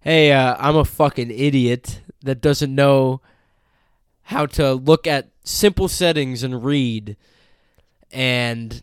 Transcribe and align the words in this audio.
hey, 0.00 0.32
uh, 0.32 0.56
I'm 0.58 0.76
a 0.76 0.84
fucking 0.84 1.30
idiot 1.30 2.00
that 2.22 2.40
doesn't 2.40 2.74
know 2.74 3.20
how 4.24 4.46
to 4.46 4.74
look 4.74 5.06
at 5.06 5.28
simple 5.44 5.88
settings 5.88 6.42
and 6.42 6.64
read 6.64 7.16
and 8.10 8.82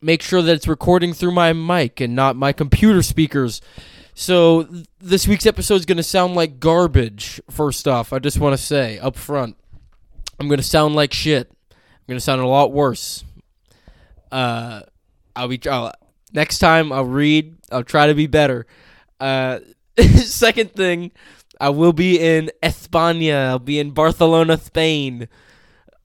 make 0.00 0.22
sure 0.22 0.42
that 0.42 0.52
it's 0.52 0.68
recording 0.68 1.12
through 1.12 1.32
my 1.32 1.52
mic 1.52 2.00
and 2.00 2.14
not 2.14 2.36
my 2.36 2.52
computer 2.52 3.02
speakers. 3.02 3.60
So 4.14 4.64
th- 4.64 4.86
this 5.00 5.28
week's 5.28 5.46
episode 5.46 5.76
is 5.76 5.86
going 5.86 5.98
to 5.98 6.02
sound 6.02 6.34
like 6.34 6.58
garbage. 6.60 7.40
First 7.50 7.86
off, 7.86 8.12
I 8.12 8.18
just 8.18 8.38
want 8.38 8.56
to 8.56 8.62
say 8.62 8.98
up 8.98 9.16
front, 9.16 9.56
I'm 10.40 10.48
going 10.48 10.58
to 10.58 10.64
sound 10.64 10.94
like 10.94 11.12
shit. 11.12 11.50
I'm 11.70 12.06
going 12.06 12.16
to 12.16 12.24
sound 12.24 12.40
a 12.40 12.46
lot 12.46 12.72
worse. 12.72 13.24
Uh, 14.32 14.82
I'll 15.36 15.48
be 15.48 15.60
I'll, 15.68 15.92
next 16.32 16.58
time 16.58 16.92
I'll 16.92 17.04
read. 17.04 17.56
I'll 17.70 17.84
try 17.84 18.06
to 18.06 18.14
be 18.14 18.26
better. 18.26 18.66
Uh, 19.20 19.60
second 20.24 20.72
thing, 20.72 21.12
I 21.60 21.70
will 21.70 21.92
be 21.92 22.20
in 22.20 22.50
España. 22.62 23.48
I'll 23.48 23.58
be 23.58 23.78
in 23.78 23.90
Barcelona, 23.90 24.58
Spain, 24.58 25.28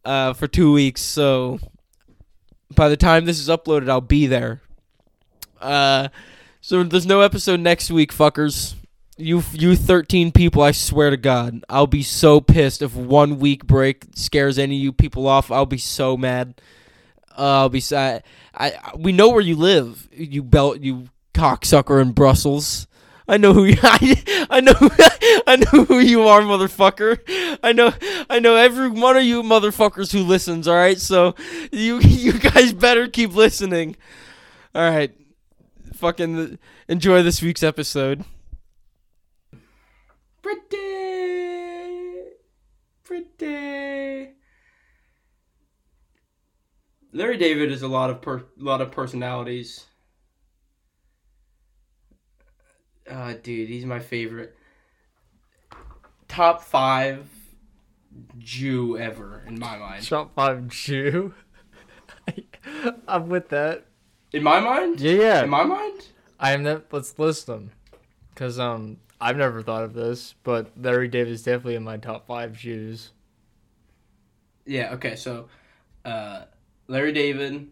uh, 0.03 0.33
for 0.33 0.47
two 0.47 0.73
weeks. 0.73 1.01
So 1.01 1.59
by 2.75 2.89
the 2.89 2.97
time 2.97 3.25
this 3.25 3.39
is 3.39 3.49
uploaded, 3.49 3.89
I'll 3.89 4.01
be 4.01 4.27
there. 4.27 4.61
Uh, 5.61 6.09
so 6.61 6.83
there's 6.83 7.05
no 7.05 7.21
episode 7.21 7.59
next 7.59 7.91
week, 7.91 8.13
fuckers. 8.13 8.75
You 9.15 9.43
you 9.51 9.75
13 9.75 10.31
people, 10.31 10.63
I 10.63 10.71
swear 10.71 11.11
to 11.11 11.17
God, 11.17 11.63
I'll 11.69 11.85
be 11.85 12.01
so 12.01 12.41
pissed 12.41 12.81
if 12.81 12.95
one 12.95 13.37
week 13.37 13.65
break 13.65 14.05
scares 14.15 14.57
any 14.57 14.77
of 14.77 14.81
you 14.81 14.91
people 14.91 15.27
off. 15.27 15.51
I'll 15.51 15.67
be 15.67 15.77
so 15.77 16.17
mad. 16.17 16.59
Uh, 17.37 17.61
I'll 17.61 17.69
be 17.69 17.79
sad. 17.79 18.23
I, 18.55 18.71
I 18.71 18.95
we 18.97 19.11
know 19.11 19.29
where 19.29 19.41
you 19.41 19.55
live, 19.55 20.09
you 20.11 20.41
belt, 20.41 20.79
you 20.79 21.09
cocksucker 21.35 22.01
in 22.01 22.11
Brussels. 22.11 22.87
I 23.27 23.37
know 23.37 23.53
who 23.53 23.65
you, 23.65 23.77
I, 23.81 24.47
I 24.49 24.59
know 24.59 24.73
I 25.47 25.55
know 25.55 25.85
who 25.85 25.99
you 25.99 26.23
are, 26.23 26.41
motherfucker. 26.41 27.19
I 27.63 27.71
know 27.71 27.93
I 28.29 28.39
know 28.39 28.55
every 28.55 28.89
one 28.89 29.17
of 29.17 29.23
you 29.23 29.43
motherfuckers 29.43 30.11
who 30.11 30.23
listens. 30.23 30.67
All 30.67 30.75
right, 30.75 30.99
so 30.99 31.35
you 31.71 31.99
you 32.01 32.33
guys 32.39 32.73
better 32.73 33.07
keep 33.07 33.33
listening. 33.33 33.95
All 34.75 34.89
right, 34.89 35.13
fucking 35.93 36.59
enjoy 36.87 37.23
this 37.23 37.41
week's 37.41 37.63
episode. 37.63 38.25
Pretty, 40.41 40.67
pretty. 43.03 44.29
Larry 47.13 47.37
David 47.37 47.71
is 47.71 47.83
a 47.83 47.87
lot 47.87 48.09
of 48.09 48.21
per, 48.21 48.43
lot 48.57 48.81
of 48.81 48.91
personalities. 48.91 49.85
Uh, 53.09 53.33
dude, 53.41 53.69
he's 53.69 53.85
my 53.85 53.99
favorite. 53.99 54.55
Top 56.27 56.63
five 56.63 57.27
Jew 58.39 58.97
ever 58.97 59.43
in 59.47 59.59
my 59.59 59.77
mind. 59.77 60.07
Top 60.07 60.33
five 60.35 60.67
Jew. 60.67 61.33
I'm 63.07 63.29
with 63.29 63.49
that. 63.49 63.85
In 64.31 64.43
my 64.43 64.59
mind? 64.59 64.99
Yeah, 64.99 65.11
yeah. 65.11 65.43
In 65.43 65.49
my 65.49 65.63
mind? 65.63 66.07
I 66.39 66.53
am 66.53 66.63
that. 66.63 66.85
Let's 66.91 67.17
list 67.19 67.47
them, 67.47 67.71
cause 68.35 68.57
um 68.57 68.97
I've 69.21 69.37
never 69.37 69.61
thought 69.61 69.83
of 69.83 69.93
this, 69.93 70.35
but 70.43 70.71
Larry 70.77 71.07
David 71.07 71.31
is 71.31 71.43
definitely 71.43 71.75
in 71.75 71.83
my 71.83 71.97
top 71.97 72.27
five 72.27 72.57
Jews. 72.57 73.11
Yeah. 74.65 74.93
Okay. 74.93 75.15
So, 75.15 75.47
uh, 76.03 76.43
Larry 76.87 77.13
David, 77.13 77.69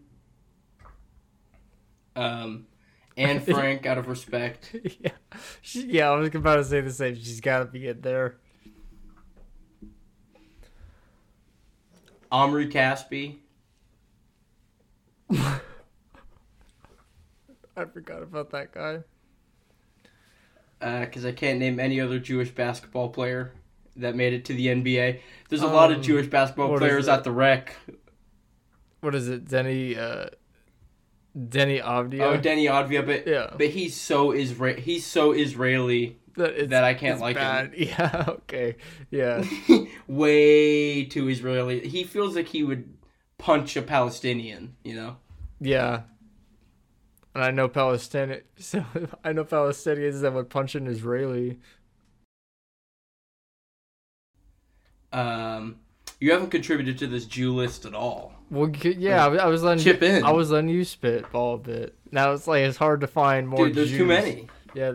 um, 2.16 2.66
Anne 3.16 3.40
Frank, 3.44 3.86
out 3.86 3.98
of 3.98 4.08
respect. 4.08 4.74
yeah, 5.00 5.10
She- 5.60 5.86
yeah. 5.86 6.10
I 6.10 6.16
was 6.16 6.34
about 6.34 6.56
to 6.56 6.64
say 6.64 6.80
the 6.80 6.92
same. 6.92 7.14
She's 7.16 7.40
got 7.40 7.58
to 7.60 7.64
be 7.66 7.88
in 7.88 8.00
there. 8.00 8.36
Omri 12.30 12.68
Caspi. 12.68 13.36
I 15.34 15.60
forgot 17.92 18.22
about 18.22 18.50
that 18.50 18.72
guy. 18.72 19.00
because 20.78 21.24
uh, 21.24 21.28
I 21.28 21.32
can't 21.32 21.58
name 21.58 21.80
any 21.80 22.00
other 22.00 22.18
Jewish 22.18 22.50
basketball 22.50 23.08
player 23.10 23.52
that 23.96 24.14
made 24.14 24.32
it 24.32 24.44
to 24.46 24.54
the 24.54 24.68
NBA. 24.68 25.20
There's 25.48 25.62
a 25.62 25.66
lot 25.66 25.90
of 25.90 25.98
Um, 25.98 26.02
Jewish 26.02 26.26
basketball 26.26 26.76
players 26.78 27.08
at 27.08 27.24
the 27.24 27.32
rec. 27.32 27.76
What 29.00 29.14
is 29.14 29.28
it? 29.28 29.46
Deni. 29.46 29.98
Uh, 29.98 30.30
Deni 31.36 31.82
Avdija. 31.82 32.20
Oh, 32.20 32.38
Deni 32.38 32.64
Avdija, 32.68 33.06
but 33.06 33.26
yeah. 33.26 33.50
but 33.56 33.68
he's 33.68 33.96
so 33.96 34.30
Isra- 34.30 34.78
he's 34.78 35.06
so 35.06 35.32
Israeli, 35.32 36.18
That, 36.36 36.70
that 36.70 36.84
I 36.84 36.94
can't 36.94 37.20
like 37.20 37.38
him. 37.38 37.72
Yeah. 37.76 38.24
Okay. 38.28 38.76
Yeah. 39.10 39.44
way 40.06 41.04
too 41.04 41.28
Israeli. 41.28 41.88
He 41.88 42.04
feels 42.04 42.36
like 42.36 42.48
he 42.48 42.62
would 42.62 42.92
punch 43.38 43.76
a 43.76 43.82
Palestinian. 43.82 44.76
You 44.84 44.94
know. 44.94 45.16
Yeah. 45.60 46.02
And 47.34 47.44
I 47.44 47.50
know 47.50 47.68
Palestinian. 47.68 48.42
So 48.58 48.84
I 49.24 49.32
know 49.32 49.44
Palestinians 49.44 50.20
that 50.20 50.34
would 50.34 50.50
punch 50.50 50.74
an 50.74 50.86
Israeli. 50.86 51.58
Um, 55.12 55.76
you 56.22 56.30
haven't 56.32 56.50
contributed 56.50 56.98
to 56.98 57.06
this 57.08 57.24
Jew 57.24 57.52
list 57.52 57.84
at 57.84 57.94
all. 57.94 58.32
Well, 58.50 58.70
yeah, 58.84 59.24
I 59.24 59.28
was- 59.28 59.40
I 59.40 59.46
was 59.46 59.62
letting 59.62 59.82
Chip 59.82 60.02
in. 60.02 60.24
I 60.24 60.30
was 60.30 60.50
letting 60.50 60.68
you 60.70 60.84
spitball 60.84 61.54
a 61.54 61.58
bit. 61.58 61.94
Now 62.12 62.32
it's 62.32 62.46
like 62.46 62.62
it's 62.62 62.76
hard 62.76 63.00
to 63.00 63.06
find 63.06 63.48
more. 63.48 63.66
Dude, 63.66 63.74
there's 63.74 63.88
Jews. 63.88 63.98
too 63.98 64.04
many. 64.06 64.48
Yeah, 64.74 64.92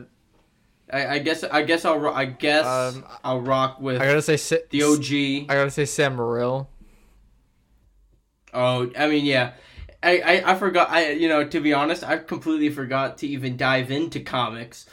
I, 0.92 1.08
I 1.08 1.20
guess 1.20 1.44
I 1.44 1.64
guess 1.64 1.84
I'll 1.84 2.00
ro- 2.00 2.14
I 2.14 2.26
guess 2.26 2.66
Um, 2.66 3.04
I'll 3.24 3.42
rock 3.42 3.82
with 3.82 4.02
I 4.02 4.06
gotta 4.06 4.22
say 4.22 4.38
Sa- 4.38 4.56
the 4.70 4.84
OG. 4.84 5.52
I 5.52 5.56
gotta 5.56 5.72
say 5.72 5.86
Sam 5.86 6.16
Morril. 6.16 6.68
Oh, 8.54 8.90
I 8.98 9.08
mean, 9.08 9.26
yeah. 9.26 9.54
I, 10.02 10.20
I, 10.20 10.52
I 10.52 10.56
forgot. 10.56 10.90
I 10.90 11.12
you 11.12 11.28
know 11.28 11.44
to 11.44 11.60
be 11.60 11.74
honest, 11.74 12.04
I 12.04 12.18
completely 12.20 12.70
forgot 12.70 13.18
to 13.20 13.28
even 13.28 13.58
dive 13.58 13.92
into 13.92 14.20
comics. 14.22 14.86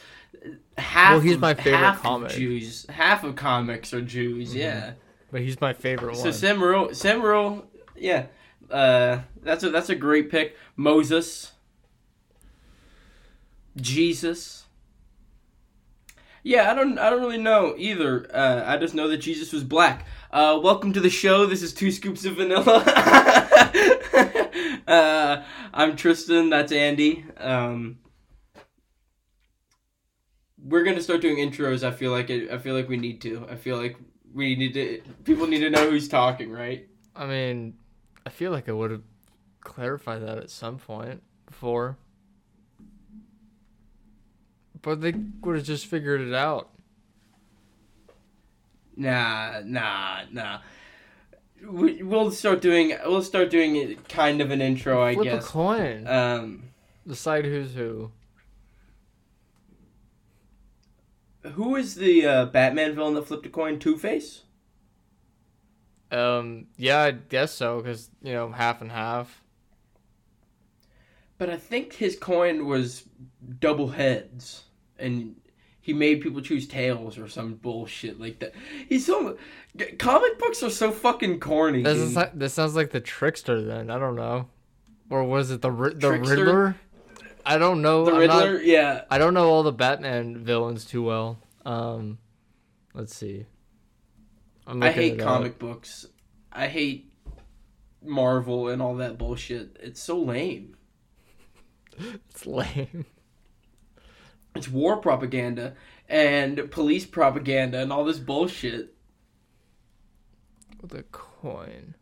Half. 0.77 1.13
Well, 1.13 1.21
he's 1.21 1.39
my 1.39 1.55
favorite 1.55 1.77
half 1.79 2.03
comic. 2.03 2.33
Jews. 2.33 2.87
Half 2.89 3.23
of 3.25 3.37
comics 3.37 3.95
are 3.95 4.01
Jews. 4.03 4.51
Mm-hmm. 4.51 4.59
Yeah. 4.59 4.93
But 5.35 5.43
he's 5.43 5.61
my 5.61 5.73
favorite 5.73 6.13
one. 6.13 6.15
So 6.15 6.27
one. 6.27 6.33
Samuel, 6.33 6.95
Samuel, 6.95 7.67
yeah. 7.97 8.27
Uh, 8.71 9.23
that's 9.43 9.65
a 9.65 9.71
that's 9.71 9.89
a 9.89 9.97
great 9.97 10.31
pick. 10.31 10.57
Moses. 10.77 11.51
Jesus. 13.75 14.67
Yeah, 16.45 16.71
I 16.71 16.75
don't 16.75 17.01
I 17.01 17.11
don't 17.11 17.19
really 17.19 17.43
know 17.43 17.75
either. 17.77 18.29
Uh, 18.33 18.63
I 18.65 18.77
just 18.77 18.95
know 18.95 19.09
that 19.09 19.17
Jesus 19.17 19.53
was 19.53 19.65
black. 19.65 20.07
Uh, 20.31 20.61
welcome 20.63 20.93
to 20.93 21.01
the 21.01 21.11
show. 21.11 21.47
This 21.47 21.65
is 21.65 21.75
two 21.75 21.91
scoops 21.91 22.25
of 22.25 22.37
vanilla. 22.37 22.85
uh, 24.87 25.43
I'm 25.73 25.97
Tristan. 25.97 26.49
That's 26.49 26.71
Andy. 26.71 27.25
Um, 27.39 27.99
we're 30.63 30.85
gonna 30.85 31.03
start 31.03 31.23
doing 31.23 31.39
intros. 31.39 31.83
I 31.83 31.91
feel 31.91 32.13
like 32.13 32.31
it. 32.31 32.53
I 32.53 32.59
feel 32.59 32.77
like 32.77 32.89
we 32.89 32.99
need 32.99 33.21
to. 33.23 33.49
I 33.51 33.57
feel 33.57 33.77
like 33.77 33.97
we 34.35 34.57
need 34.57 34.75
to. 34.75 35.01
People 35.25 35.47
need 35.47 35.61
to 35.61 35.71
know 35.71 35.89
who's 35.91 36.09
talking, 36.09 36.51
right? 36.51 36.87
I 37.17 37.27
mean, 37.27 37.75
I 38.27 38.31
feel 38.31 38.51
like 38.51 38.69
I 38.69 38.73
would 38.73 38.91
have 38.91 39.03
clarified 39.61 40.23
that 40.23 40.39
at 40.39 40.51
some 40.51 40.79
point 40.79 41.23
before. 41.47 41.97
But 44.83 45.01
they 45.01 45.15
would 45.41 45.57
have 45.57 45.65
just 45.65 45.87
figured 45.87 46.21
it 46.21 46.35
out. 46.35 46.69
Nah, 48.97 49.61
nah, 49.65 50.21
nah. 50.31 50.59
We, 51.67 52.03
we'll 52.03 52.31
start 52.31 52.61
doing. 52.61 52.95
We'll 53.07 53.23
start 53.23 53.51
doing 53.51 53.77
it 53.77 54.09
kind 54.09 54.41
of 54.43 54.51
an 54.51 54.61
intro, 54.61 55.03
I 55.03 55.15
Flip 55.15 55.27
a 55.27 55.31
guess. 55.37 55.47
coin. 55.49 56.07
Um, 56.07 56.65
Decide 57.07 57.45
who's 57.47 57.75
who. 57.75 58.11
Who 61.53 61.77
is 61.77 61.95
the 61.95 62.27
uh, 62.27 62.45
Batman 62.47 62.95
villain 62.95 63.15
that 63.15 63.27
flipped 63.27 63.47
a 63.47 63.51
coin? 63.51 63.79
Two 63.79 63.97
Face. 63.97 64.43
Um, 66.11 66.67
yeah, 66.77 67.01
I 67.01 67.11
guess 67.13 67.53
so, 67.53 67.81
because, 67.81 68.11
you 68.23 68.33
know, 68.33 68.51
half 68.51 68.81
and 68.81 68.91
half. 68.93 69.43
But 71.39 71.51
I 71.51 71.57
think 71.57 71.95
his 71.95 72.17
coin 72.17 72.67
was 72.67 73.05
double 73.59 73.89
heads, 73.89 74.65
and 74.99 75.35
he 75.81 75.93
made 75.93 76.21
people 76.21 76.41
choose 76.41 76.69
tails 76.69 77.19
or 77.19 77.29
some 77.29 77.55
bullshit 77.55 78.21
like 78.21 78.39
that. 78.39 78.55
He's 78.89 79.05
so. 79.05 79.37
Comic 79.99 80.39
books 80.39 80.63
are 80.63 80.71
so 80.71 80.93
fucking 80.93 81.41
corny. 81.41 81.83
This, 81.83 81.99
is, 81.99 82.19
this 82.33 82.55
sounds 82.55 82.77
like 82.77 82.91
the 82.91 83.01
trickster 83.01 83.61
then. 83.61 83.91
I 83.91 83.99
don't 83.99 84.15
know. 84.15 84.49
Or 85.11 85.25
was 85.25 85.51
it 85.51 85.61
the 85.61 85.71
the 85.71 85.91
Trickster? 86.09 86.37
Riddler? 86.37 86.77
I 87.47 87.59
don't 87.59 87.83
know. 87.83 88.05
the 88.05 88.13
I'm 88.13 88.27
not- 88.27 88.65
yeah. 88.65 89.03
I 89.11 89.19
don't 89.19 89.35
know 89.35 89.49
all 89.51 89.63
the 89.63 89.73
Batman 89.73 90.39
villains 90.45 90.85
too 90.85 91.03
well. 91.03 91.39
Um, 91.65 92.19
let's 92.95 93.15
see. 93.15 93.47
I 94.67 94.91
hate 94.91 95.15
it 95.15 95.21
up. 95.21 95.27
comic 95.27 95.59
books. 95.59 96.07
I 96.51 96.69
hate 96.69 97.13
Marvel 98.03 98.69
and 98.69 98.81
all 98.81 98.97
that 98.97 99.19
bullshit. 99.19 99.77
It's 99.81 100.03
so 100.03 100.19
lame. 100.19 100.77
It's 102.31 102.45
lame. 102.47 103.07
It's 104.57 104.69
war 104.69 104.97
propaganda 104.97 105.75
and 106.09 106.71
police 106.71 107.07
propaganda 107.07 107.81
and 107.81 107.93
all 107.93 108.05
this 108.05 108.19
bullshit. 108.19 108.95
The 110.83 111.03
coin. 111.13 111.95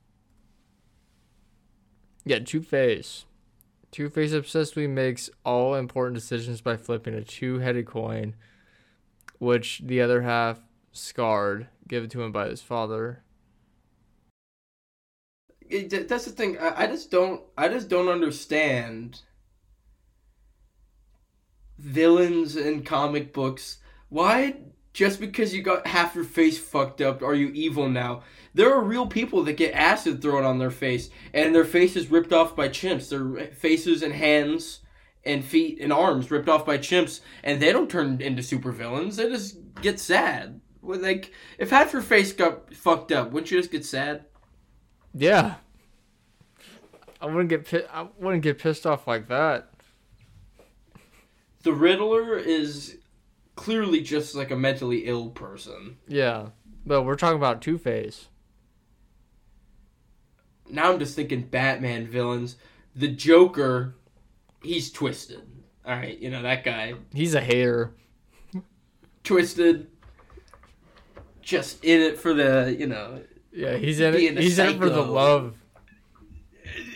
Yeah, 2.24 2.38
Two 2.40 2.62
Face. 2.62 3.24
Two 3.92 4.08
Face 4.08 4.32
obsessively 4.32 4.88
makes 4.88 5.28
all 5.44 5.74
important 5.74 6.14
decisions 6.14 6.62
by 6.62 6.78
flipping 6.78 7.12
a 7.12 7.22
two 7.22 7.58
headed 7.58 7.86
coin, 7.86 8.34
which 9.38 9.82
the 9.84 10.00
other 10.00 10.22
half, 10.22 10.60
scarred, 10.92 11.68
given 11.86 12.08
to 12.08 12.22
him 12.22 12.32
by 12.32 12.48
his 12.48 12.62
father. 12.62 13.22
It, 15.60 16.08
that's 16.08 16.24
the 16.24 16.30
thing. 16.30 16.58
I, 16.58 16.84
I 16.84 16.86
just 16.86 17.10
don't. 17.10 17.42
I 17.56 17.68
just 17.68 17.90
don't 17.90 18.08
understand 18.08 19.20
villains 21.78 22.56
in 22.56 22.84
comic 22.84 23.34
books. 23.34 23.78
Why 24.08 24.56
just 24.92 25.20
because 25.20 25.54
you 25.54 25.62
got 25.62 25.86
half 25.86 26.14
your 26.14 26.24
face 26.24 26.58
fucked 26.58 27.00
up 27.00 27.22
are 27.22 27.34
you 27.34 27.48
evil 27.48 27.88
now? 27.88 28.22
There 28.54 28.72
are 28.72 28.82
real 28.82 29.06
people 29.06 29.42
that 29.44 29.54
get 29.54 29.74
acid 29.74 30.20
thrown 30.20 30.44
on 30.44 30.58
their 30.58 30.70
face 30.70 31.08
and 31.32 31.54
their 31.54 31.64
faces 31.64 32.10
ripped 32.10 32.32
off 32.32 32.54
by 32.54 32.68
chimps. 32.68 33.08
Their 33.08 33.46
faces 33.54 34.02
and 34.02 34.12
hands 34.12 34.80
and 35.24 35.44
feet 35.44 35.78
and 35.80 35.92
arms 35.92 36.30
ripped 36.30 36.48
off 36.48 36.66
by 36.66 36.78
chimps 36.78 37.20
and 37.42 37.60
they 37.60 37.72
don't 37.72 37.90
turn 37.90 38.20
into 38.20 38.42
supervillains. 38.42 39.16
They 39.16 39.28
just 39.28 39.56
get 39.80 39.98
sad. 39.98 40.60
Like 40.82 41.32
if 41.58 41.70
half 41.70 41.92
your 41.92 42.02
face 42.02 42.32
got 42.32 42.74
fucked 42.74 43.12
up, 43.12 43.30
wouldn't 43.32 43.50
you 43.50 43.58
just 43.58 43.72
get 43.72 43.84
sad? 43.84 44.26
Yeah. 45.14 45.54
I 47.20 47.26
wouldn't 47.26 47.48
get 47.48 47.70
pi- 47.70 47.88
I 47.92 48.08
wouldn't 48.18 48.42
get 48.42 48.58
pissed 48.58 48.84
off 48.84 49.06
like 49.06 49.28
that. 49.28 49.70
The 51.62 51.72
Riddler 51.72 52.36
is 52.36 52.98
clearly 53.54 54.00
just 54.00 54.34
like 54.34 54.50
a 54.50 54.56
mentally 54.56 55.06
ill 55.06 55.30
person. 55.30 55.98
Yeah. 56.08 56.48
But 56.84 57.02
we're 57.02 57.16
talking 57.16 57.36
about 57.36 57.62
Two 57.62 57.78
Face. 57.78 58.28
Now 60.68 60.92
I'm 60.92 60.98
just 60.98 61.14
thinking 61.14 61.42
Batman 61.42 62.06
villains. 62.06 62.56
The 62.96 63.08
Joker, 63.08 63.94
he's 64.62 64.90
twisted. 64.90 65.42
All 65.84 65.94
right, 65.94 66.18
you 66.18 66.30
know 66.30 66.42
that 66.42 66.64
guy. 66.64 66.94
He's 67.12 67.34
a 67.34 67.40
hater. 67.40 67.94
Twisted. 69.24 69.88
Just 71.40 71.84
in 71.84 72.00
it 72.00 72.18
for 72.18 72.32
the, 72.32 72.74
you 72.78 72.86
know, 72.86 73.22
Yeah, 73.52 73.76
he's 73.76 73.98
in 74.00 74.14
it. 74.14 74.38
He's 74.38 74.58
in 74.58 74.70
it 74.70 74.78
for 74.78 74.88
the 74.88 75.02
love. 75.02 75.56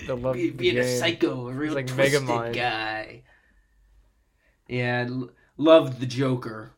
The 0.06 0.16
love 0.16 0.34
be- 0.34 0.48
of 0.48 0.56
the 0.56 0.70
being 0.70 0.78
a 0.78 0.98
psycho, 0.98 1.48
a 1.48 1.52
real 1.52 1.74
like 1.74 1.88
twisted 1.88 2.26
guy. 2.54 3.22
Yeah, 4.68 5.08
loved 5.56 6.00
the 6.00 6.06
Joker. 6.06 6.72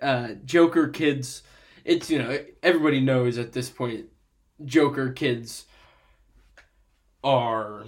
Uh, 0.00 0.34
Joker 0.44 0.88
kids, 0.88 1.42
it's 1.84 2.10
you 2.10 2.18
know 2.18 2.38
everybody 2.62 3.00
knows 3.00 3.38
at 3.38 3.52
this 3.52 3.70
point, 3.70 4.06
Joker 4.64 5.12
kids 5.12 5.66
are 7.22 7.84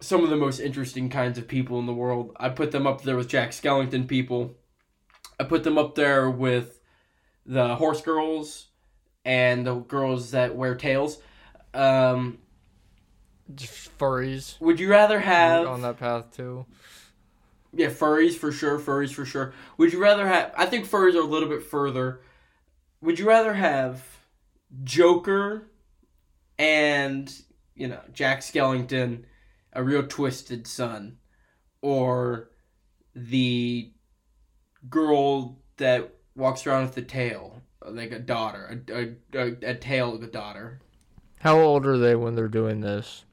some 0.00 0.24
of 0.24 0.30
the 0.30 0.36
most 0.36 0.58
interesting 0.58 1.08
kinds 1.08 1.38
of 1.38 1.48
people 1.48 1.78
in 1.78 1.86
the 1.86 1.94
world. 1.94 2.36
I 2.38 2.48
put 2.48 2.72
them 2.72 2.86
up 2.86 3.02
there 3.02 3.16
with 3.16 3.28
Jack 3.28 3.50
Skellington 3.50 4.06
people. 4.08 4.54
I 5.38 5.44
put 5.44 5.64
them 5.64 5.78
up 5.78 5.94
there 5.94 6.28
with 6.28 6.80
the 7.46 7.76
horse 7.76 8.00
girls 8.00 8.66
and 9.24 9.66
the 9.66 9.74
girls 9.76 10.32
that 10.32 10.54
wear 10.56 10.74
tails. 10.74 11.18
Um, 11.72 12.38
Just 13.54 13.96
furries. 13.98 14.60
would 14.60 14.78
you 14.78 14.90
rather 14.90 15.20
have 15.20 15.66
on 15.66 15.82
that 15.82 15.98
path 15.98 16.36
too. 16.36 16.66
Yeah, 17.76 17.88
furries 17.88 18.34
for 18.34 18.52
sure. 18.52 18.78
Furries 18.78 19.12
for 19.12 19.24
sure. 19.24 19.52
Would 19.78 19.92
you 19.92 20.00
rather 20.00 20.26
have? 20.26 20.52
I 20.56 20.66
think 20.66 20.86
furries 20.86 21.14
are 21.14 21.20
a 21.20 21.24
little 21.24 21.48
bit 21.48 21.62
further. 21.62 22.20
Would 23.00 23.18
you 23.18 23.26
rather 23.26 23.54
have 23.54 24.02
Joker 24.82 25.68
and 26.58 27.32
you 27.74 27.88
know 27.88 28.00
Jack 28.12 28.40
Skellington, 28.40 29.24
a 29.72 29.82
real 29.82 30.06
twisted 30.06 30.66
son, 30.66 31.18
or 31.82 32.50
the 33.14 33.92
girl 34.88 35.58
that 35.76 36.14
walks 36.36 36.66
around 36.66 36.86
with 36.86 36.96
a 36.96 37.02
tail, 37.02 37.62
like 37.84 38.12
a 38.12 38.18
daughter, 38.18 38.82
a, 38.88 38.92
a, 38.92 39.14
a, 39.34 39.70
a 39.70 39.74
tail 39.74 40.14
of 40.14 40.22
a 40.22 40.28
daughter? 40.28 40.80
How 41.40 41.58
old 41.60 41.86
are 41.86 41.98
they 41.98 42.14
when 42.14 42.34
they're 42.34 42.48
doing 42.48 42.80
this? 42.80 43.24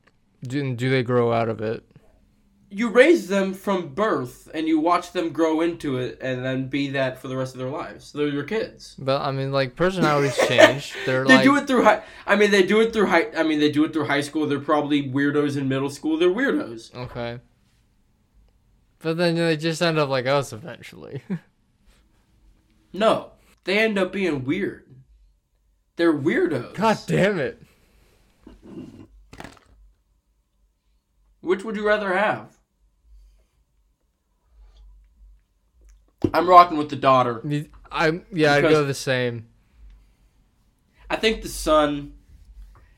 Do, 0.43 0.75
do 0.75 0.89
they 0.89 1.03
grow 1.03 1.31
out 1.31 1.49
of 1.49 1.61
it? 1.61 1.83
You 2.73 2.87
raise 2.87 3.27
them 3.27 3.53
from 3.53 3.89
birth, 3.89 4.49
and 4.53 4.65
you 4.65 4.79
watch 4.79 5.11
them 5.11 5.31
grow 5.33 5.59
into 5.59 5.97
it, 5.97 6.17
and 6.21 6.43
then 6.45 6.69
be 6.69 6.87
that 6.91 7.19
for 7.19 7.27
the 7.27 7.35
rest 7.35 7.53
of 7.53 7.59
their 7.59 7.69
lives. 7.69 8.13
They're 8.13 8.29
your 8.29 8.45
kids. 8.45 8.95
But 8.97 9.21
I 9.21 9.31
mean, 9.31 9.51
like 9.51 9.75
personalities 9.75 10.37
change. 10.47 10.95
They're 11.05 11.25
They 11.25 11.35
like 11.35 11.43
do 11.43 11.57
it 11.57 11.67
through 11.67 11.83
high. 11.83 12.01
I 12.25 12.37
mean, 12.37 12.49
they 12.49 12.63
do 12.63 12.79
it 12.79 12.93
through 12.93 13.07
high. 13.07 13.27
I 13.35 13.43
mean, 13.43 13.59
they 13.59 13.69
do 13.71 13.83
it 13.83 13.91
through 13.91 14.05
high 14.05 14.21
school. 14.21 14.47
They're 14.47 14.59
probably 14.59 15.03
weirdos 15.11 15.57
in 15.57 15.67
middle 15.67 15.89
school. 15.89 16.17
They're 16.17 16.29
weirdos. 16.29 16.95
okay. 16.95 17.39
But 18.99 19.17
then 19.17 19.35
they 19.35 19.57
just 19.57 19.81
end 19.81 19.97
up 19.99 20.07
like 20.09 20.25
us 20.27 20.53
eventually. 20.53 21.23
No, 22.93 23.31
they 23.63 23.79
end 23.79 23.97
up 23.97 24.11
being 24.11 24.43
weird. 24.43 24.85
They're 25.95 26.13
weirdos. 26.13 26.73
God 26.73 26.97
damn 27.07 27.39
it! 27.39 27.61
Which 31.39 31.63
would 31.63 31.75
you 31.77 31.87
rather 31.87 32.13
have? 32.17 32.57
I'm 36.33 36.47
rocking 36.47 36.77
with 36.77 36.89
the 36.89 36.95
daughter. 36.95 37.41
I'm 37.91 38.25
yeah, 38.31 38.53
I'd 38.53 38.61
go 38.61 38.85
the 38.85 38.93
same. 38.93 39.47
I 41.09 41.15
think 41.17 41.41
the 41.41 41.49
son 41.49 42.13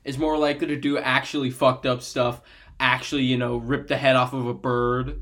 is 0.03 0.17
more 0.17 0.37
likely 0.37 0.67
to 0.67 0.75
do 0.75 0.97
actually 0.97 1.49
fucked 1.49 1.85
up 1.85 2.01
stuff. 2.01 2.41
Actually, 2.79 3.23
you 3.23 3.37
know, 3.37 3.57
rip 3.57 3.87
the 3.87 3.97
head 3.97 4.15
off 4.15 4.33
of 4.33 4.45
a 4.45 4.53
bird, 4.53 5.21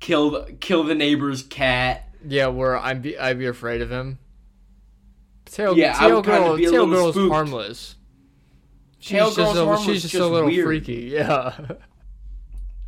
kill 0.00 0.30
the, 0.30 0.52
kill 0.54 0.82
the 0.84 0.94
neighbor's 0.94 1.42
cat. 1.42 2.08
Yeah, 2.26 2.46
where 2.46 2.76
I'd 2.78 3.02
be 3.02 3.18
I'd 3.18 3.38
be 3.38 3.46
afraid 3.46 3.82
of 3.82 3.90
him. 3.92 4.18
Tail, 5.44 5.76
Yeah, 5.76 5.94
I 5.96 6.08
tail 6.08 6.22
girl, 6.22 6.56
tail 6.56 6.86
girl's 6.86 7.14
spooked. 7.14 7.32
harmless. 7.32 7.96
She's 8.98 9.10
Tail 9.10 9.26
just 9.26 9.36
girl's 9.36 9.56
a, 9.58 9.64
harmless, 9.66 9.84
She's 9.86 10.02
just, 10.02 10.12
just 10.12 10.22
a 10.22 10.26
little 10.26 10.48
weird. 10.48 10.64
freaky. 10.66 10.94
Yeah. 11.12 11.54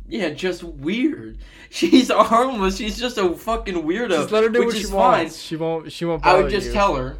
Yeah, 0.07 0.29
just 0.29 0.63
weird. 0.63 1.39
She's 1.69 2.09
harmless. 2.09 2.77
She's 2.77 2.97
just 2.97 3.17
a 3.17 3.33
fucking 3.33 3.75
weirdo. 3.75 4.09
just 4.09 4.31
let 4.31 4.43
her 4.43 4.49
do 4.49 4.59
which 4.59 4.67
what 4.67 4.77
she 4.77 4.83
fine. 4.83 4.93
wants. 4.93 5.39
She 5.41 5.55
won't. 5.55 5.91
She 5.91 6.05
won't. 6.05 6.25
I 6.25 6.41
would 6.41 6.49
just 6.49 6.67
you. 6.67 6.73
tell 6.73 6.95
her. 6.95 7.17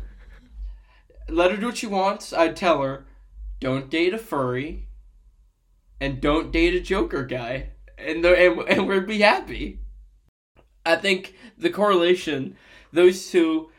Let 1.29 1.51
her 1.51 1.57
do 1.57 1.67
what 1.67 1.77
she 1.77 1.87
wants. 1.87 2.31
I'd 2.31 2.55
tell 2.55 2.81
her, 2.81 3.05
don't 3.59 3.89
date 3.89 4.13
a 4.13 4.17
furry, 4.17 4.87
and 5.99 6.21
don't 6.21 6.51
date 6.51 6.75
a 6.75 6.79
Joker 6.79 7.25
guy, 7.25 7.71
and 7.97 8.23
the, 8.23 8.37
and 8.37 8.61
and 8.69 8.87
we'd 8.87 9.05
be 9.05 9.19
happy. 9.19 9.81
I 10.85 10.95
think 10.95 11.35
the 11.57 11.69
correlation, 11.69 12.55
those 12.93 13.29
two, 13.29 13.69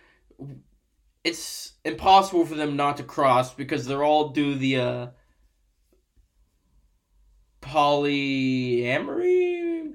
it's 1.24 1.72
impossible 1.82 2.44
for 2.44 2.54
them 2.54 2.76
not 2.76 2.98
to 2.98 3.02
cross 3.02 3.54
because 3.54 3.86
they're 3.86 4.04
all 4.04 4.28
do 4.28 4.54
the 4.54 4.76
uh, 4.76 5.06
polyamory. 7.68 9.94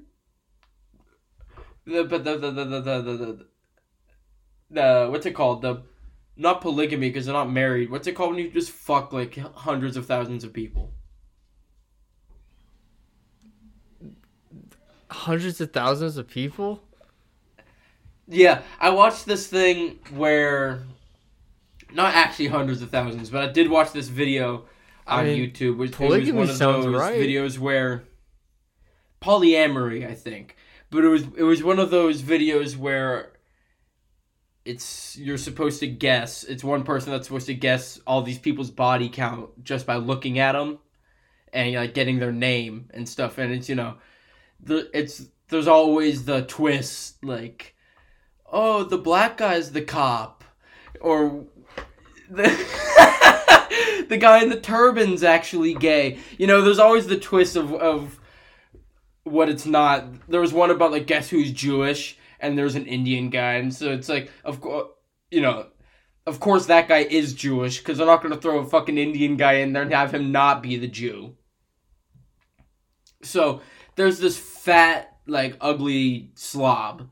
The 1.86 2.04
but 2.04 2.24
the 2.24 2.38
the 2.38 2.50
the 2.50 2.64
the 2.64 2.80
the 2.80 3.02
the, 3.02 3.46
the, 4.70 5.08
what's 5.10 5.26
it 5.26 5.32
called 5.32 5.60
the 5.62 5.82
not 6.36 6.60
polygamy 6.60 7.08
because 7.08 7.26
they're 7.26 7.34
not 7.34 7.50
married. 7.50 7.90
What's 7.90 8.06
it 8.06 8.12
called 8.12 8.34
when 8.34 8.44
you 8.44 8.50
just 8.50 8.70
fuck 8.70 9.12
like 9.12 9.36
hundreds 9.36 9.96
of 9.96 10.06
thousands 10.06 10.44
of 10.44 10.52
people? 10.52 10.92
Hundreds 15.10 15.60
of 15.60 15.72
thousands 15.72 16.16
of 16.16 16.28
people. 16.28 16.82
Yeah, 18.26 18.62
I 18.80 18.90
watched 18.90 19.26
this 19.26 19.46
thing 19.46 19.98
where 20.14 20.82
not 21.92 22.14
actually 22.14 22.48
hundreds 22.48 22.82
of 22.82 22.90
thousands, 22.90 23.30
but 23.30 23.48
I 23.48 23.52
did 23.52 23.70
watch 23.70 23.92
this 23.92 24.08
video 24.08 24.64
I 25.06 25.20
on 25.20 25.26
mean, 25.26 25.50
YouTube. 25.50 25.76
Which 25.76 26.00
it 26.00 26.10
was 26.10 26.32
one 26.32 26.50
of 26.50 26.58
those 26.58 26.94
right. 26.94 27.18
videos 27.18 27.58
where 27.58 28.04
polyamory, 29.20 30.08
I 30.08 30.14
think, 30.14 30.56
but 30.90 31.04
it 31.04 31.08
was 31.08 31.22
it 31.36 31.42
was 31.42 31.62
one 31.62 31.78
of 31.78 31.90
those 31.90 32.22
videos 32.22 32.76
where 32.76 33.32
it's 34.64 35.16
you're 35.16 35.38
supposed 35.38 35.80
to 35.80 35.86
guess. 35.86 36.44
It's 36.44 36.64
one 36.64 36.84
person 36.84 37.12
that's 37.12 37.26
supposed 37.26 37.46
to 37.46 37.54
guess 37.54 38.00
all 38.06 38.22
these 38.22 38.38
people's 38.38 38.70
body 38.70 39.08
count 39.08 39.64
just 39.64 39.86
by 39.86 39.96
looking 39.96 40.38
at 40.38 40.52
them 40.52 40.78
and 41.52 41.74
like 41.74 41.94
getting 41.94 42.18
their 42.18 42.32
name 42.32 42.90
and 42.94 43.08
stuff. 43.08 43.38
And 43.38 43.52
it's 43.52 43.68
you 43.68 43.74
know, 43.74 43.94
the 44.60 44.90
it's 44.96 45.26
there's 45.48 45.68
always 45.68 46.24
the 46.24 46.42
twist 46.42 47.22
like, 47.22 47.74
oh 48.50 48.84
the 48.84 48.98
black 48.98 49.36
guy's 49.36 49.72
the 49.72 49.82
cop, 49.82 50.44
or 51.00 51.44
the 52.30 52.44
the 54.08 54.16
guy 54.16 54.42
in 54.42 54.48
the 54.48 54.60
turban's 54.60 55.22
actually 55.22 55.74
gay. 55.74 56.18
You 56.38 56.46
know, 56.46 56.62
there's 56.62 56.78
always 56.78 57.06
the 57.06 57.18
twist 57.18 57.56
of 57.56 57.72
of 57.74 58.18
what 59.24 59.48
it's 59.48 59.66
not. 59.66 60.28
There 60.28 60.40
was 60.40 60.52
one 60.52 60.70
about 60.70 60.92
like 60.92 61.06
guess 61.06 61.28
who's 61.30 61.52
Jewish, 61.52 62.18
and 62.40 62.56
there's 62.56 62.74
an 62.74 62.86
Indian 62.86 63.30
guy, 63.30 63.54
and 63.54 63.74
so 63.74 63.92
it's 63.92 64.08
like 64.08 64.30
of 64.44 64.60
course 64.60 64.88
you 65.30 65.40
know. 65.40 65.66
Of 66.26 66.40
course, 66.40 66.64
that 66.64 66.88
guy 66.88 67.00
is 67.00 67.34
Jewish 67.34 67.80
because 67.80 67.98
they're 67.98 68.06
not 68.06 68.22
going 68.22 68.32
to 68.32 68.40
throw 68.40 68.60
a 68.60 68.64
fucking 68.64 68.96
Indian 68.96 69.36
guy 69.36 69.56
in 69.56 69.74
there 69.74 69.82
and 69.82 69.92
have 69.92 70.14
him 70.14 70.32
not 70.32 70.62
be 70.62 70.78
the 70.78 70.88
Jew. 70.88 71.36
So 73.22 73.60
there's 73.96 74.20
this 74.20 74.38
fat, 74.38 75.18
like 75.26 75.58
ugly 75.60 76.30
slob, 76.34 77.10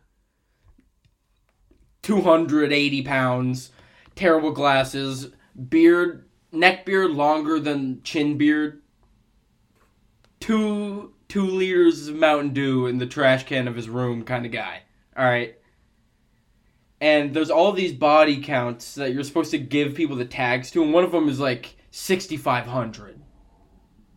two 2.01 2.23
hundred 2.23 2.73
eighty 2.73 3.03
pounds, 3.03 3.71
terrible 4.15 4.51
glasses, 4.51 5.29
beard, 5.69 6.27
neck 6.53 6.85
beard 6.85 7.11
longer 7.11 7.59
than 7.59 8.03
chin 8.03 8.39
beard, 8.39 8.83
two 10.41 11.15
two 11.29 11.47
liters 11.47 12.09
of 12.09 12.17
Mountain 12.17 12.53
Dew 12.53 12.87
in 12.87 12.99
the 12.99 13.07
trash 13.07 13.45
can 13.45 13.67
of 13.67 13.75
his 13.75 13.89
room 13.89 14.23
kind 14.23 14.45
of 14.45 14.53
guy. 14.53 14.83
All 15.17 15.25
right. 15.25 15.57
And 17.01 17.35
there's 17.35 17.51
all 17.51 17.73
these 17.73 17.93
body 17.93 18.41
counts 18.41 18.95
that 18.95 19.13
you're 19.13 19.25
supposed 19.25 19.51
to 19.53 19.59
give 19.59 19.95
people 19.95 20.15
the 20.15 20.25
tags 20.25 20.71
to, 20.73 20.83
and 20.83 20.93
one 20.93 21.03
of 21.03 21.11
them 21.11 21.29
is 21.29 21.41
like 21.41 21.75
6,500 21.91 23.21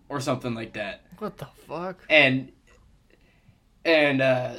or 0.10 0.20
something 0.20 0.54
like 0.54 0.74
that. 0.74 1.02
What 1.18 1.38
the 1.38 1.48
fuck? 1.68 2.04
And 2.10 2.52
and 3.86 4.22
uh, 4.22 4.56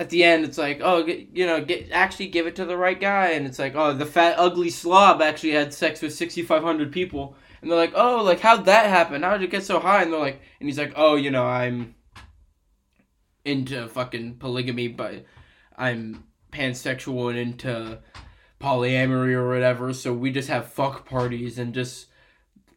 at 0.00 0.08
the 0.08 0.24
end, 0.24 0.46
it's 0.46 0.56
like, 0.56 0.80
oh, 0.82 1.02
get, 1.02 1.28
you 1.36 1.44
know, 1.44 1.62
get 1.62 1.90
actually 1.92 2.28
give 2.28 2.46
it 2.46 2.56
to 2.56 2.64
the 2.64 2.76
right 2.76 2.98
guy, 2.98 3.32
and 3.32 3.46
it's 3.46 3.58
like, 3.58 3.74
oh, 3.74 3.92
the 3.92 4.06
fat 4.06 4.36
ugly 4.38 4.70
slob 4.70 5.20
actually 5.20 5.50
had 5.50 5.74
sex 5.74 6.00
with 6.00 6.14
6,500 6.14 6.90
people, 6.90 7.36
and 7.60 7.70
they're 7.70 7.78
like, 7.78 7.92
oh, 7.94 8.22
like 8.24 8.40
how'd 8.40 8.64
that 8.64 8.86
happen? 8.86 9.22
How 9.22 9.36
did 9.36 9.42
it 9.42 9.50
get 9.50 9.62
so 9.62 9.78
high? 9.78 10.02
And 10.02 10.10
they're 10.10 10.18
like, 10.18 10.40
and 10.58 10.66
he's 10.66 10.78
like, 10.78 10.94
oh, 10.96 11.16
you 11.16 11.30
know, 11.30 11.44
I'm 11.44 11.94
into 13.44 13.88
fucking 13.88 14.36
polygamy, 14.36 14.88
but 14.88 15.26
I'm 15.76 16.24
pansexual 16.50 17.28
and 17.28 17.38
into 17.38 17.98
polyamory 18.58 19.34
or 19.34 19.50
whatever. 19.50 19.92
So 19.92 20.14
we 20.14 20.30
just 20.32 20.48
have 20.48 20.72
fuck 20.72 21.04
parties 21.04 21.58
and 21.58 21.74
just 21.74 22.06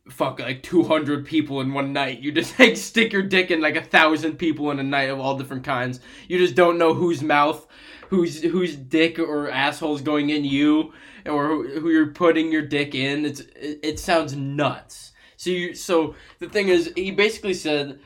fuck 0.09 0.39
like 0.39 0.63
200 0.63 1.25
people 1.25 1.61
in 1.61 1.73
one 1.73 1.93
night. 1.93 2.19
You 2.19 2.31
just 2.31 2.57
like 2.59 2.77
stick 2.77 3.13
your 3.13 3.23
dick 3.23 3.51
in 3.51 3.61
like 3.61 3.75
a 3.75 3.83
thousand 3.83 4.37
people 4.37 4.71
in 4.71 4.79
a 4.79 4.83
night 4.83 5.09
of 5.09 5.19
all 5.19 5.37
different 5.37 5.63
kinds. 5.63 5.99
You 6.27 6.37
just 6.37 6.55
don't 6.55 6.77
know 6.77 6.93
whose 6.93 7.21
mouth, 7.21 7.65
whose 8.09 8.41
whose 8.41 8.75
dick 8.75 9.19
or 9.19 9.49
asshole's 9.49 10.01
going 10.01 10.29
in 10.29 10.43
you, 10.43 10.93
or 11.25 11.47
who, 11.47 11.79
who 11.79 11.89
you're 11.89 12.07
putting 12.07 12.51
your 12.51 12.61
dick 12.61 12.95
in. 12.95 13.25
It's 13.25 13.39
it, 13.39 13.79
it 13.83 13.99
sounds 13.99 14.35
nuts. 14.35 15.11
So 15.37 15.49
you 15.49 15.75
so 15.75 16.15
the 16.39 16.49
thing 16.49 16.69
is, 16.69 16.91
he 16.95 17.11
basically 17.11 17.53
said 17.53 17.99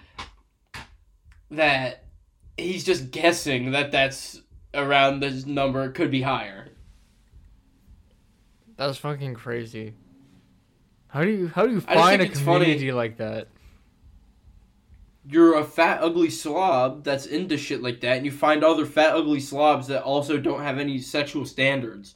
that 1.51 2.05
he's 2.57 2.83
just 2.83 3.11
guessing 3.11 3.71
that 3.71 3.91
that's 3.91 4.41
around 4.73 5.19
this 5.19 5.45
number. 5.45 5.91
Could 5.91 6.11
be 6.11 6.21
higher. 6.21 6.69
That's 8.75 8.99
fucking 8.99 9.33
crazy. 9.33 9.95
How 11.17 11.23
do 11.23 11.31
you 11.31 11.47
how 11.47 11.65
do 11.65 11.73
you 11.73 11.81
find 11.81 12.21
a 12.21 12.29
community 12.29 12.91
like 12.91 13.17
that? 13.17 13.47
you're 15.29 15.57
a 15.57 15.63
fat 15.63 16.01
ugly 16.03 16.29
slob 16.29 17.03
that's 17.03 17.25
into 17.25 17.57
shit 17.57 17.81
like 17.81 18.01
that 18.01 18.17
and 18.17 18.25
you 18.25 18.31
find 18.31 18.63
other 18.63 18.85
fat 18.85 19.15
ugly 19.15 19.39
slobs 19.39 19.87
that 19.87 20.03
also 20.03 20.37
don't 20.37 20.61
have 20.61 20.77
any 20.77 20.99
sexual 20.99 21.43
standards 21.43 22.15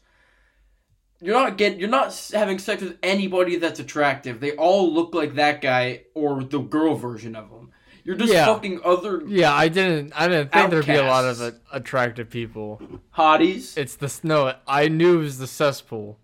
you're 1.19 1.33
not 1.33 1.57
get 1.57 1.79
you're 1.79 1.89
not 1.89 2.15
having 2.31 2.59
sex 2.59 2.81
with 2.83 2.97
anybody 3.01 3.55
that's 3.57 3.79
attractive 3.79 4.39
they 4.39 4.51
all 4.51 4.93
look 4.93 5.15
like 5.15 5.33
that 5.33 5.61
guy 5.61 6.03
or 6.13 6.43
the 6.43 6.59
girl 6.59 6.93
version 6.93 7.35
of 7.35 7.49
him 7.49 7.71
you're 8.03 8.15
just 8.15 8.31
Yeah. 8.31 8.45
fucking 8.45 8.81
other 8.85 9.23
Yeah, 9.27 9.51
I 9.53 9.67
didn't 9.67 10.13
I 10.15 10.27
didn't 10.27 10.51
think 10.51 10.69
there'd 10.69 10.85
be 10.85 10.93
a 10.93 11.03
lot 11.03 11.25
of 11.25 11.55
attractive 11.73 12.29
people. 12.29 12.79
hotties 13.17 13.75
It's 13.77 13.95
the 13.95 14.09
snow. 14.09 14.53
I 14.67 14.87
knew 14.87 15.19
it 15.19 15.23
was 15.23 15.37
the 15.39 15.47
cesspool. 15.47 16.17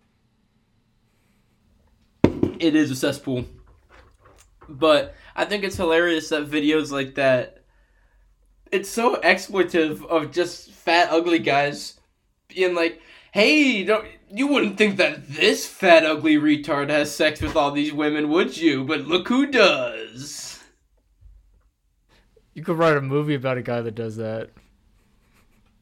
It 2.61 2.75
is 2.75 2.91
a 2.91 2.95
cesspool. 2.95 3.45
But 4.69 5.15
I 5.35 5.45
think 5.45 5.63
it's 5.63 5.77
hilarious 5.77 6.29
that 6.29 6.47
videos 6.47 6.91
like 6.91 7.15
that. 7.15 7.63
It's 8.71 8.89
so 8.89 9.15
exploitive 9.21 10.05
of 10.05 10.31
just 10.31 10.71
fat, 10.71 11.09
ugly 11.09 11.39
guys 11.39 11.99
being 12.49 12.75
like, 12.75 13.01
"Hey, 13.31 13.83
don't 13.83 14.05
you 14.29 14.47
wouldn't 14.47 14.77
think 14.77 14.97
that 14.97 15.27
this 15.27 15.65
fat, 15.65 16.05
ugly 16.05 16.35
retard 16.35 16.89
has 16.89 17.15
sex 17.15 17.41
with 17.41 17.55
all 17.55 17.71
these 17.71 17.93
women, 17.93 18.29
would 18.29 18.57
you? 18.57 18.83
But 18.83 19.07
look 19.07 19.27
who 19.27 19.45
does." 19.45 20.63
You 22.53 22.63
could 22.63 22.77
write 22.77 22.97
a 22.97 23.01
movie 23.01 23.35
about 23.35 23.57
a 23.57 23.61
guy 23.61 23.81
that 23.81 23.95
does 23.95 24.17
that. 24.17 24.49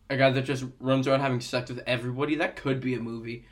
A 0.10 0.18
guy 0.18 0.30
that 0.30 0.44
just 0.44 0.66
runs 0.80 1.08
around 1.08 1.22
having 1.22 1.40
sex 1.40 1.70
with 1.70 1.82
everybody. 1.88 2.36
That 2.36 2.58
could 2.58 2.82
be 2.82 2.94
a 2.94 3.00
movie. 3.00 3.48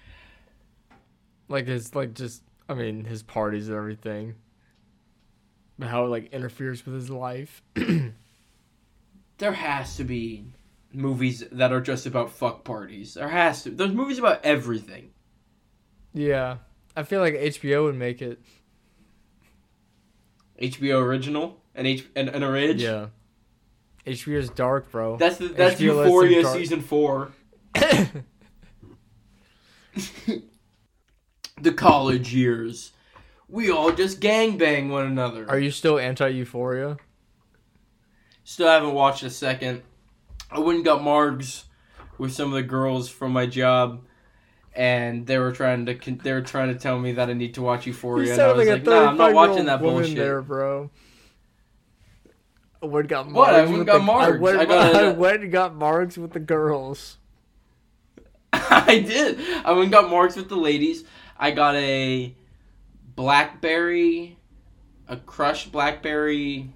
Like 1.48 1.68
it's 1.68 1.96
like 1.96 2.14
just 2.14 2.44
I 2.74 2.76
mean 2.76 3.06
his 3.06 3.22
parties 3.22 3.68
and 3.68 3.78
everything. 3.78 4.34
How 5.80 6.06
it 6.06 6.10
like 6.10 6.34
interferes 6.34 6.84
with 6.86 6.96
his 6.96 7.10
life. 7.10 7.62
There 9.40 9.52
has 9.52 9.98
to 9.98 10.04
be 10.04 10.46
movies 10.94 11.44
that 11.52 11.74
are 11.74 11.82
just 11.82 12.06
about 12.06 12.30
fuck 12.30 12.64
parties. 12.64 13.16
There 13.16 13.28
has 13.28 13.64
to. 13.64 13.72
There's 13.72 13.92
movies 13.92 14.20
about 14.20 14.46
everything. 14.46 15.10
Yeah, 16.14 16.58
I 16.96 17.02
feel 17.04 17.20
like 17.20 17.34
HBO 17.34 17.86
would 17.86 17.96
make 17.96 18.22
it. 18.22 18.40
HBO 20.62 21.02
original 21.02 21.60
and 21.74 21.88
H 21.88 22.06
and, 22.16 22.30
and 22.30 22.44
a 22.44 22.50
ridge. 22.50 22.84
Yeah, 22.84 23.08
HBO's 24.06 24.52
dark, 24.52 24.92
bro. 24.92 25.18
That's 25.18 25.38
the, 25.38 25.48
that's 25.48 25.82
HBO 25.82 26.04
Euphoria 26.04 26.46
season 26.46 26.82
four. 26.82 27.32
the 31.64 31.74
college 31.74 32.34
years. 32.34 32.92
We 33.50 33.72
all 33.72 33.92
just 33.92 34.20
gangbang 34.20 34.90
one 34.90 35.06
another. 35.06 35.50
Are 35.50 35.60
you 35.60 35.72
still 35.72 36.00
anti 36.00 36.28
Euphoria? 36.28 36.98
Still 38.44 38.68
haven't 38.68 38.94
watched 38.94 39.24
a 39.24 39.30
second. 39.30 39.84
I 40.52 40.60
went 40.60 40.78
and 40.78 40.86
got 40.86 41.02
Margs 41.02 41.64
with 42.18 42.34
some 42.34 42.50
of 42.50 42.54
the 42.54 42.64
girls 42.64 43.10
from 43.10 43.32
my 43.32 43.46
job, 43.46 44.04
and 44.76 45.26
they 45.26 45.38
were 45.38 45.52
trying 45.52 45.86
to 45.86 45.96
con- 45.96 46.20
they 46.24 46.34
were 46.34 46.42
trying 46.42 46.74
to 46.74 46.80
tell 46.80 47.00
me 47.00 47.14
that 47.14 47.30
I 47.30 47.34
need 47.34 47.54
to 47.56 47.62
watch 47.62 47.86
Euphoria, 47.88 48.34
and 48.34 48.42
I 48.42 48.54
was 48.54 48.68
like, 48.68 48.84
Nah, 48.84 49.10
I'm 49.10 49.18
not 49.18 49.34
watching 49.34 49.66
that 49.66 49.82
bullshit. 49.82 50.16
there, 50.16 50.42
bro. 50.42 50.90
I 52.82 52.86
went 52.86 53.08
got 53.08 53.28
Margs. 53.28 53.34
What? 53.34 53.54
I 53.54 53.66
went 53.66 53.86
got 53.86 53.94
the, 53.94 54.12
Margs. 54.12 54.36
I 54.36 54.38
went, 54.40 54.60
I 54.60 54.66
got 54.66 54.96
I 55.06 55.12
went 55.12 55.44
and 55.44 55.52
got 55.52 55.74
Margs 55.74 56.18
with 56.18 56.34
the 56.34 56.40
girls. 56.40 57.18
I 58.54 59.00
did. 59.00 59.40
I 59.66 59.72
went 59.72 59.84
and 59.84 59.92
got 59.92 60.10
marks 60.10 60.36
with 60.36 60.50
the 60.50 60.56
ladies. 60.56 61.04
I 61.38 61.52
got 61.52 61.76
a 61.76 62.36
blackberry, 63.16 64.38
a 65.08 65.18
crushed 65.18 65.72
blackberry 65.72 66.70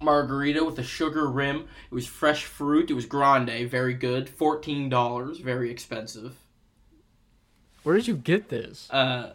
margarita 0.00 0.64
with 0.64 0.78
a 0.78 0.82
sugar 0.82 1.26
rim. 1.26 1.68
It 1.90 1.94
was 1.94 2.06
fresh 2.06 2.44
fruit. 2.44 2.90
It 2.90 2.94
was 2.94 3.06
grande, 3.06 3.68
very 3.68 3.94
good. 3.94 4.28
Fourteen 4.28 4.88
dollars, 4.88 5.38
very 5.38 5.70
expensive. 5.70 6.36
Where 7.82 7.96
did 7.96 8.08
you 8.08 8.16
get 8.16 8.48
this? 8.48 8.90
Uh, 8.90 9.34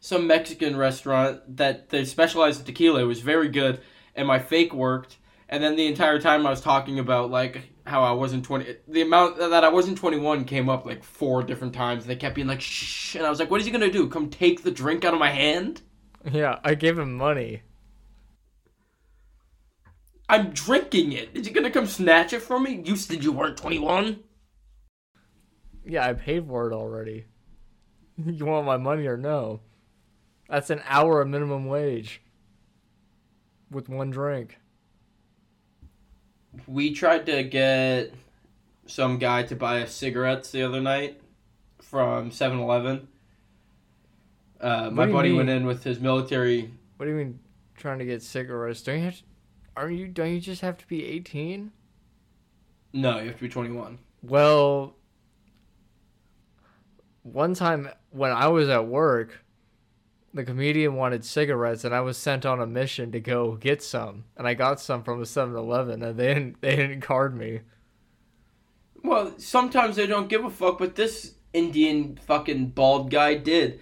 some 0.00 0.26
Mexican 0.26 0.76
restaurant 0.76 1.56
that 1.56 1.90
they 1.90 2.04
specialized 2.04 2.60
in 2.60 2.66
tequila. 2.66 3.00
It 3.00 3.06
was 3.06 3.20
very 3.20 3.48
good, 3.48 3.80
and 4.14 4.26
my 4.26 4.38
fake 4.38 4.72
worked. 4.72 5.16
And 5.48 5.62
then 5.62 5.76
the 5.76 5.86
entire 5.86 6.20
time 6.20 6.46
I 6.46 6.50
was 6.50 6.60
talking 6.60 6.98
about 6.98 7.30
like 7.30 7.62
how 7.86 8.02
I 8.02 8.12
wasn't 8.12 8.44
twenty, 8.44 8.76
the 8.88 9.02
amount 9.02 9.38
that 9.38 9.64
I 9.64 9.68
wasn't 9.68 9.98
twenty 9.98 10.18
one 10.18 10.44
came 10.44 10.68
up 10.68 10.84
like 10.84 11.04
four 11.04 11.42
different 11.42 11.74
times. 11.74 12.04
They 12.06 12.16
kept 12.16 12.34
being 12.34 12.48
like 12.48 12.60
shh, 12.60 13.14
and 13.14 13.24
I 13.24 13.30
was 13.30 13.38
like, 13.38 13.50
"What 13.50 13.60
is 13.60 13.66
he 13.66 13.72
gonna 13.72 13.90
do? 13.90 14.08
Come 14.08 14.30
take 14.30 14.62
the 14.62 14.70
drink 14.70 15.04
out 15.04 15.14
of 15.14 15.20
my 15.20 15.30
hand?" 15.30 15.82
Yeah, 16.30 16.58
I 16.64 16.74
gave 16.74 16.98
him 16.98 17.14
money. 17.14 17.62
I'm 20.28 20.50
drinking 20.50 21.12
it. 21.12 21.30
Is 21.34 21.46
he 21.46 21.52
gonna 21.52 21.70
come 21.70 21.86
snatch 21.86 22.32
it 22.32 22.42
from 22.42 22.64
me? 22.64 22.82
You 22.84 22.96
said 22.96 23.22
you 23.22 23.32
weren't 23.32 23.56
twenty 23.56 23.78
one. 23.78 24.20
Yeah, 25.84 26.06
I 26.06 26.14
paid 26.14 26.46
for 26.46 26.70
it 26.70 26.74
already. 26.74 27.26
You 28.24 28.46
want 28.46 28.64
my 28.64 28.78
money 28.78 29.06
or 29.06 29.18
no? 29.18 29.60
That's 30.48 30.70
an 30.70 30.80
hour 30.86 31.20
of 31.20 31.28
minimum 31.28 31.66
wage. 31.66 32.22
With 33.70 33.90
one 33.90 34.10
drink. 34.10 34.58
We 36.66 36.92
tried 36.92 37.26
to 37.26 37.42
get 37.42 38.12
some 38.86 39.18
guy 39.18 39.42
to 39.44 39.56
buy 39.56 39.82
us 39.82 39.94
cigarettes 39.94 40.50
the 40.50 40.62
other 40.62 40.80
night 40.80 41.20
from 41.80 42.30
7-Eleven. 42.30 43.08
Uh, 44.60 44.90
my 44.90 45.06
buddy 45.06 45.28
mean? 45.28 45.36
went 45.38 45.50
in 45.50 45.66
with 45.66 45.84
his 45.84 46.00
military. 46.00 46.70
What 46.96 47.06
do 47.06 47.12
you 47.12 47.18
mean 47.18 47.38
trying 47.76 47.98
to 47.98 48.04
get 48.04 48.22
cigarettes? 48.22 48.82
Don't 48.82 48.98
you 48.98 49.04
have 49.04 49.18
to, 49.18 49.22
are 49.76 49.90
you 49.90 50.08
don't 50.08 50.32
you 50.32 50.40
just 50.40 50.62
have 50.62 50.78
to 50.78 50.86
be 50.86 51.04
18? 51.04 51.72
No, 52.92 53.18
you 53.18 53.26
have 53.26 53.36
to 53.36 53.42
be 53.42 53.48
21. 53.48 53.98
Well, 54.22 54.94
one 57.22 57.54
time 57.54 57.90
when 58.10 58.32
I 58.32 58.48
was 58.48 58.68
at 58.68 58.86
work, 58.86 59.44
the 60.36 60.44
comedian 60.44 60.94
wanted 60.94 61.24
cigarettes, 61.24 61.84
and 61.84 61.94
I 61.94 62.00
was 62.00 62.16
sent 62.16 62.46
on 62.46 62.60
a 62.60 62.66
mission 62.66 63.10
to 63.12 63.20
go 63.20 63.56
get 63.56 63.82
some, 63.82 64.24
and 64.36 64.46
I 64.46 64.54
got 64.54 64.80
some 64.80 65.02
from 65.02 65.20
a 65.20 65.24
7-Eleven, 65.24 66.02
and 66.02 66.16
they 66.16 66.34
didn't 66.34 66.60
they 66.60 66.76
didn't 66.76 67.00
card 67.00 67.36
me. 67.36 67.62
Well, 69.02 69.34
sometimes 69.38 69.96
they 69.96 70.06
don't 70.06 70.28
give 70.28 70.44
a 70.44 70.50
fuck, 70.50 70.78
but 70.78 70.94
this 70.94 71.34
Indian 71.52 72.18
fucking 72.26 72.68
bald 72.70 73.10
guy 73.10 73.34
did. 73.34 73.80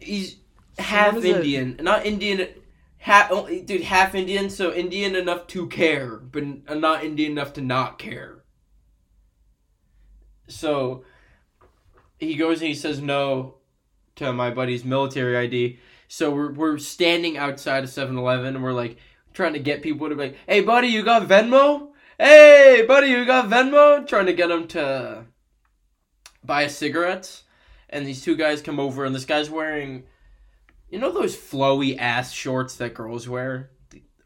He's 0.00 0.36
half 0.78 1.14
what 1.14 1.24
is 1.24 1.30
it? 1.30 1.36
Indian, 1.36 1.78
not 1.80 2.04
Indian. 2.04 2.48
Half, 2.98 3.28
oh, 3.30 3.46
dude, 3.46 3.82
half 3.82 4.14
Indian, 4.14 4.48
so 4.48 4.72
Indian 4.72 5.14
enough 5.14 5.46
to 5.48 5.68
care, 5.68 6.16
but 6.16 6.42
not 6.74 7.04
Indian 7.04 7.32
enough 7.32 7.52
to 7.52 7.60
not 7.60 7.98
care. 7.98 8.42
So 10.48 11.04
he 12.18 12.34
goes 12.34 12.60
and 12.60 12.68
he 12.68 12.74
says 12.74 13.00
no 13.00 13.56
to 14.16 14.32
my 14.32 14.50
buddy's 14.50 14.84
military 14.84 15.36
ID. 15.36 15.78
So 16.08 16.30
we're, 16.30 16.52
we're 16.52 16.78
standing 16.78 17.36
outside 17.36 17.84
of 17.84 17.90
7 17.90 18.16
Eleven 18.16 18.54
and 18.54 18.64
we're 18.64 18.72
like 18.72 18.98
trying 19.32 19.54
to 19.54 19.58
get 19.58 19.82
people 19.82 20.08
to 20.08 20.14
be 20.14 20.22
like, 20.22 20.36
hey, 20.46 20.60
buddy, 20.60 20.88
you 20.88 21.02
got 21.02 21.28
Venmo? 21.28 21.88
Hey, 22.18 22.84
buddy, 22.86 23.08
you 23.08 23.24
got 23.24 23.50
Venmo? 23.50 24.06
Trying 24.06 24.26
to 24.26 24.32
get 24.32 24.48
them 24.48 24.68
to 24.68 25.24
buy 26.44 26.68
cigarettes. 26.68 27.42
And 27.90 28.06
these 28.06 28.22
two 28.22 28.36
guys 28.36 28.62
come 28.62 28.78
over 28.80 29.04
and 29.04 29.14
this 29.14 29.24
guy's 29.24 29.50
wearing, 29.50 30.04
you 30.88 30.98
know, 30.98 31.12
those 31.12 31.36
flowy 31.36 31.98
ass 31.98 32.32
shorts 32.32 32.76
that 32.76 32.94
girls 32.94 33.28
wear? 33.28 33.70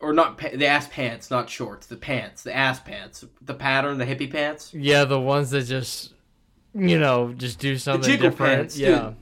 Or 0.00 0.12
not, 0.12 0.38
the 0.38 0.66
ass 0.66 0.86
pants, 0.88 1.28
not 1.30 1.50
shorts, 1.50 1.86
the 1.86 1.96
pants, 1.96 2.44
the 2.44 2.54
ass 2.54 2.78
pants, 2.78 3.24
the 3.42 3.54
pattern, 3.54 3.98
the 3.98 4.06
hippie 4.06 4.30
pants. 4.30 4.72
Yeah, 4.72 5.04
the 5.04 5.18
ones 5.18 5.50
that 5.50 5.64
just 5.64 6.14
you 6.72 7.00
know 7.00 7.32
just 7.32 7.58
do 7.58 7.76
something 7.76 8.16
different. 8.16 8.36
pants, 8.36 8.76
dude. 8.76 9.16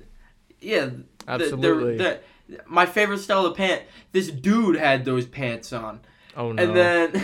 Yeah, 0.60 0.90
absolutely. 1.26 1.96
The, 1.96 2.20
the, 2.48 2.60
my 2.66 2.86
favorite 2.86 3.18
style 3.18 3.46
of 3.46 3.56
pant. 3.56 3.82
This 4.12 4.28
dude 4.28 4.76
had 4.76 5.04
those 5.04 5.26
pants 5.26 5.72
on, 5.72 6.00
oh 6.36 6.52
no. 6.52 6.62
and 6.62 6.76
then 6.76 7.10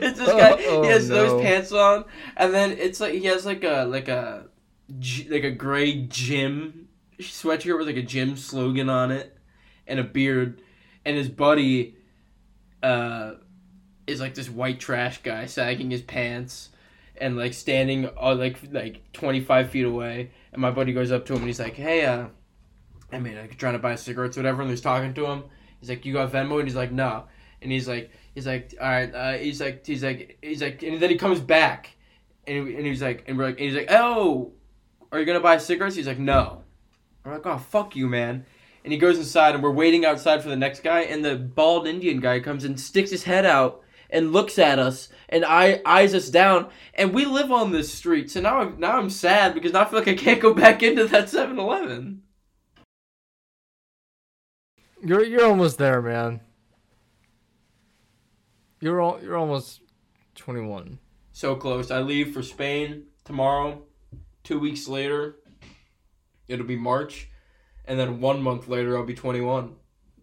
it's 0.00 0.18
this 0.18 0.28
guy. 0.28 0.52
Oh, 0.68 0.82
he 0.82 0.88
has 0.88 1.08
no. 1.08 1.14
those 1.14 1.42
pants 1.42 1.72
on, 1.72 2.04
and 2.36 2.52
then 2.54 2.72
it's 2.72 3.00
like 3.00 3.12
he 3.12 3.24
has 3.26 3.44
like 3.44 3.64
a 3.64 3.84
like 3.84 4.08
a 4.08 4.46
like 5.28 5.44
a 5.44 5.50
gray 5.50 6.02
gym 6.02 6.88
sweatshirt 7.18 7.78
with 7.78 7.86
like 7.86 7.96
a 7.96 8.02
gym 8.02 8.36
slogan 8.36 8.88
on 8.88 9.10
it, 9.10 9.36
and 9.86 9.98
a 9.98 10.04
beard, 10.04 10.60
and 11.04 11.16
his 11.16 11.28
buddy, 11.28 11.96
uh, 12.82 13.32
is 14.06 14.20
like 14.20 14.34
this 14.34 14.48
white 14.48 14.80
trash 14.80 15.22
guy 15.22 15.46
sagging 15.46 15.90
his 15.90 16.02
pants. 16.02 16.70
And 17.22 17.36
like 17.36 17.54
standing, 17.54 18.10
uh, 18.20 18.34
like 18.34 18.58
like 18.72 19.12
twenty 19.12 19.40
five 19.40 19.70
feet 19.70 19.84
away, 19.84 20.32
and 20.52 20.60
my 20.60 20.72
buddy 20.72 20.92
goes 20.92 21.12
up 21.12 21.24
to 21.26 21.34
him 21.34 21.38
and 21.38 21.46
he's 21.46 21.60
like, 21.60 21.76
"Hey, 21.76 22.04
uh, 22.04 22.26
I 23.12 23.20
mean, 23.20 23.36
like 23.36 23.56
trying 23.56 23.74
to 23.74 23.78
buy 23.78 23.94
cigarettes, 23.94 24.36
or 24.36 24.40
whatever." 24.40 24.62
And 24.62 24.70
he's 24.70 24.80
talking 24.80 25.14
to 25.14 25.26
him. 25.26 25.44
He's 25.78 25.88
like, 25.88 26.04
"You 26.04 26.12
got 26.14 26.32
Venmo?" 26.32 26.58
And 26.58 26.66
he's 26.66 26.74
like, 26.74 26.90
"No." 26.90 27.24
And 27.62 27.70
he's 27.70 27.86
like, 27.86 28.10
"He's 28.34 28.46
like, 28.46 28.74
all 28.80 28.88
right." 28.88 29.14
Uh, 29.14 29.32
he's 29.34 29.60
like, 29.60 29.86
he's 29.86 30.02
like, 30.02 30.38
he's 30.42 30.60
like, 30.60 30.82
and 30.82 31.00
then 31.00 31.10
he 31.10 31.16
comes 31.16 31.38
back, 31.38 31.90
and, 32.46 32.66
and 32.66 32.84
he's 32.86 33.00
like, 33.00 33.22
and 33.28 33.38
we're 33.38 33.46
like, 33.46 33.60
and 33.60 33.68
he's 33.68 33.76
like, 33.76 33.90
"Oh, 33.90 34.52
are 35.12 35.20
you 35.20 35.24
gonna 35.24 35.38
buy 35.38 35.58
cigarettes?" 35.58 35.94
He's 35.94 36.08
like, 36.08 36.18
"No." 36.18 36.64
We're 37.24 37.34
like, 37.34 37.46
"Oh, 37.46 37.58
fuck 37.58 37.94
you, 37.94 38.08
man." 38.08 38.46
And 38.82 38.92
he 38.92 38.98
goes 38.98 39.16
inside, 39.16 39.54
and 39.54 39.62
we're 39.62 39.70
waiting 39.70 40.04
outside 40.04 40.42
for 40.42 40.48
the 40.48 40.56
next 40.56 40.82
guy, 40.82 41.02
and 41.02 41.24
the 41.24 41.36
bald 41.36 41.86
Indian 41.86 42.18
guy 42.18 42.40
comes 42.40 42.64
and 42.64 42.80
sticks 42.80 43.12
his 43.12 43.22
head 43.22 43.46
out 43.46 43.81
and 44.12 44.32
looks 44.32 44.58
at 44.58 44.78
us 44.78 45.08
and 45.28 45.44
eye, 45.44 45.80
eyes 45.84 46.14
us 46.14 46.28
down, 46.28 46.68
and 46.94 47.12
we 47.12 47.24
live 47.24 47.50
on 47.50 47.72
this 47.72 47.92
street. 47.92 48.30
So 48.30 48.40
now 48.40 48.60
I'm 48.60 48.78
now 48.78 48.98
I'm 48.98 49.10
sad 49.10 49.54
because 49.54 49.72
now 49.72 49.80
I 49.80 49.84
feel 49.86 49.98
like 49.98 50.08
I 50.08 50.14
can't 50.14 50.40
go 50.40 50.54
back 50.54 50.82
into 50.82 51.06
that 51.06 51.24
7-Eleven. 51.24 52.22
You're 55.04 55.24
you're 55.24 55.46
almost 55.46 55.78
there, 55.78 56.00
man. 56.00 56.40
You're 58.80 59.00
all 59.00 59.18
you're 59.20 59.36
almost 59.36 59.80
twenty 60.36 60.60
one. 60.60 61.00
So 61.32 61.56
close. 61.56 61.90
I 61.90 62.02
leave 62.02 62.32
for 62.32 62.42
Spain 62.42 63.04
tomorrow. 63.24 63.82
Two 64.44 64.60
weeks 64.60 64.86
later, 64.86 65.36
it'll 66.46 66.66
be 66.66 66.76
March, 66.76 67.28
and 67.84 67.98
then 67.98 68.20
one 68.20 68.42
month 68.42 68.68
later, 68.68 68.96
I'll 68.96 69.04
be 69.04 69.14
21. 69.14 69.74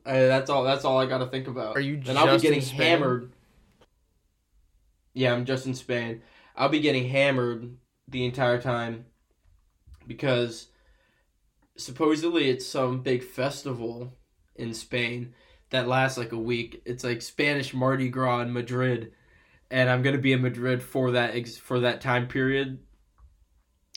Uh, 0.06 0.14
that's 0.14 0.50
all. 0.50 0.64
That's 0.64 0.86
all 0.86 1.00
I 1.00 1.06
got 1.06 1.20
to 1.20 1.28
think 1.28 1.48
about. 1.48 1.76
Are 1.76 1.82
you 1.82 2.02
And 2.06 2.18
I'll 2.18 2.36
be 2.36 2.42
getting 2.42 2.62
hammered. 2.62 3.32
Yeah, 5.14 5.34
I'm 5.34 5.46
just 5.46 5.66
in 5.66 5.74
Spain. 5.74 6.22
I'll 6.56 6.70
be 6.70 6.80
getting 6.80 7.08
hammered 7.10 7.78
the 8.08 8.26
entire 8.26 8.62
time 8.62 9.06
because 10.08 10.68
supposedly 11.78 12.50
it's 12.50 12.66
some 12.66 13.02
big 13.02 13.24
festival 13.24 14.14
in 14.56 14.74
Spain 14.74 15.34
that 15.70 15.88
lasts 15.88 16.18
like 16.18 16.32
a 16.32 16.38
week. 16.38 16.82
It's 16.86 17.04
like 17.04 17.22
Spanish 17.22 17.74
Mardi 17.74 18.10
Gras 18.10 18.42
in 18.42 18.54
Madrid, 18.54 19.14
and 19.72 19.90
I'm 19.90 20.02
gonna 20.02 20.18
be 20.18 20.34
in 20.34 20.42
Madrid 20.42 20.82
for 20.82 21.12
that 21.12 21.36
ex- 21.36 21.58
for 21.58 21.80
that 21.82 22.02
time 22.02 22.28
period, 22.28 22.80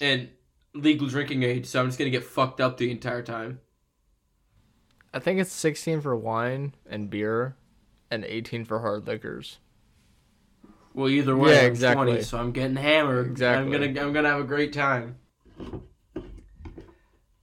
and 0.01 0.31
legal 0.75 1.09
drinking 1.09 1.43
age. 1.43 1.67
So 1.67 1.81
I'm 1.81 1.89
just 1.89 1.99
gonna 1.99 2.11
get 2.11 2.25
fucked 2.25 2.61
up 2.61 2.77
the 2.77 2.91
entire 2.91 3.23
time. 3.23 3.61
I 5.15 5.19
think 5.19 5.41
it's 5.41 5.53
sixteen 5.53 6.01
for 6.01 6.15
wine 6.15 6.75
and 6.87 7.11
beer, 7.11 7.57
and 8.11 8.25
eighteen 8.25 8.65
for 8.65 8.81
hard 8.81 9.07
liquors. 9.07 9.59
Well, 10.95 11.09
either 11.09 11.37
way, 11.37 11.55
Yeah, 11.55 11.61
I'm 11.61 11.67
exactly. 11.67 12.07
20, 12.07 12.23
so 12.23 12.39
I'm 12.39 12.53
getting 12.53 12.77
hammered. 12.77 13.27
Exactly. 13.27 13.65
I'm 13.65 13.71
gonna 13.73 14.01
I'm 14.01 14.13
gonna 14.13 14.29
have 14.29 14.41
a 14.41 14.45
great 14.45 14.73
time. 14.73 15.17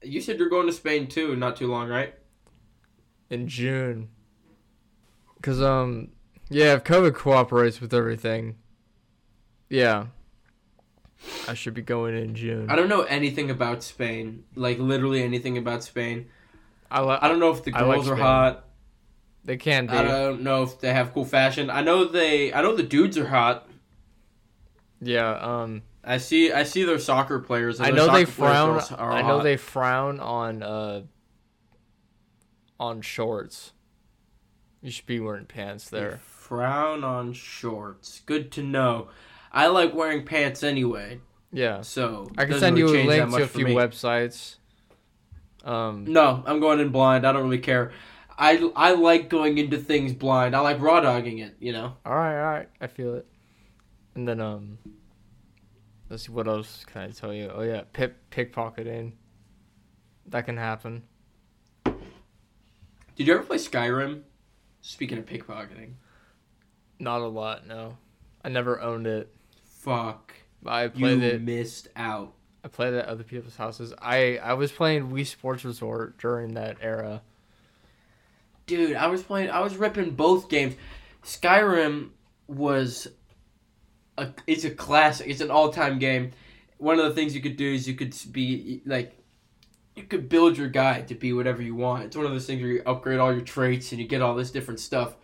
You 0.03 0.21
said 0.21 0.39
you're 0.39 0.49
going 0.49 0.67
to 0.67 0.73
Spain 0.73 1.07
too, 1.07 1.35
not 1.35 1.55
too 1.57 1.67
long, 1.67 1.89
right? 1.89 2.13
in 3.29 3.47
June. 3.47 4.09
Cause 5.41 5.62
um, 5.62 6.09
yeah, 6.49 6.73
if 6.73 6.83
COVID 6.83 7.13
cooperates 7.13 7.79
with 7.79 7.93
everything, 7.93 8.55
yeah, 9.69 10.07
I 11.47 11.53
should 11.53 11.73
be 11.73 11.81
going 11.81 12.17
in 12.17 12.35
June. 12.35 12.69
I 12.69 12.75
don't 12.75 12.89
know 12.89 13.03
anything 13.03 13.49
about 13.51 13.83
Spain, 13.83 14.43
like 14.55 14.79
literally 14.79 15.23
anything 15.23 15.57
about 15.57 15.83
Spain. 15.83 16.27
I, 16.91 17.01
li- 17.01 17.19
I 17.21 17.27
don't 17.27 17.39
know 17.39 17.51
if 17.51 17.63
the 17.63 17.71
I 17.73 17.81
like 17.83 17.97
girls 17.97 18.09
are 18.09 18.15
hot. 18.15 18.65
They 19.43 19.58
can 19.58 19.88
be. 19.88 19.93
I 19.93 20.04
don't 20.04 20.41
know 20.41 20.63
if 20.63 20.80
they 20.80 20.93
have 20.93 21.13
cool 21.13 21.25
fashion. 21.25 21.69
I 21.69 21.82
know 21.82 22.06
they. 22.06 22.54
I 22.54 22.62
know 22.62 22.75
the 22.75 22.84
dudes 22.84 23.17
are 23.17 23.28
hot. 23.28 23.67
Yeah. 25.02 25.32
Um. 25.32 25.84
I 26.04 26.17
see. 26.17 26.52
I 26.52 26.63
see 26.63 26.84
their 26.84 26.99
soccer 26.99 27.39
players. 27.39 27.80
and 27.80 27.88
I 27.88 27.91
know 27.91 28.12
they 28.12 28.25
frown. 28.25 28.82
I 28.97 29.21
know 29.21 29.38
hot. 29.38 29.43
they 29.43 29.58
frown 29.58 30.19
on 30.19 30.63
uh. 30.63 31.02
On 32.80 33.02
shorts. 33.02 33.73
You 34.82 34.91
should 34.91 35.06
be 35.06 35.19
wearing 35.19 35.45
pants 35.45 35.89
They 35.89 35.99
there. 35.99 36.19
frown 36.23 37.04
on 37.04 37.34
shorts. 37.34 38.21
Good 38.25 38.52
to 38.54 38.63
know. 38.63 39.10
I 39.52 39.67
like 39.67 39.93
wearing 39.93 40.23
pants 40.25 40.63
anyway, 40.63 41.19
Yeah. 41.52 41.82
so 41.82 42.30
I 42.38 42.45
can 42.45 42.60
send 42.60 42.78
you 42.78 42.86
really 42.86 43.19
a 43.19 43.25
link 43.25 43.36
to 43.36 43.43
a 43.43 43.47
few 43.47 43.65
websites. 43.65 44.56
Um. 45.65 46.06
No, 46.08 46.41
I'm 46.45 46.62
going 46.62 46.80
in 46.80 46.89
blind. 46.89 47.28
I 47.28 47.34
don't 47.34 47.43
really 47.43 47.58
care. 47.60 47.91
I, 48.39 48.71
I 48.75 48.93
like 48.93 49.30
going 49.30 49.58
into 49.58 49.78
things 49.78 50.13
blind. 50.13 50.56
I 50.56 50.62
like 50.62 50.80
raw 50.80 51.02
dogging 51.02 51.39
it. 51.39 51.56
You 51.60 51.73
know. 51.73 51.97
All 52.06 52.15
right, 52.15 52.39
all 52.39 52.52
right, 52.54 52.69
I 52.80 52.88
feel 52.88 53.15
it. 53.15 53.28
And 54.15 54.28
then 54.28 54.39
um, 54.39 54.78
let's 56.10 56.25
see 56.25 56.32
what 56.32 56.47
else 56.47 56.86
can 56.86 57.02
I 57.02 57.10
tell 57.12 57.34
you. 57.34 57.52
Oh 57.54 57.62
yeah, 57.62 57.82
pip 57.93 58.17
pickpocketing. 58.32 59.13
That 60.28 60.45
can 60.45 60.58
happen. 60.58 61.04
Did 63.15 63.28
you 63.28 63.34
ever 63.34 63.43
play 63.43 63.58
Skyrim? 63.58 64.21
Speaking 64.82 65.17
of 65.17 65.25
pickpocketing, 65.25 65.93
Not 66.99 67.19
a 67.21 67.28
lot, 67.28 67.67
no. 67.67 67.97
I 68.45 68.49
never 68.49 68.80
owned 68.80 69.08
it. 69.08 69.34
fuck, 69.82 70.34
But 70.63 70.69
I 70.71 70.84
you 70.86 70.89
played 70.91 71.23
it. 71.23 71.41
missed 71.41 71.89
out. 71.97 72.34
I 72.63 72.69
played 72.69 72.93
it 72.93 72.99
at 72.99 73.06
other 73.08 73.23
people's 73.23 73.58
houses. 73.58 73.93
I 74.02 74.38
I 74.38 74.54
was 74.54 74.71
playing 74.71 75.10
Wii 75.12 75.25
Sports 75.25 75.65
Resort 75.65 76.17
during 76.17 76.54
that 76.54 76.78
era. 76.82 77.21
Dude, 78.69 78.95
I 78.95 79.08
was 79.08 79.23
playing. 79.23 79.49
I 79.49 79.62
was 79.62 79.75
ripping 79.77 80.12
both 80.12 80.47
games. 80.47 80.75
Skyrim 81.23 82.10
was 82.47 83.08
a. 84.15 84.27
It's 84.45 84.63
a 84.63 84.69
classic. 84.69 85.27
It's 85.27 85.41
an 85.41 85.49
all-time 85.49 85.97
game. 85.97 86.32
One 86.77 86.99
of 86.99 87.05
the 87.05 87.15
things 87.15 87.34
you 87.34 87.41
could 87.41 87.58
do 87.58 87.73
is 87.73 87.88
you 87.88 87.95
could 87.95 88.15
be 88.32 88.84
like, 88.86 89.17
you 89.95 90.03
could 90.03 90.29
build 90.29 90.55
your 90.55 90.67
guy 90.67 91.01
to 91.01 91.15
be 91.15 91.34
whatever 91.34 91.63
you 91.63 91.73
want. 91.73 92.03
It's 92.03 92.15
one 92.15 92.27
of 92.27 92.32
those 92.32 92.45
things 92.45 92.62
where 92.62 92.71
you 92.71 92.84
upgrade 92.86 93.19
all 93.19 93.34
your 93.34 93.41
traits 93.41 93.91
and 93.91 93.99
you 93.99 94.08
get 94.08 94.21
all 94.21 94.36
this 94.36 94.51
different 94.51 94.79
stuff. 94.79 95.15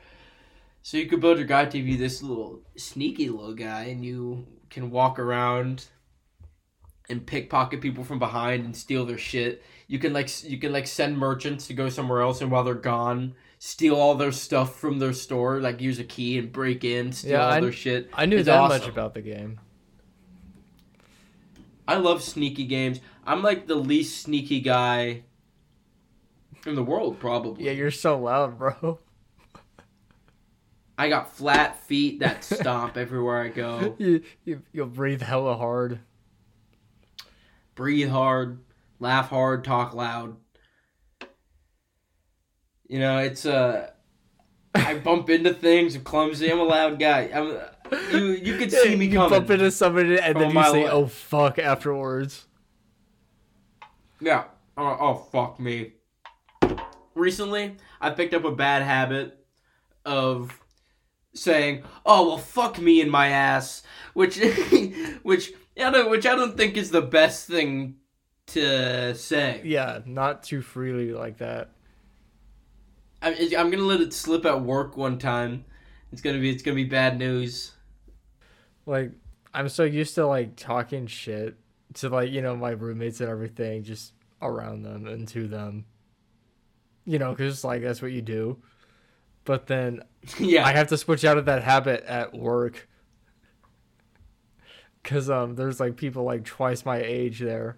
So 0.81 0.97
you 0.97 1.05
could 1.05 1.21
build 1.21 1.37
your 1.37 1.45
guy 1.45 1.65
to 1.65 1.83
be 1.83 1.95
this 1.95 2.23
little 2.23 2.61
sneaky 2.75 3.29
little 3.29 3.53
guy, 3.53 3.83
and 3.83 4.03
you 4.03 4.47
can 4.71 4.89
walk 4.89 5.19
around 5.19 5.85
and 7.09 7.27
pickpocket 7.27 7.79
people 7.79 8.03
from 8.03 8.17
behind 8.17 8.65
and 8.65 8.75
steal 8.75 9.05
their 9.05 9.19
shit. 9.19 9.63
You 9.87 9.99
can 9.99 10.13
like 10.13 10.43
you 10.43 10.57
can 10.57 10.71
like 10.73 10.87
send 10.87 11.17
merchants 11.17 11.67
to 11.67 11.73
go 11.73 11.89
somewhere 11.89 12.21
else, 12.21 12.41
and 12.41 12.49
while 12.49 12.63
they're 12.63 12.73
gone, 12.73 13.35
steal 13.59 13.95
all 13.95 14.15
their 14.15 14.31
stuff 14.31 14.79
from 14.79 14.97
their 14.99 15.13
store. 15.13 15.59
Like 15.59 15.79
use 15.81 15.99
a 15.99 16.03
key 16.03 16.37
and 16.39 16.51
break 16.51 16.83
in, 16.83 17.11
steal 17.11 17.33
Yeah, 17.33 17.45
all 17.45 17.51
I- 17.53 17.59
their 17.61 17.71
shit. 17.71 18.09
I 18.13 18.25
knew 18.25 18.37
It's 18.37 18.47
that 18.47 18.57
awesome. 18.59 18.79
much 18.79 18.87
about 18.89 19.13
the 19.13 19.21
game. 19.21 19.59
I 21.87 21.97
love 21.97 22.23
sneaky 22.23 22.65
games. 22.65 22.99
I'm 23.27 23.43
like 23.43 23.67
the 23.67 23.75
least 23.75 24.21
sneaky 24.23 24.59
guy 24.59 25.21
in 26.65 26.73
the 26.73 26.83
world, 26.83 27.19
probably. 27.19 27.65
Yeah, 27.65 27.73
you're 27.73 27.91
so 27.91 28.17
loud, 28.19 28.57
bro. 28.57 28.99
I 30.97 31.09
got 31.09 31.35
flat 31.35 31.77
feet 31.83 32.21
that 32.21 32.43
stomp 32.43 32.97
everywhere 32.97 33.41
I 33.41 33.49
go. 33.49 33.95
You, 33.99 34.23
you 34.45 34.61
you'll 34.71 34.87
breathe 34.87 35.21
hella 35.21 35.55
hard. 35.57 35.99
Breathe 37.75 38.09
hard, 38.09 38.59
laugh 38.99 39.29
hard, 39.29 39.63
talk 39.63 39.93
loud. 39.93 40.37
You 42.87 42.99
know, 42.99 43.17
it's 43.19 43.45
uh 43.45 43.89
I 44.75 44.95
bump 44.95 45.29
into 45.29 45.53
things. 45.53 45.95
I'm 45.95 46.03
clumsy. 46.03 46.51
I'm 46.51 46.59
a 46.59 46.63
loud 46.63 46.99
guy. 46.99 47.29
I'm. 47.33 47.59
You 48.11 48.31
you 48.31 48.57
could 48.57 48.71
see 48.71 48.95
me 48.95 49.05
you 49.05 49.17
coming. 49.17 49.29
bump 49.29 49.49
into 49.49 49.71
somebody 49.71 50.19
and 50.19 50.35
then 50.39 50.51
you 50.51 50.63
say, 50.63 50.81
away. 50.81 50.89
"Oh 50.89 51.07
fuck!" 51.07 51.59
afterwards. 51.59 52.45
Yeah. 54.19 54.45
Oh, 54.77 54.97
oh, 54.99 55.13
fuck 55.31 55.59
me. 55.59 55.93
Recently, 57.13 57.77
I 58.01 58.09
picked 58.09 58.33
up 58.33 58.43
a 58.43 58.51
bad 58.51 58.81
habit 58.81 59.45
of 60.05 60.59
saying, 61.33 61.83
"Oh 62.05 62.27
well, 62.27 62.37
fuck 62.37 62.79
me 62.79 63.01
in 63.01 63.09
my 63.09 63.27
ass," 63.27 63.83
which, 64.13 64.37
which, 65.23 65.53
I 65.79 65.91
don't, 65.91 66.09
which 66.09 66.25
I 66.25 66.35
don't 66.35 66.57
think 66.57 66.75
is 66.75 66.91
the 66.91 67.01
best 67.01 67.47
thing 67.47 67.95
to 68.47 69.15
say. 69.15 69.61
Yeah, 69.63 70.01
not 70.05 70.43
too 70.43 70.61
freely 70.61 71.11
like 71.11 71.37
that. 71.37 71.69
I, 73.21 73.49
I'm 73.57 73.71
gonna 73.71 73.83
let 73.83 74.01
it 74.01 74.13
slip 74.13 74.45
at 74.45 74.61
work 74.61 74.97
one 74.97 75.17
time. 75.17 75.65
It's 76.11 76.21
gonna 76.21 76.39
be, 76.39 76.49
it's 76.49 76.63
gonna 76.63 76.75
be 76.75 76.83
bad 76.83 77.17
news. 77.17 77.71
Like 78.85 79.11
I'm 79.53 79.69
so 79.69 79.83
used 79.83 80.15
to 80.15 80.27
like 80.27 80.55
talking 80.55 81.07
shit 81.07 81.57
to 81.95 82.09
like 82.09 82.31
you 82.31 82.41
know 82.41 82.55
my 82.55 82.71
roommates 82.71 83.21
and 83.21 83.29
everything, 83.29 83.83
just 83.83 84.13
around 84.41 84.83
them 84.83 85.07
and 85.07 85.27
to 85.29 85.47
them. 85.47 85.85
You 87.05 87.19
know, 87.19 87.31
because 87.31 87.63
like 87.63 87.81
that's 87.81 88.01
what 88.01 88.11
you 88.11 88.21
do. 88.21 88.57
But 89.43 89.67
then 89.67 90.01
yeah. 90.39 90.65
I 90.65 90.73
have 90.73 90.87
to 90.87 90.97
switch 90.97 91.23
out 91.23 91.37
of 91.37 91.45
that 91.45 91.63
habit 91.63 92.03
at 92.05 92.33
work. 92.33 92.87
Cause 95.03 95.29
um, 95.29 95.53
there's 95.53 95.79
like 95.79 95.97
people 95.97 96.23
like 96.23 96.45
twice 96.45 96.83
my 96.83 96.97
age 96.97 97.39
there, 97.39 97.77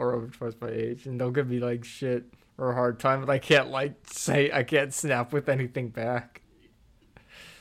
or 0.00 0.14
over 0.14 0.28
twice 0.28 0.54
my 0.60 0.70
age, 0.70 1.04
and 1.04 1.20
they'll 1.20 1.30
give 1.30 1.48
me 1.48 1.58
like 1.58 1.84
shit 1.84 2.24
or 2.56 2.70
a 2.70 2.74
hard 2.74 2.98
time, 2.98 3.20
but 3.20 3.30
I 3.30 3.38
can't 3.38 3.68
like 3.68 3.92
say 4.06 4.50
I 4.50 4.62
can't 4.62 4.94
snap 4.94 5.30
with 5.30 5.48
anything 5.48 5.90
back. 5.90 6.40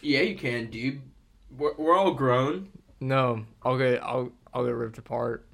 yeah, 0.02 0.22
you 0.22 0.36
can, 0.36 0.70
dude. 0.70 1.02
We're, 1.56 1.76
we're 1.76 1.96
all 1.96 2.14
grown. 2.14 2.70
No, 3.02 3.46
I'll 3.62 3.78
get 3.78 4.02
I'll 4.02 4.32
I'll 4.54 4.66
get 4.66 4.74
ripped 4.74 4.98
apart. 4.98 5.46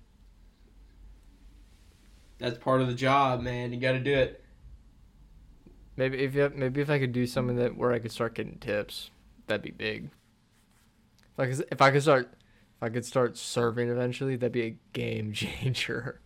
That's 2.38 2.58
part 2.60 2.82
of 2.82 2.88
the 2.88 2.94
job, 2.94 3.42
man. 3.42 3.74
You 3.74 3.80
gotta 3.80 4.00
do 4.00 4.14
it. 4.14 4.44
Maybe 5.98 6.20
if 6.20 6.36
you, 6.36 6.52
maybe 6.54 6.82
if 6.82 6.90
I 6.90 7.00
could 7.00 7.14
do 7.14 7.26
something 7.26 7.56
that 7.56 7.76
where 7.76 7.94
I 7.94 8.00
could 8.00 8.12
start 8.12 8.36
getting 8.36 8.60
tips, 8.60 9.10
that'd 9.48 9.64
be 9.64 9.72
big. 9.72 10.12
Like 11.36 11.50
if 11.50 11.82
I 11.82 11.90
could 11.90 12.04
start, 12.04 12.32
if 12.78 12.84
I 12.84 12.90
could 12.90 13.06
start 13.06 13.38
serving 13.38 13.90
eventually, 13.90 14.36
that'd 14.36 14.52
be 14.52 14.64
a 14.64 14.78
game 14.94 15.34
changer. 15.34 16.22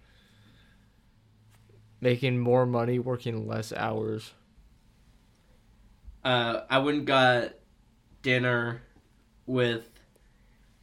Making 2.02 2.40
more 2.40 2.66
money, 2.66 3.00
working 3.00 3.48
less 3.48 3.74
hours. 3.74 4.34
uh, 6.24 6.62
I 6.70 6.80
went 6.80 7.06
got 7.06 7.54
dinner 8.22 8.82
with 9.46 9.90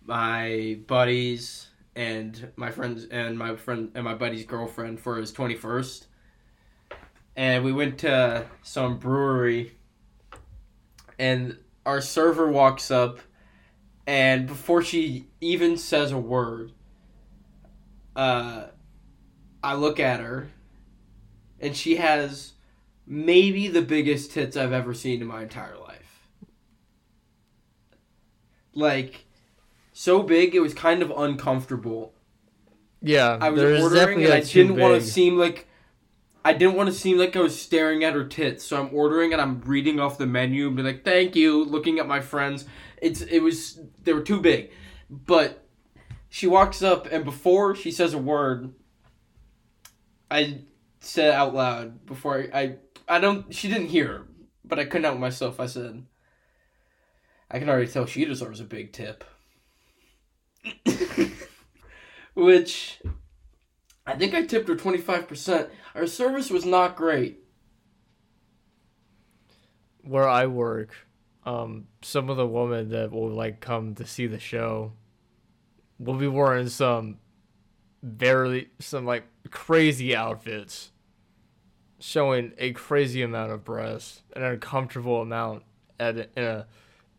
my 0.05 0.79
buddies 0.87 1.69
and 1.95 2.53
my 2.57 2.71
friends 2.71 3.07
and 3.11 3.39
my 3.39 3.57
friend 3.57 3.91
and 3.95 4.05
my 4.05 4.15
buddy's 4.15 4.45
girlfriend 4.45 5.01
for 5.01 5.17
his 5.17 5.33
21st. 5.33 6.07
And 7.37 7.65
we 7.65 7.73
went 7.73 7.99
to 7.99 8.47
some 8.63 8.99
brewery 8.99 9.73
and 11.19 11.59
our 11.85 12.01
server 12.01 12.51
walks 12.51 12.91
up 12.91 13.21
and 14.07 14.47
before 14.47 14.83
she 14.83 15.29
even 15.41 15.77
says 15.77 16.13
a 16.13 16.19
word 16.19 16.73
uh 18.15 18.65
I 19.63 19.75
look 19.75 19.99
at 19.99 20.21
her 20.21 20.49
and 21.61 21.77
she 21.77 21.97
has 21.97 22.53
maybe 23.07 23.69
the 23.69 23.83
biggest 23.83 24.33
tits 24.33 24.57
I've 24.57 24.73
ever 24.73 24.95
seen 24.95 25.21
in 25.21 25.27
my 25.27 25.43
entire 25.43 25.79
life. 25.79 26.29
Like, 28.75 29.27
so 29.93 30.23
big 30.23 30.55
it 30.55 30.61
was 30.61 30.75
kind 30.75 31.03
of 31.03 31.11
uncomfortable. 31.11 32.13
Yeah, 33.01 33.39
I 33.41 33.51
was 33.51 33.83
ordering 33.83 34.25
and 34.25 34.33
I 34.33 34.41
didn't 34.41 34.77
want 34.77 35.01
to 35.01 35.07
seem 35.07 35.39
like 35.39 35.69
I 36.45 36.53
didn't 36.53 36.75
want 36.75 36.89
to 36.89 36.95
seem 36.95 37.19
like 37.19 37.35
I 37.35 37.41
was 37.41 37.61
staring 37.61 38.05
at 38.05 38.15
her 38.15 38.25
tits. 38.25 38.65
So 38.65 38.81
I'm 38.81 38.95
ordering 38.95 39.33
and 39.33 39.43
I'm 39.43 39.61
reading 39.63 39.99
off 39.99 40.19
the 40.19 40.27
menu 40.27 40.67
and 40.67 40.77
be 40.77 40.83
like, 40.83 41.05
"Thank 41.05 41.35
you," 41.35 41.65
looking 41.65 41.99
at 41.99 42.07
my 42.07 42.21
friends. 42.21 42.67
It's 43.01 43.21
it 43.21 43.41
was 43.41 43.81
they 44.05 44.13
were 44.13 44.21
too 44.21 44.41
big. 44.41 44.71
But 45.09 45.67
she 46.29 46.47
walks 46.47 46.83
up 46.83 47.07
and 47.11 47.25
before 47.25 47.75
she 47.75 47.91
says 47.91 48.15
a 48.15 48.19
word, 48.19 48.75
I 50.31 50.61
said 51.07 51.33
out 51.33 51.55
loud 51.55 52.07
before 52.07 52.49
I, 52.53 52.61
I 52.61 52.77
I 53.09 53.19
don't 53.21 53.55
she 53.55 53.69
didn't 53.69 53.89
hear, 53.89 54.27
but 54.65 54.79
I 54.79 54.85
couldn't 54.85 55.05
help 55.05 55.19
myself. 55.19 55.61
I 55.61 55.67
said, 55.67 56.05
I 57.51 57.59
can 57.59 57.69
already 57.69 57.91
tell 57.91 58.07
she 58.07 58.25
deserves 58.25 58.61
a 58.61 58.65
big 58.65 58.93
tip. 58.93 59.25
Which 62.35 63.01
I 64.07 64.15
think 64.17 64.35
I 64.35 64.43
tipped 64.45 64.69
her 64.69 64.77
25%. 64.77 65.71
Our 65.95 66.07
service 66.07 66.51
was 66.51 66.65
not 66.65 66.97
great. 66.97 67.47
where 70.07 70.29
I 70.29 70.47
work, 70.47 70.91
um, 71.45 71.89
some 72.03 72.31
of 72.31 72.37
the 72.37 72.47
women 72.47 72.91
that 72.91 73.11
will 73.11 73.29
like 73.31 73.61
come 73.61 73.95
to 73.97 74.07
see 74.07 74.27
the 74.27 74.39
show 74.39 74.93
will 75.99 76.15
be 76.15 76.29
wearing 76.29 76.69
some 76.69 77.19
very 78.03 78.71
some 78.79 79.05
like 79.05 79.25
crazy 79.51 80.15
outfits, 80.15 80.93
showing 81.99 82.53
a 82.59 82.73
crazy 82.73 83.23
amount 83.23 83.53
of 83.53 83.65
breasts 83.65 84.23
an 84.35 84.43
uncomfortable 84.43 85.23
amount 85.23 85.63
at 85.99 86.17
in 86.37 86.45
a 86.45 86.67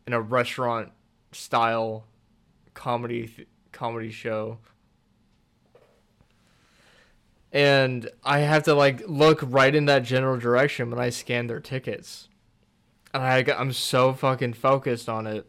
in 0.05 0.13
a 0.13 0.21
restaurant 0.21 0.91
style 1.31 2.05
comedy 2.73 3.47
comedy 3.71 4.11
show. 4.11 4.59
And 7.51 8.09
I 8.23 8.39
have 8.39 8.63
to 8.63 8.73
like 8.73 9.07
look 9.07 9.39
right 9.41 9.73
in 9.73 9.85
that 9.85 10.03
general 10.03 10.37
direction 10.37 10.89
when 10.89 10.99
I 10.99 11.09
scan 11.09 11.47
their 11.47 11.59
tickets. 11.59 12.29
And 13.13 13.23
I 13.23 13.43
I'm 13.57 13.73
so 13.73 14.13
fucking 14.13 14.53
focused 14.53 15.09
on 15.09 15.27
it. 15.27 15.45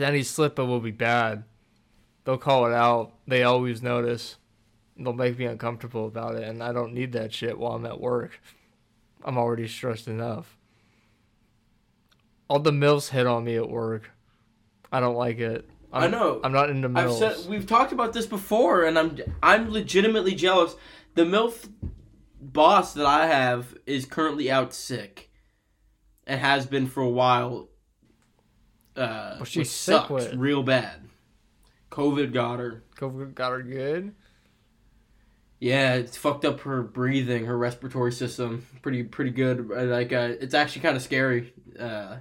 Any 0.00 0.22
slip 0.22 0.58
up 0.58 0.66
will 0.66 0.80
be 0.80 0.90
bad. 0.90 1.44
They'll 2.24 2.38
call 2.38 2.66
it 2.66 2.72
out. 2.72 3.14
They 3.26 3.42
always 3.42 3.82
notice. 3.82 4.36
They'll 4.96 5.12
make 5.12 5.38
me 5.38 5.46
uncomfortable 5.46 6.06
about 6.06 6.34
it, 6.36 6.44
and 6.46 6.62
I 6.62 6.72
don't 6.72 6.92
need 6.92 7.12
that 7.12 7.32
shit 7.32 7.58
while 7.58 7.72
I'm 7.72 7.86
at 7.86 8.00
work. 8.00 8.40
I'm 9.24 9.38
already 9.38 9.68
stressed 9.68 10.08
enough. 10.08 10.58
All 12.48 12.58
the 12.58 12.72
milfs 12.72 13.08
hit 13.08 13.26
on 13.26 13.44
me 13.44 13.56
at 13.56 13.68
work. 13.68 14.10
I 14.90 15.00
don't 15.00 15.16
like 15.16 15.38
it. 15.38 15.68
I'm, 15.92 16.04
I 16.04 16.06
know. 16.08 16.40
I'm 16.44 16.52
not 16.52 16.70
into 16.70 16.88
I've 16.88 17.08
milfs. 17.08 17.18
said 17.18 17.48
we've 17.48 17.66
talked 17.66 17.92
about 17.92 18.12
this 18.12 18.26
before 18.26 18.84
and 18.84 18.98
I'm 18.98 19.18
I'm 19.42 19.70
legitimately 19.70 20.34
jealous. 20.34 20.74
The 21.14 21.24
MILF 21.24 21.68
boss 22.40 22.94
that 22.94 23.06
I 23.06 23.26
have 23.26 23.74
is 23.86 24.04
currently 24.04 24.50
out 24.50 24.72
sick 24.72 25.30
and 26.26 26.40
has 26.40 26.66
been 26.66 26.86
for 26.86 27.02
a 27.02 27.08
while. 27.08 27.68
Uh, 28.96 29.36
What's 29.36 29.50
she 29.50 29.64
sucks 29.64 30.32
real 30.34 30.62
bad. 30.62 31.08
COVID 31.90 32.32
got 32.32 32.58
her. 32.58 32.82
COVID 32.96 33.34
got 33.34 33.52
her 33.52 33.62
good. 33.62 34.14
Yeah, 35.62 35.94
it's 35.94 36.16
fucked 36.16 36.44
up 36.44 36.62
her 36.62 36.82
breathing, 36.82 37.44
her 37.46 37.56
respiratory 37.56 38.10
system. 38.10 38.66
Pretty 38.82 39.04
pretty 39.04 39.30
good. 39.30 39.70
Uh, 39.72 39.84
Like 39.84 40.12
uh, 40.12 40.34
it's 40.40 40.54
actually 40.54 40.82
kind 40.82 40.96
of 40.96 41.02
scary. 41.02 41.54
Uh, 41.78 42.16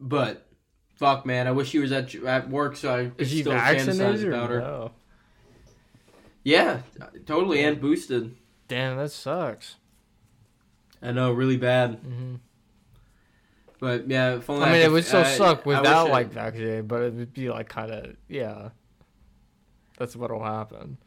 but 0.00 0.46
fuck, 0.96 1.26
man, 1.26 1.46
I 1.46 1.52
wish 1.52 1.68
she 1.68 1.78
was 1.80 1.92
at 1.92 2.14
at 2.14 2.48
work 2.48 2.76
so 2.76 2.94
I 2.94 3.04
could 3.08 3.20
Is 3.20 3.30
she 3.30 3.40
still 3.42 3.52
fantasize 3.52 4.26
about 4.26 4.48
her. 4.50 4.60
no? 4.60 4.92
Yeah, 6.44 6.80
totally, 7.26 7.62
and 7.62 7.80
boosted. 7.80 8.34
Damn, 8.68 8.96
that 8.96 9.10
sucks. 9.10 9.76
I 11.02 11.12
know, 11.12 11.30
really 11.32 11.56
bad. 11.58 11.96
hmm 11.96 12.36
But 13.80 14.08
yeah, 14.08 14.40
only 14.48 14.64
I 14.64 14.72
mean, 14.72 14.80
it 14.80 14.90
would 14.90 15.04
still 15.04 15.20
I- 15.20 15.36
suck 15.36 15.66
without 15.66 16.08
like 16.08 16.32
vaccinated, 16.32 16.88
but 16.88 17.02
it 17.02 17.12
would 17.14 17.34
be 17.34 17.50
like 17.50 17.68
kind 17.68 17.90
of 17.90 18.16
yeah. 18.28 18.70
That's 19.98 20.16
what'll 20.16 20.44
happen. 20.44 20.98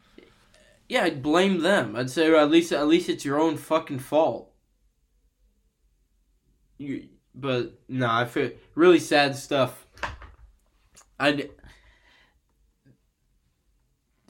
Yeah, 0.88 1.04
I'd 1.04 1.22
blame 1.22 1.60
them. 1.60 1.94
I'd 1.94 2.10
say 2.10 2.34
at 2.34 2.50
least 2.50 2.72
at 2.72 2.88
least 2.88 3.08
it's 3.08 3.24
your 3.24 3.38
own 3.38 3.56
fucking 3.56 4.00
fault. 4.00 4.52
You, 6.78 7.08
but 7.34 7.78
no, 7.88 8.08
I 8.10 8.24
feel 8.24 8.50
really 8.74 8.98
sad 8.98 9.36
stuff. 9.36 9.86
I 11.18 11.50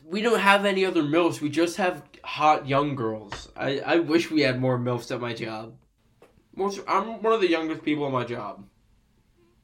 we 0.05 0.21
don't 0.21 0.41
have 0.41 0.65
any 0.67 0.85
other 0.85 1.03
milfs. 1.03 1.41
We 1.41 1.49
just 1.49 1.77
have 1.77 2.03
hot 2.25 2.67
young 2.69 2.97
girls. 2.97 3.49
I, 3.57 3.79
I 3.79 3.97
wish 4.01 4.31
we 4.31 4.41
had 4.43 4.61
more 4.61 4.77
milfs 4.79 5.15
at 5.15 5.21
my 5.21 5.33
job. 5.33 5.77
Most 6.55 6.81
I'm 6.89 7.23
one 7.23 7.33
of 7.33 7.41
the 7.41 7.49
youngest 7.49 7.83
people 7.85 8.07
at 8.07 8.13
my 8.13 8.25
job. 8.25 8.67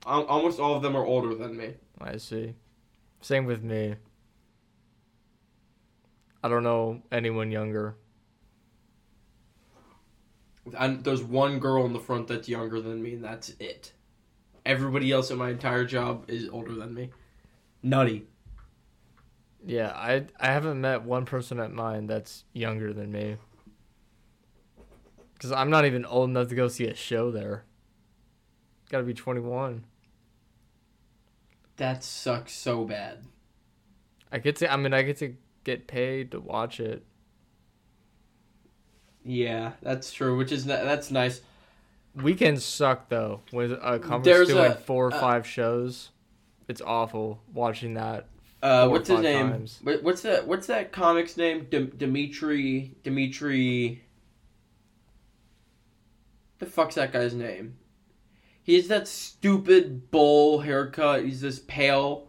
Al- 0.06 0.24
Almost 0.26 0.60
all 0.60 0.76
of 0.76 0.82
them 0.82 0.96
are 0.96 1.04
older 1.04 1.34
than 1.34 1.56
me. 1.56 1.74
I 2.00 2.16
see. 2.16 2.54
Same 3.20 3.44
with 3.44 3.62
me. 3.62 3.96
I 6.46 6.48
don't 6.48 6.62
know 6.62 7.02
anyone 7.10 7.50
younger. 7.50 7.96
And 10.78 11.02
there's 11.02 11.24
one 11.24 11.58
girl 11.58 11.84
in 11.86 11.92
the 11.92 11.98
front 11.98 12.28
that's 12.28 12.48
younger 12.48 12.80
than 12.80 13.02
me, 13.02 13.14
and 13.14 13.24
that's 13.24 13.48
it. 13.58 13.92
Everybody 14.64 15.10
else 15.10 15.32
at 15.32 15.38
my 15.38 15.50
entire 15.50 15.84
job 15.84 16.30
is 16.30 16.48
older 16.48 16.72
than 16.72 16.94
me. 16.94 17.10
Nutty. 17.82 18.28
Yeah, 19.64 19.88
I 19.88 20.26
I 20.38 20.52
haven't 20.52 20.80
met 20.80 21.02
one 21.02 21.24
person 21.24 21.58
at 21.58 21.72
mine 21.72 22.06
that's 22.06 22.44
younger 22.52 22.92
than 22.92 23.10
me. 23.10 23.38
Cause 25.40 25.50
I'm 25.50 25.68
not 25.68 25.84
even 25.84 26.04
old 26.04 26.30
enough 26.30 26.46
to 26.50 26.54
go 26.54 26.68
see 26.68 26.86
a 26.86 26.94
show 26.94 27.32
there. 27.32 27.64
Got 28.88 28.98
to 28.98 29.04
be 29.04 29.14
21. 29.14 29.84
That 31.76 32.04
sucks 32.04 32.52
so 32.52 32.84
bad. 32.84 33.24
I 34.30 34.38
get 34.38 34.54
to. 34.56 34.72
I 34.72 34.76
mean, 34.76 34.94
I 34.94 35.02
get 35.02 35.16
to 35.18 35.34
get 35.66 35.88
paid 35.88 36.30
to 36.30 36.40
watch 36.40 36.78
it. 36.78 37.04
Yeah, 39.24 39.72
that's 39.82 40.12
true. 40.12 40.38
Which 40.38 40.52
is 40.52 40.64
that's 40.64 41.10
nice. 41.10 41.40
Weekends 42.14 42.64
suck 42.64 43.08
though. 43.08 43.40
When 43.50 43.72
a 43.72 43.98
company's 43.98 44.46
doing 44.46 44.72
a- 44.72 44.76
four 44.76 45.08
or 45.08 45.14
uh, 45.14 45.20
five 45.20 45.46
shows, 45.46 46.10
it's 46.68 46.80
awful 46.80 47.42
watching 47.52 47.94
that. 47.94 48.28
Uh, 48.62 48.88
what's 48.88 49.08
his 49.08 49.20
name? 49.20 49.50
times. 49.50 49.80
What's 49.82 50.22
that? 50.22 50.46
What's 50.46 50.68
that 50.68 50.92
comic's 50.92 51.36
name? 51.36 51.66
D- 51.68 51.90
Demetri. 51.96 52.94
Demetri. 53.02 54.02
The 56.58 56.66
fuck's 56.66 56.94
that 56.94 57.12
guy's 57.12 57.34
name? 57.34 57.76
He 58.62 58.76
has 58.76 58.88
that 58.88 59.06
stupid 59.08 60.10
bowl 60.10 60.60
haircut. 60.60 61.24
He's 61.24 61.40
this 61.40 61.58
pale, 61.58 62.28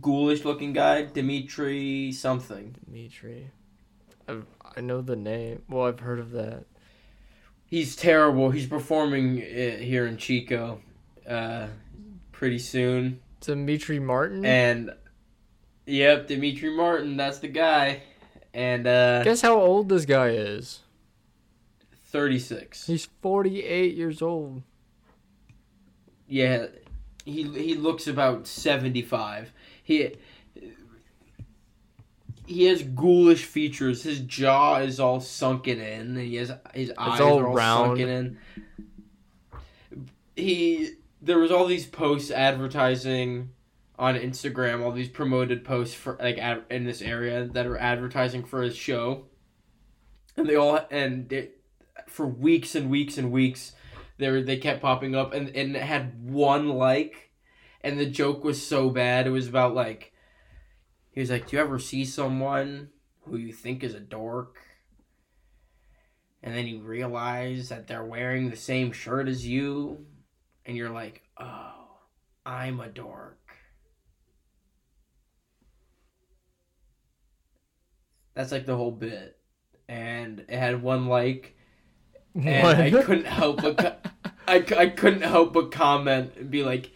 ghoulish-looking 0.00 0.72
guy. 0.72 1.02
Demetri 1.04 2.12
something. 2.12 2.76
Demetri. 2.84 3.50
I 4.28 4.38
I 4.76 4.80
know 4.80 5.00
the 5.00 5.16
name. 5.16 5.62
Well, 5.68 5.86
I've 5.86 6.00
heard 6.00 6.18
of 6.18 6.30
that. 6.32 6.64
He's 7.66 7.96
terrible. 7.96 8.50
He's 8.50 8.66
performing 8.66 9.38
uh, 9.40 9.76
here 9.78 10.06
in 10.06 10.16
Chico, 10.16 10.80
uh, 11.28 11.68
pretty 12.32 12.58
soon. 12.58 13.20
Demetri 13.40 13.98
Martin. 13.98 14.44
And 14.44 14.92
yep, 15.86 16.28
Demetri 16.28 16.70
Martin. 16.76 17.16
That's 17.16 17.38
the 17.38 17.48
guy. 17.48 18.02
And 18.52 18.86
uh, 18.86 19.22
Guess 19.24 19.40
how 19.42 19.60
old 19.60 19.88
this 19.88 20.04
guy 20.04 20.28
is? 20.28 20.80
thirty-six. 22.06 22.86
He's 22.86 23.08
48 23.22 23.96
years 23.96 24.22
old. 24.22 24.62
Yeah, 26.28 26.66
he 27.24 27.42
he 27.42 27.74
looks 27.74 28.06
about 28.06 28.46
seventy 28.46 29.02
five. 29.02 29.52
He 29.84 30.16
he 32.46 32.64
has 32.64 32.82
ghoulish 32.82 33.44
features. 33.44 34.02
His 34.02 34.20
jaw 34.20 34.78
is 34.78 34.98
all 34.98 35.20
sunken 35.20 35.80
in. 35.80 36.00
And 36.00 36.18
he 36.18 36.36
has 36.36 36.52
his 36.74 36.92
eyes 36.98 37.20
all 37.20 37.38
are 37.38 37.46
all 37.46 37.54
round. 37.54 37.88
sunken 37.90 38.08
in. 38.08 38.38
He 40.34 40.90
there 41.22 41.38
was 41.38 41.50
all 41.50 41.66
these 41.66 41.86
posts 41.86 42.30
advertising 42.30 43.50
on 43.98 44.16
Instagram, 44.16 44.82
all 44.82 44.90
these 44.90 45.08
promoted 45.08 45.64
posts 45.64 45.94
for 45.94 46.18
like 46.20 46.38
ad, 46.38 46.64
in 46.70 46.84
this 46.84 47.00
area 47.00 47.46
that 47.46 47.66
are 47.66 47.78
advertising 47.78 48.42
for 48.42 48.62
his 48.62 48.76
show, 48.76 49.26
and 50.36 50.48
they 50.48 50.56
all 50.56 50.80
and 50.90 51.28
they, 51.28 51.50
for 52.08 52.26
weeks 52.26 52.74
and 52.74 52.90
weeks 52.90 53.18
and 53.18 53.30
weeks 53.30 53.72
they 54.16 54.30
were, 54.30 54.42
they 54.42 54.56
kept 54.56 54.80
popping 54.80 55.14
up 55.14 55.32
and, 55.32 55.48
and 55.50 55.76
it 55.76 55.82
had 55.82 56.24
one 56.24 56.68
like 56.70 57.30
and 57.84 58.00
the 58.00 58.06
joke 58.06 58.42
was 58.42 58.66
so 58.66 58.90
bad 58.90 59.26
it 59.26 59.30
was 59.30 59.46
about 59.46 59.74
like 59.74 60.12
he 61.12 61.20
was 61.20 61.30
like 61.30 61.46
do 61.46 61.56
you 61.56 61.62
ever 61.62 61.78
see 61.78 62.04
someone 62.04 62.88
who 63.26 63.36
you 63.36 63.52
think 63.52 63.82
is 63.82 63.94
a 63.94 64.00
dork? 64.00 64.58
And 66.42 66.54
then 66.54 66.66
you 66.66 66.80
realize 66.82 67.70
that 67.70 67.86
they're 67.86 68.04
wearing 68.04 68.50
the 68.50 68.56
same 68.56 68.92
shirt 68.92 69.28
as 69.28 69.46
you 69.46 70.04
and 70.66 70.76
you're 70.76 70.90
like 70.90 71.22
oh 71.38 71.72
i'm 72.44 72.80
a 72.80 72.88
dork. 72.88 73.38
That's 78.34 78.52
like 78.52 78.66
the 78.66 78.76
whole 78.76 78.90
bit. 78.90 79.38
And 79.88 80.40
it 80.40 80.58
had 80.58 80.82
one 80.82 81.06
like 81.06 81.56
and 82.34 82.66
I 82.66 82.90
couldn't 82.90 83.26
help 83.26 83.62
but 83.62 84.04
I, 84.46 84.56
I 84.76 84.86
couldn't 84.88 85.22
help 85.22 85.54
but 85.54 85.70
comment 85.70 86.32
and 86.36 86.50
be 86.50 86.62
like, 86.62 86.90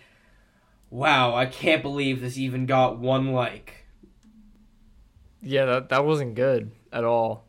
"Wow, 0.90 1.35
I 1.35 1.46
can't 1.46 1.83
believe 1.83 2.20
this 2.20 2.38
even 2.38 2.66
got 2.66 2.98
one 2.98 3.33
like." 3.33 3.79
yeah, 5.42 5.64
that 5.66 5.88
that 5.90 6.05
wasn't 6.05 6.35
good 6.35 6.70
at 6.92 7.05
all. 7.05 7.44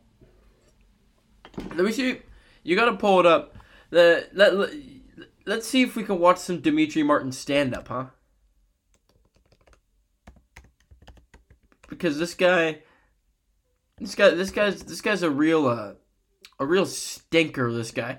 Let 1.58 1.84
me 1.84 1.92
see. 1.92 2.20
You 2.62 2.76
gotta 2.76 2.96
pull 2.96 3.20
it 3.20 3.26
up. 3.26 3.56
The 3.90 4.28
let, 4.32 4.54
let 4.54 4.70
let's 5.46 5.68
see 5.68 5.82
if 5.82 5.96
we 5.96 6.04
can 6.04 6.18
watch 6.18 6.38
some 6.38 6.60
Demetri 6.60 7.02
Martin 7.02 7.32
stand 7.32 7.74
up, 7.74 7.88
huh? 7.88 8.06
Because 11.88 12.18
this 12.18 12.34
guy, 12.34 12.80
this 13.98 14.14
guy, 14.14 14.30
this 14.30 14.50
guy's 14.50 14.82
this 14.82 15.00
guy's 15.00 15.22
a 15.22 15.30
real 15.30 15.66
uh, 15.66 15.94
a 16.58 16.66
real 16.66 16.86
stinker. 16.86 17.72
This 17.72 17.90
guy. 17.90 18.18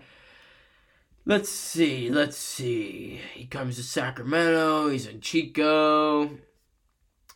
Let's 1.26 1.50
see. 1.50 2.10
Let's 2.10 2.38
see. 2.38 3.22
He 3.34 3.46
comes 3.46 3.76
to 3.76 3.84
Sacramento. 3.84 4.90
He's 4.90 5.06
in 5.06 5.22
Chico. 5.22 6.32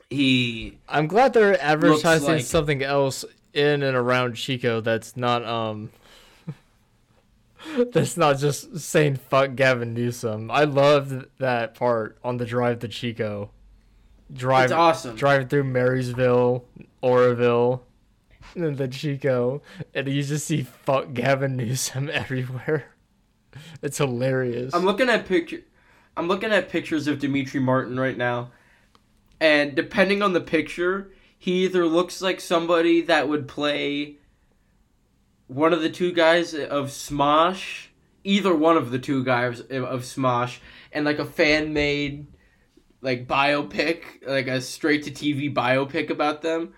He 0.09 0.77
I'm 0.87 1.07
glad 1.07 1.33
they're 1.33 1.61
advertising 1.61 2.35
like- 2.35 2.43
something 2.43 2.83
else 2.83 3.25
in 3.53 3.83
and 3.83 3.95
around 3.95 4.33
Chico 4.35 4.81
that's 4.81 5.15
not 5.15 5.43
um 5.45 5.89
that's 7.93 8.17
not 8.17 8.37
just 8.37 8.79
saying 8.79 9.15
fuck 9.15 9.55
Gavin 9.55 9.93
Newsom. 9.93 10.51
I 10.51 10.63
loved 10.65 11.25
that 11.39 11.75
part 11.75 12.17
on 12.23 12.37
the 12.37 12.45
drive 12.45 12.79
to 12.79 12.87
Chico. 12.87 13.49
Drive 14.33 14.65
it's 14.65 14.73
awesome. 14.73 15.15
driving 15.15 15.47
through 15.47 15.65
Marysville, 15.65 16.65
Oroville, 17.01 17.83
and 18.55 18.77
then 18.77 18.91
Chico, 18.91 19.61
and 19.93 20.07
you 20.07 20.23
just 20.23 20.47
see 20.47 20.63
fuck 20.63 21.13
Gavin 21.13 21.55
Newsom 21.55 22.09
everywhere. 22.13 22.85
It's 23.81 23.97
hilarious. 23.97 24.73
I'm 24.73 24.85
looking 24.85 25.09
at 25.09 25.25
picture. 25.25 25.61
I'm 26.17 26.27
looking 26.27 26.51
at 26.51 26.69
pictures 26.69 27.07
of 27.07 27.19
Demetri 27.19 27.59
Martin 27.59 27.99
right 27.99 28.17
now, 28.17 28.51
and 29.39 29.75
depending 29.75 30.21
on 30.21 30.33
the 30.33 30.41
picture, 30.41 31.11
he 31.37 31.65
either 31.65 31.85
looks 31.85 32.21
like 32.21 32.39
somebody 32.39 33.01
that 33.01 33.27
would 33.27 33.47
play 33.47 34.17
one 35.47 35.73
of 35.73 35.81
the 35.81 35.89
two 35.89 36.11
guys 36.11 36.53
of 36.53 36.87
Smosh, 36.87 37.87
either 38.23 38.55
one 38.55 38.77
of 38.77 38.91
the 38.91 38.99
two 38.99 39.23
guys 39.23 39.59
of 39.59 40.01
Smosh, 40.01 40.59
and 40.91 41.05
like 41.05 41.19
a 41.19 41.25
fan 41.25 41.73
made 41.73 42.27
like 43.01 43.27
biopic, 43.27 44.25
like 44.25 44.47
a 44.47 44.61
straight 44.61 45.03
to 45.03 45.11
TV 45.11 45.53
biopic 45.53 46.09
about 46.09 46.41
them. 46.41 46.73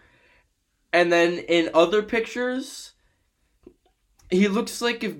And 0.91 1.11
then 1.11 1.37
in 1.37 1.69
other 1.73 2.03
pictures, 2.03 2.93
he 4.29 4.47
looks 4.47 4.81
like 4.81 5.03
if 5.03 5.15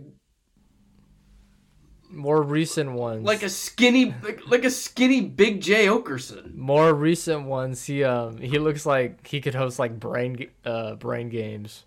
More 2.10 2.42
recent 2.42 2.92
ones. 2.94 3.24
like 3.26 3.44
a 3.44 3.50
skinny 3.50 4.14
like, 4.24 4.48
like 4.48 4.64
a 4.66 4.70
skinny 4.72 5.22
big 5.22 5.62
Jay 5.62 5.88
Oakerson. 5.88 6.56
more 6.56 6.94
recent 6.94 7.44
ones 7.46 7.84
he 7.86 8.04
um 8.04 8.38
he 8.38 8.60
looks 8.60 8.86
like 8.86 9.28
he 9.28 9.42
could 9.42 9.54
host 9.56 9.78
like 9.78 10.00
brain 10.00 10.48
uh 10.66 10.96
brain 10.96 11.30
games 11.30 11.84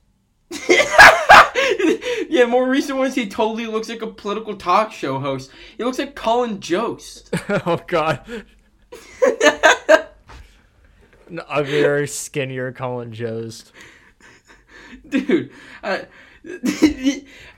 yeah, 2.28 2.44
more 2.46 2.68
recent 2.68 2.98
ones 2.98 3.14
he 3.14 3.28
totally 3.28 3.66
looks 3.66 3.88
like 3.88 4.02
a 4.02 4.06
political 4.08 4.56
talk 4.56 4.90
show 4.92 5.18
host. 5.20 5.50
He 5.78 5.84
looks 5.84 5.98
like 5.98 6.14
Colin 6.16 6.60
Jost. 6.60 7.30
oh 7.48 7.80
god 7.86 8.44
a 11.48 11.62
very 11.62 12.08
skinnier 12.08 12.72
colin 12.72 13.12
jost 13.12 13.72
Dude, 15.08 15.50
I, 15.84 16.06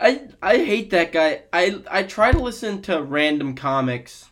I 0.00 0.28
I 0.42 0.56
hate 0.58 0.90
that 0.90 1.12
guy. 1.12 1.42
I 1.52 1.80
I 1.90 2.02
try 2.02 2.32
to 2.32 2.38
listen 2.38 2.82
to 2.82 3.02
random 3.02 3.54
comics. 3.54 4.30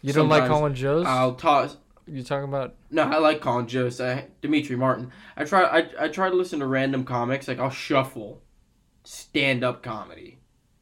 you 0.00 0.12
don't 0.12 0.28
like 0.28 0.42
Sometimes 0.42 0.58
colin 0.58 0.74
jost 0.74 1.08
I'll 1.08 1.34
toss 1.34 1.76
you 2.06 2.22
talking 2.22 2.48
about 2.48 2.74
No, 2.90 3.02
I 3.04 3.18
like 3.18 3.40
Colin 3.40 3.68
Jost. 3.68 4.00
I, 4.00 4.26
Demetri 4.42 4.74
Martin. 4.76 5.12
I 5.36 5.44
try. 5.44 5.62
I, 5.62 5.88
I 6.00 6.08
try 6.08 6.28
to 6.28 6.34
listen 6.34 6.58
to 6.58 6.66
random 6.66 7.04
comics. 7.04 7.46
Like 7.46 7.60
I'll 7.60 7.70
shuffle 7.70 8.42
stand 9.04 9.62
up 9.62 9.82
comedy, 9.84 10.38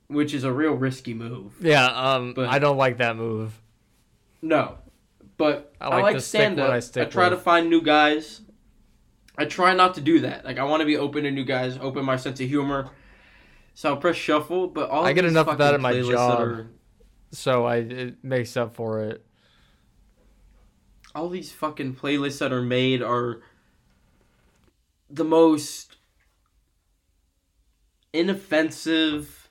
which 0.09 0.33
is 0.33 0.45
a 0.45 0.53
real 0.53 0.73
risky 0.73 1.13
move. 1.15 1.55
yeah 1.61 1.87
um 1.87 2.33
But- 2.35 2.49
i 2.49 2.59
don't 2.59 2.77
like 2.79 2.99
that 2.99 3.17
move 3.17 3.61
No, 4.43 4.79
but 5.37 5.75
I 5.81 5.87
I 5.87 5.89
like 5.89 6.03
like, 6.05 6.15
to 6.17 6.21
stand 6.23 6.59
up. 6.59 6.71
I 6.71 6.77
I, 6.77 7.05
try 7.05 7.29
with. 7.29 7.39
to 7.39 7.43
find 7.43 7.69
new 7.69 7.83
guys. 7.83 8.41
I 9.41 9.47
try 9.47 9.73
not 9.73 9.95
to 9.95 10.03
do 10.03 10.21
that. 10.21 10.45
Like 10.45 10.59
I 10.59 10.65
want 10.65 10.81
to 10.81 10.85
be 10.85 10.99
open 10.99 11.25
to 11.25 11.31
new 11.31 11.47
guys, 11.47 11.79
open 11.81 12.05
my 12.05 12.17
sense 12.17 12.41
of 12.41 12.47
humor. 12.49 12.91
So 13.73 13.89
I'll 13.89 13.97
press 13.97 14.17
shuffle, 14.17 14.67
but 14.69 14.91
all 14.91 15.07
I 15.07 15.15
get 15.15 15.25
enough 15.25 15.49
of 15.49 15.57
that 15.57 15.73
at 15.73 15.81
my 15.81 15.99
job. 15.99 16.41
are- 16.41 16.67
So 17.33 17.65
I 17.65 17.77
it 17.77 18.23
makes 18.23 18.55
up 18.59 18.75
for 18.75 19.01
it. 19.03 19.25
all 21.15 21.31
these 21.31 21.53
fucking 21.53 21.95
playlists 21.97 22.39
that 22.41 22.53
are 22.53 22.61
made 22.61 23.01
are 23.03 23.41
the 25.09 25.25
most 25.25 25.97
inoffensive, 28.13 29.49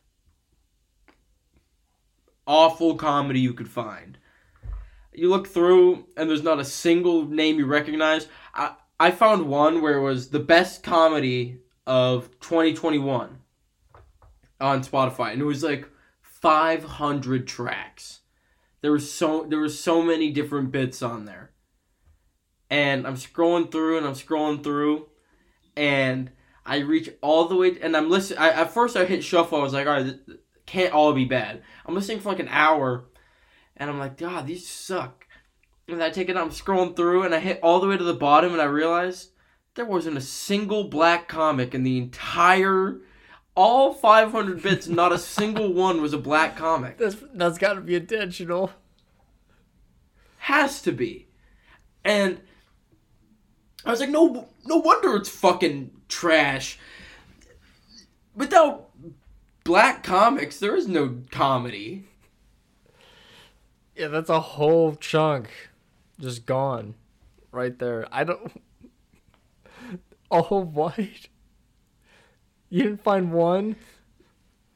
awful 2.45 2.93
comedy 2.93 3.39
you 3.39 3.53
could 3.53 3.69
find. 3.69 4.19
You 5.13 5.29
look 5.29 5.47
through 5.47 6.05
and 6.15 6.29
there's 6.29 6.43
not 6.43 6.59
a 6.59 6.65
single 6.65 7.25
name 7.25 7.57
you 7.57 7.65
recognize. 7.65 8.27
I 8.53 8.75
I 8.99 9.11
found 9.11 9.47
one 9.47 9.81
where 9.81 9.97
it 9.97 10.03
was 10.03 10.29
the 10.29 10.39
best 10.39 10.83
comedy 10.83 11.59
of 11.87 12.29
2021 12.41 13.37
on 14.59 14.83
Spotify 14.83 15.31
and 15.31 15.41
it 15.41 15.45
was 15.45 15.63
like 15.63 15.89
500 16.21 17.47
tracks. 17.47 18.19
There 18.81 18.91
was 18.91 19.11
so 19.11 19.45
there 19.49 19.59
was 19.59 19.79
so 19.79 20.01
many 20.01 20.31
different 20.31 20.71
bits 20.71 21.01
on 21.01 21.25
there. 21.25 21.51
And 22.69 23.07
I'm 23.07 23.15
scrolling 23.15 23.71
through 23.71 23.97
and 23.97 24.05
I'm 24.05 24.13
scrolling 24.13 24.63
through 24.63 25.07
and 25.75 26.31
I 26.65 26.79
reach 26.79 27.09
all 27.21 27.45
the 27.45 27.55
way 27.55 27.77
and 27.81 27.95
I'm 27.95 28.09
listening 28.09 28.39
I, 28.39 28.49
at 28.49 28.73
first 28.73 28.97
I 28.97 29.05
hit 29.05 29.23
shuffle 29.23 29.59
I 29.59 29.63
was 29.63 29.73
like 29.73 29.87
all 29.87 29.93
right 29.93 30.19
can't 30.65 30.93
all 30.93 31.13
be 31.13 31.25
bad. 31.25 31.63
I'm 31.85 31.95
listening 31.95 32.19
for 32.19 32.29
like 32.29 32.39
an 32.39 32.49
hour 32.49 33.05
and 33.77 33.89
I'm 33.89 33.97
like 33.97 34.17
god 34.17 34.45
these 34.45 34.67
suck. 34.67 35.25
And 35.91 36.03
I 36.03 36.09
take 36.09 36.29
it 36.29 36.37
I'm 36.37 36.49
scrolling 36.49 36.95
through 36.95 37.23
and 37.23 37.33
I 37.33 37.39
hit 37.39 37.59
all 37.61 37.79
the 37.79 37.87
way 37.87 37.97
to 37.97 38.03
the 38.03 38.13
bottom 38.13 38.53
and 38.53 38.61
I 38.61 38.65
realized 38.65 39.31
there 39.75 39.85
wasn't 39.85 40.17
a 40.17 40.21
single 40.21 40.85
black 40.85 41.27
comic 41.27 41.73
in 41.73 41.83
the 41.83 41.97
entire 41.97 42.99
all 43.55 43.93
500 43.93 44.61
bits 44.61 44.87
not 44.87 45.11
a 45.11 45.17
single 45.37 45.73
one 45.73 46.01
was 46.01 46.13
a 46.13 46.17
black 46.17 46.55
comic. 46.55 46.97
That's 46.97 47.17
that's 47.33 47.57
got 47.57 47.73
to 47.73 47.81
be 47.81 47.95
intentional. 47.95 48.71
Has 50.39 50.81
to 50.83 50.91
be. 50.91 51.27
And 52.03 52.41
I 53.85 53.91
was 53.91 53.99
like, 53.99 54.09
no, 54.09 54.49
no 54.65 54.77
wonder 54.77 55.15
it's 55.15 55.29
fucking 55.29 55.91
trash. 56.07 56.79
Without 58.35 58.89
black 59.63 60.03
comics, 60.03 60.59
there 60.59 60.75
is 60.75 60.87
no 60.87 61.21
comedy. 61.29 62.05
Yeah, 63.95 64.07
that's 64.07 64.29
a 64.29 64.39
whole 64.39 64.95
chunk 64.95 65.68
just 66.19 66.45
gone 66.45 66.95
right 67.51 67.77
there. 67.77 68.07
I 68.11 68.23
don't. 68.23 68.51
Oh, 70.31 70.59
white? 70.59 71.27
You 72.69 72.83
didn't 72.83 73.03
find 73.03 73.33
one? 73.33 73.77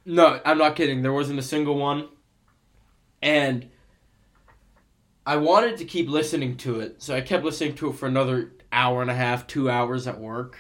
No, 0.04 0.42
I'm 0.44 0.58
not 0.58 0.76
kidding. 0.76 1.04
There 1.04 1.14
wasn't 1.14 1.38
a 1.38 1.44
single 1.44 1.78
one. 1.78 2.10
And 3.22 3.70
I 5.26 5.38
wanted 5.38 5.78
to 5.78 5.86
keep 5.86 6.10
listening 6.10 6.58
to 6.58 6.80
it, 6.80 7.02
so 7.02 7.16
I 7.16 7.22
kept 7.22 7.46
listening 7.46 7.76
to 7.76 7.92
it 7.92 7.96
for 7.96 8.08
another 8.08 8.54
hour 8.72 9.02
and 9.02 9.12
a 9.12 9.16
half, 9.16 9.46
two 9.46 9.70
hours 9.70 10.08
at 10.08 10.20
work. 10.20 10.58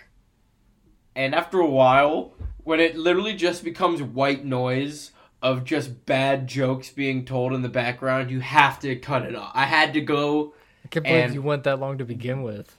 And 1.15 1.35
after 1.35 1.59
a 1.59 1.69
while, 1.69 2.35
when 2.63 2.79
it 2.79 2.95
literally 2.95 3.33
just 3.33 3.63
becomes 3.63 4.01
white 4.01 4.45
noise 4.45 5.11
of 5.41 5.65
just 5.65 6.05
bad 6.05 6.47
jokes 6.47 6.89
being 6.89 7.25
told 7.25 7.51
in 7.51 7.61
the 7.61 7.69
background, 7.69 8.31
you 8.31 8.39
have 8.39 8.79
to 8.79 8.95
cut 8.95 9.23
it 9.23 9.35
off. 9.35 9.51
I 9.53 9.65
had 9.65 9.93
to 9.95 10.01
go, 10.01 10.53
can't 10.93 11.05
believe 11.05 11.23
And- 11.25 11.33
you 11.33 11.41
went 11.41 11.63
that 11.63 11.79
long 11.79 11.97
to 11.97 12.05
begin 12.05 12.43
with. 12.43 12.77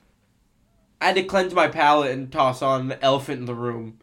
I 1.00 1.08
had 1.08 1.16
to 1.16 1.24
cleanse 1.24 1.52
my 1.52 1.68
palate 1.68 2.12
and 2.12 2.32
toss 2.32 2.62
on 2.62 2.92
Elephant 3.02 3.40
in 3.40 3.44
the 3.44 3.54
Room. 3.54 3.98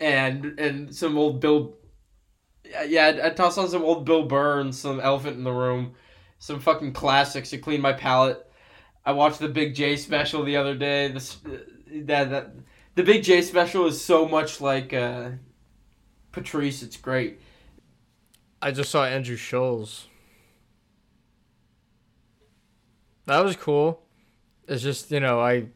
And 0.00 0.58
and 0.58 0.94
some 0.94 1.16
old 1.16 1.40
Bill 1.40 1.76
yeah, 2.86 3.20
I 3.22 3.30
tossed 3.30 3.58
on 3.58 3.68
some 3.68 3.82
old 3.82 4.04
Bill 4.04 4.24
Burr's, 4.24 4.78
some 4.78 4.98
Elephant 4.98 5.36
in 5.36 5.44
the 5.44 5.52
Room, 5.52 5.94
some 6.38 6.58
fucking 6.58 6.94
classics 6.94 7.50
to 7.50 7.58
clean 7.58 7.80
my 7.80 7.92
palate. 7.92 8.44
I 9.04 9.12
watched 9.12 9.38
the 9.38 9.48
Big 9.48 9.74
Jay 9.74 9.96
special 9.96 10.42
the 10.42 10.56
other 10.56 10.74
day. 10.74 11.08
This 11.08 11.36
that 11.92 12.30
that 12.30 12.54
the 12.94 13.02
Big 13.04 13.22
Jay 13.22 13.42
special 13.42 13.86
is 13.86 14.02
so 14.02 14.26
much 14.26 14.60
like 14.60 14.92
uh, 14.92 15.30
Patrice. 16.32 16.82
It's 16.82 16.96
great. 16.96 17.40
I 18.60 18.70
just 18.72 18.90
saw 18.90 19.04
Andrew 19.04 19.36
Schulz. 19.36 20.08
That 23.32 23.44
was 23.46 23.56
cool. 23.56 24.02
It's 24.68 24.82
just 24.82 25.10
you 25.10 25.18
know 25.18 25.40
I, 25.40 25.68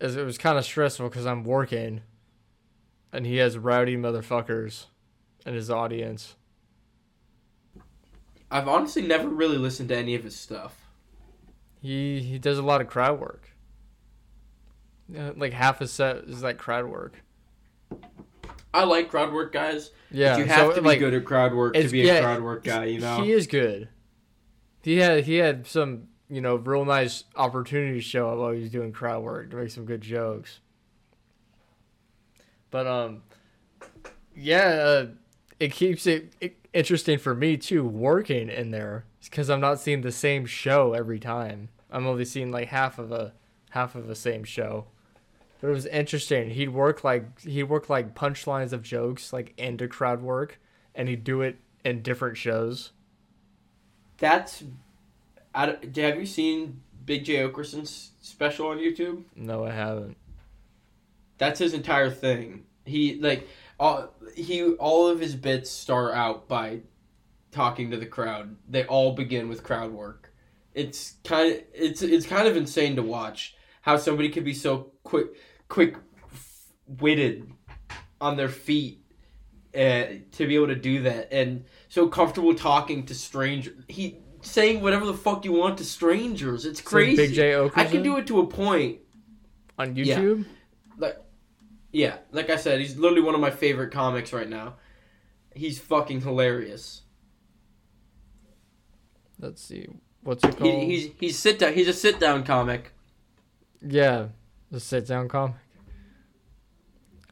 as 0.00 0.16
it 0.16 0.24
was 0.24 0.36
kind 0.36 0.58
of 0.58 0.64
stressful 0.64 1.08
because 1.08 1.24
I'm 1.24 1.44
working, 1.44 2.00
and 3.12 3.24
he 3.24 3.36
has 3.36 3.56
rowdy 3.56 3.96
motherfuckers, 3.96 4.86
in 5.46 5.54
his 5.54 5.70
audience. 5.70 6.34
I've 8.50 8.66
honestly 8.66 9.02
never 9.02 9.28
really 9.28 9.58
listened 9.58 9.90
to 9.90 9.96
any 9.96 10.16
of 10.16 10.24
his 10.24 10.34
stuff. 10.34 10.76
He 11.80 12.20
he 12.20 12.36
does 12.40 12.58
a 12.58 12.62
lot 12.62 12.80
of 12.80 12.88
crowd 12.88 13.20
work. 13.20 13.50
Yeah, 15.08 15.30
like 15.36 15.52
half 15.52 15.78
his 15.78 15.92
set 15.92 16.16
is 16.24 16.42
like 16.42 16.58
crowd 16.58 16.86
work. 16.86 17.22
I 18.74 18.82
like 18.82 19.08
crowd 19.08 19.32
work 19.32 19.52
guys. 19.52 19.92
Yeah, 20.10 20.36
you 20.36 20.46
have 20.46 20.70
so, 20.70 20.74
to 20.74 20.82
be 20.82 20.88
like, 20.88 20.98
good 20.98 21.14
at 21.14 21.24
crowd 21.24 21.54
work 21.54 21.74
to 21.74 21.88
be 21.88 22.02
a 22.02 22.06
yeah, 22.06 22.20
crowd 22.22 22.42
work 22.42 22.64
guy. 22.64 22.86
You 22.86 22.98
know. 22.98 23.22
He 23.22 23.30
is 23.30 23.46
good. 23.46 23.88
He 24.82 24.96
had 24.98 25.24
he 25.26 25.36
had 25.36 25.68
some 25.68 26.08
you 26.28 26.40
know 26.40 26.56
real 26.56 26.84
nice 26.84 27.24
opportunities 27.36 28.04
show 28.04 28.30
up 28.30 28.38
while 28.38 28.52
he 28.52 28.60
was 28.60 28.70
doing 28.70 28.92
crowd 28.92 29.22
work 29.22 29.50
to 29.50 29.56
make 29.56 29.70
some 29.70 29.84
good 29.84 30.00
jokes. 30.00 30.60
But 32.70 32.86
um, 32.86 33.22
yeah, 34.34 34.68
uh, 34.68 35.06
it 35.58 35.72
keeps 35.72 36.06
it, 36.06 36.32
it 36.40 36.56
interesting 36.72 37.18
for 37.18 37.34
me 37.34 37.56
too 37.56 37.84
working 37.84 38.48
in 38.48 38.70
there 38.70 39.04
because 39.22 39.48
I'm 39.48 39.60
not 39.60 39.80
seeing 39.80 40.02
the 40.02 40.12
same 40.12 40.46
show 40.46 40.92
every 40.92 41.18
time. 41.18 41.68
I'm 41.90 42.06
only 42.06 42.24
seeing 42.24 42.50
like 42.50 42.68
half 42.68 42.98
of 42.98 43.12
a 43.12 43.32
half 43.70 43.94
of 43.94 44.06
the 44.06 44.14
same 44.14 44.44
show. 44.44 44.86
But 45.60 45.68
it 45.68 45.72
was 45.72 45.86
interesting. 45.86 46.50
He'd 46.50 46.70
work 46.70 47.02
like 47.04 47.40
he'd 47.40 47.64
work 47.64 47.88
like 47.88 48.14
punchlines 48.14 48.72
of 48.72 48.82
jokes 48.82 49.32
like 49.32 49.54
into 49.56 49.88
crowd 49.88 50.22
work, 50.22 50.60
and 50.94 51.08
he'd 51.08 51.24
do 51.24 51.42
it 51.42 51.58
in 51.84 52.02
different 52.02 52.36
shows. 52.36 52.92
That's. 54.18 54.64
I, 55.56 55.78
have 55.96 56.20
you 56.20 56.26
seen 56.26 56.82
Big 57.06 57.24
Jay 57.24 57.42
Oakerson's 57.42 58.12
special 58.20 58.68
on 58.68 58.76
YouTube? 58.76 59.24
No, 59.34 59.64
I 59.64 59.70
haven't. 59.70 60.18
That's 61.38 61.58
his 61.58 61.72
entire 61.72 62.10
thing. 62.10 62.64
He 62.84 63.18
like 63.20 63.48
all 63.80 64.14
he 64.36 64.62
all 64.74 65.08
of 65.08 65.18
his 65.18 65.34
bits 65.34 65.70
start 65.70 66.14
out 66.14 66.46
by 66.46 66.80
talking 67.50 67.90
to 67.90 67.96
the 67.96 68.06
crowd. 68.06 68.56
They 68.68 68.84
all 68.84 69.12
begin 69.12 69.48
with 69.48 69.64
crowd 69.64 69.92
work. 69.92 70.32
It's 70.74 71.14
kind 71.24 71.54
of 71.54 71.62
it's 71.74 72.02
it's 72.02 72.26
kind 72.26 72.46
of 72.46 72.56
insane 72.56 72.96
to 72.96 73.02
watch 73.02 73.56
how 73.80 73.96
somebody 73.96 74.28
could 74.28 74.44
be 74.44 74.54
so 74.54 74.92
quick 75.04 75.28
quick 75.68 75.96
witted 76.86 77.50
on 78.20 78.36
their 78.36 78.48
feet 78.48 79.00
uh, 79.74 80.04
to 80.32 80.46
be 80.46 80.54
able 80.54 80.68
to 80.68 80.76
do 80.76 81.02
that 81.02 81.32
and 81.32 81.64
so 81.88 82.08
comfortable 82.08 82.54
talking 82.54 83.06
to 83.06 83.14
strangers. 83.14 83.74
He 83.88 84.18
saying 84.46 84.80
whatever 84.80 85.04
the 85.06 85.14
fuck 85.14 85.44
you 85.44 85.52
want 85.52 85.78
to 85.78 85.84
strangers. 85.84 86.64
It's 86.64 86.80
crazy. 86.80 87.16
Big 87.16 87.34
Jay 87.34 87.52
Oakerson 87.52 87.76
I 87.76 87.84
can 87.84 88.02
do 88.02 88.16
it 88.16 88.26
to 88.28 88.40
a 88.40 88.46
point. 88.46 88.98
on 89.78 89.94
YouTube? 89.94 90.44
Yeah. 90.44 90.52
Like, 90.98 91.16
yeah, 91.92 92.16
like 92.32 92.50
I 92.50 92.56
said, 92.56 92.80
he's 92.80 92.96
literally 92.96 93.22
one 93.22 93.34
of 93.34 93.40
my 93.40 93.50
favorite 93.50 93.92
comics 93.92 94.32
right 94.32 94.48
now. 94.48 94.74
He's 95.54 95.78
fucking 95.78 96.20
hilarious. 96.20 97.02
Let's 99.38 99.62
see, 99.62 99.86
what's 100.22 100.42
it 100.44 100.56
called? 100.56 100.82
He, 100.82 100.86
he's 100.86 101.10
he's 101.20 101.38
sit 101.38 101.58
down. 101.58 101.74
He's 101.74 101.88
a 101.88 101.92
sit 101.92 102.18
down 102.18 102.42
comic. 102.44 102.92
yeah, 103.86 104.28
the 104.70 104.80
sit 104.80 105.06
down 105.06 105.28
comic. 105.28 105.56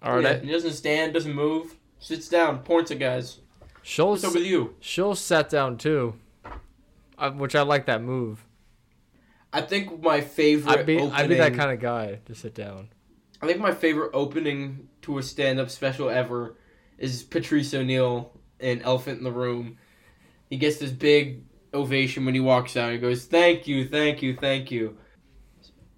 All 0.02 0.16
right, 0.16 0.22
Yeah, 0.22 0.38
he 0.40 0.50
doesn't 0.52 0.72
stand, 0.72 1.14
doesn't 1.14 1.32
move, 1.32 1.76
sits 1.98 2.28
down, 2.28 2.58
points 2.58 2.90
at 2.90 2.98
guys. 2.98 3.38
What's 3.96 4.24
up 4.24 4.34
with 4.34 4.44
you? 4.44 4.74
Schulz 4.80 5.20
sat 5.20 5.48
down 5.48 5.78
too, 5.78 6.14
which 7.36 7.54
I 7.54 7.62
like 7.62 7.86
that 7.86 8.02
move. 8.02 8.44
I 9.52 9.60
think 9.60 10.02
my 10.02 10.20
favorite 10.20 10.80
I'd 10.80 10.86
be 10.86 10.96
opening. 10.96 11.12
I'd 11.12 11.28
be 11.28 11.36
that 11.36 11.54
kind 11.54 11.70
of 11.70 11.80
guy 11.80 12.20
to 12.26 12.34
sit 12.34 12.54
down. 12.54 12.88
I 13.40 13.46
think 13.46 13.60
my 13.60 13.72
favorite 13.72 14.10
opening 14.12 14.88
to 15.02 15.18
a 15.18 15.22
stand 15.22 15.60
up 15.60 15.70
special 15.70 16.08
ever 16.08 16.56
is 16.98 17.22
Patrice 17.22 17.74
O'Neal 17.74 18.32
in 18.58 18.82
Elephant 18.82 19.18
in 19.18 19.24
the 19.24 19.32
Room. 19.32 19.76
He 20.50 20.56
gets 20.56 20.78
this 20.78 20.90
big 20.90 21.44
ovation 21.72 22.24
when 22.24 22.34
he 22.34 22.40
walks 22.40 22.76
out. 22.76 22.92
He 22.92 22.98
goes, 22.98 23.26
Thank 23.26 23.66
you, 23.66 23.86
thank 23.86 24.22
you, 24.22 24.36
thank 24.36 24.70
you. 24.70 24.96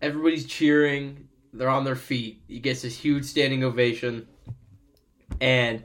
Everybody's 0.02 0.46
cheering. 0.46 1.28
They're 1.52 1.68
on 1.68 1.84
their 1.84 1.96
feet. 1.96 2.42
He 2.48 2.58
gets 2.58 2.82
this 2.82 2.98
huge 2.98 3.24
standing 3.24 3.64
ovation. 3.64 4.26
And 5.40 5.82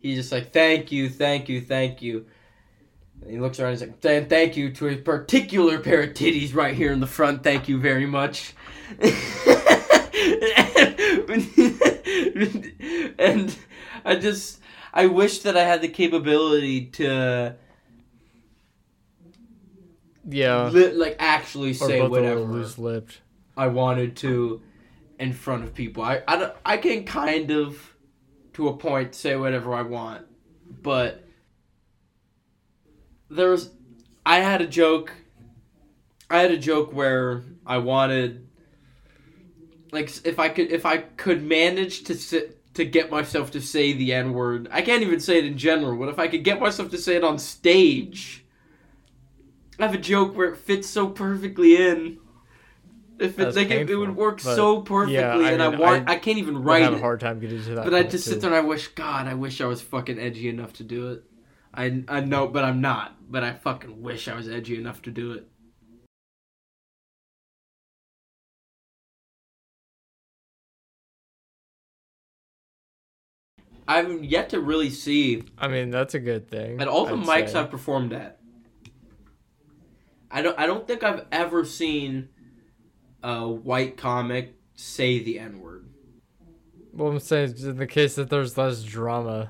he's 0.00 0.16
just 0.16 0.32
like, 0.32 0.52
Thank 0.52 0.92
you, 0.92 1.08
thank 1.08 1.48
you, 1.48 1.60
thank 1.60 2.02
you. 2.02 2.26
And 3.24 3.32
he 3.32 3.38
looks 3.40 3.58
around 3.58 3.70
and 3.72 3.80
he's 3.80 3.88
like, 3.88 4.00
"Th- 4.02 4.28
Thank 4.28 4.56
you 4.56 4.70
to 4.74 4.88
a 4.88 4.96
particular 4.96 5.78
pair 5.78 6.02
of 6.02 6.10
titties 6.10 6.54
right 6.54 6.74
here 6.74 6.92
in 6.92 7.00
the 7.00 7.06
front. 7.06 7.42
Thank 7.42 7.68
you 7.68 7.80
very 7.80 8.06
much. 8.06 8.52
and 13.18 13.56
I 14.04 14.16
just 14.20 14.60
I 14.92 15.06
wish 15.06 15.40
that 15.40 15.56
I 15.56 15.64
had 15.64 15.80
the 15.80 15.88
capability 15.88 16.86
to 16.86 17.56
Yeah. 20.28 20.68
li- 20.68 20.92
like 20.92 21.16
actually 21.18 21.72
say 21.74 22.00
whatever. 22.10 22.40
I 23.56 23.68
wanted 23.68 24.16
to 24.18 24.60
in 25.18 25.32
front 25.32 25.64
of 25.64 25.74
people. 25.74 26.02
I, 26.02 26.22
I, 26.28 26.52
I 26.66 26.76
can 26.76 27.04
kind 27.04 27.50
of, 27.50 27.94
to 28.54 28.68
a 28.68 28.76
point, 28.76 29.14
say 29.14 29.36
whatever 29.36 29.72
I 29.74 29.82
want. 29.82 30.26
But 30.82 31.23
there 33.30 33.50
was, 33.50 33.70
I 34.24 34.40
had 34.40 34.60
a 34.60 34.66
joke. 34.66 35.12
I 36.30 36.40
had 36.40 36.50
a 36.50 36.58
joke 36.58 36.92
where 36.92 37.44
I 37.66 37.78
wanted, 37.78 38.48
like, 39.92 40.10
if 40.24 40.38
I 40.38 40.48
could, 40.48 40.72
if 40.72 40.86
I 40.86 40.98
could 40.98 41.42
manage 41.42 42.04
to 42.04 42.14
sit, 42.14 42.74
to 42.74 42.84
get 42.84 43.10
myself 43.10 43.50
to 43.52 43.60
say 43.60 43.92
the 43.92 44.12
N 44.12 44.32
word. 44.32 44.68
I 44.70 44.82
can't 44.82 45.02
even 45.02 45.20
say 45.20 45.38
it 45.38 45.44
in 45.44 45.56
general, 45.56 45.96
but 45.98 46.08
if 46.08 46.18
I 46.18 46.28
could 46.28 46.44
get 46.44 46.60
myself 46.60 46.90
to 46.90 46.98
say 46.98 47.16
it 47.16 47.24
on 47.24 47.38
stage, 47.38 48.44
I 49.78 49.86
have 49.86 49.94
a 49.94 49.98
joke 49.98 50.36
where 50.36 50.52
it 50.52 50.56
fits 50.56 50.88
so 50.88 51.08
perfectly 51.08 51.76
in. 51.76 52.18
If 53.18 53.38
it 53.38 53.54
like 53.54 53.70
it, 53.70 53.88
it 53.88 53.94
would 53.94 54.16
work 54.16 54.40
so 54.40 54.80
perfectly, 54.80 55.14
yeah, 55.14 55.36
I 55.36 55.52
and 55.52 55.62
I 55.62 55.68
want 55.68 56.08
I 56.08 56.14
I, 56.14 56.16
can't 56.16 56.38
even 56.38 56.56
I 56.56 56.60
write 56.60 56.82
have 56.82 56.94
a 56.94 56.98
hard 56.98 57.20
time 57.20 57.38
getting 57.38 57.62
to 57.62 57.74
that. 57.76 57.84
But 57.84 57.94
I 57.94 58.02
just 58.02 58.24
too. 58.24 58.32
sit 58.32 58.40
there 58.40 58.50
and 58.50 58.56
I 58.56 58.60
wish 58.60 58.88
God, 58.88 59.28
I 59.28 59.34
wish 59.34 59.60
I 59.60 59.66
was 59.66 59.80
fucking 59.80 60.18
edgy 60.18 60.48
enough 60.48 60.72
to 60.74 60.84
do 60.84 61.12
it. 61.12 61.24
I 61.76 62.02
I 62.08 62.20
know, 62.20 62.46
but 62.48 62.64
I'm 62.64 62.80
not. 62.80 63.16
But 63.30 63.42
I 63.42 63.52
fucking 63.52 64.02
wish 64.02 64.28
I 64.28 64.34
was 64.34 64.48
edgy 64.48 64.76
enough 64.76 65.02
to 65.02 65.10
do 65.10 65.32
it. 65.32 65.48
I've 73.86 74.24
yet 74.24 74.48
to 74.50 74.60
really 74.60 74.90
see 74.90 75.42
I 75.58 75.68
mean, 75.68 75.90
that's 75.90 76.14
a 76.14 76.20
good 76.20 76.48
thing. 76.48 76.80
at 76.80 76.88
all 76.88 77.06
the 77.06 77.16
I'd 77.16 77.26
mics 77.26 77.50
say. 77.50 77.58
I've 77.58 77.70
performed 77.70 78.12
at. 78.12 78.38
I 80.30 80.42
don't. 80.42 80.58
I 80.58 80.66
don't 80.66 80.86
think 80.86 81.02
I've 81.02 81.26
ever 81.30 81.64
seen 81.64 82.28
a 83.22 83.48
white 83.48 83.96
comic 83.96 84.56
say 84.74 85.22
the 85.22 85.38
N 85.38 85.60
word. 85.60 85.88
Well, 86.92 87.08
I'm 87.08 87.18
saying 87.20 87.54
is 87.54 87.64
in 87.64 87.76
the 87.76 87.86
case 87.86 88.14
that 88.14 88.30
there's 88.30 88.56
less 88.56 88.82
drama. 88.82 89.48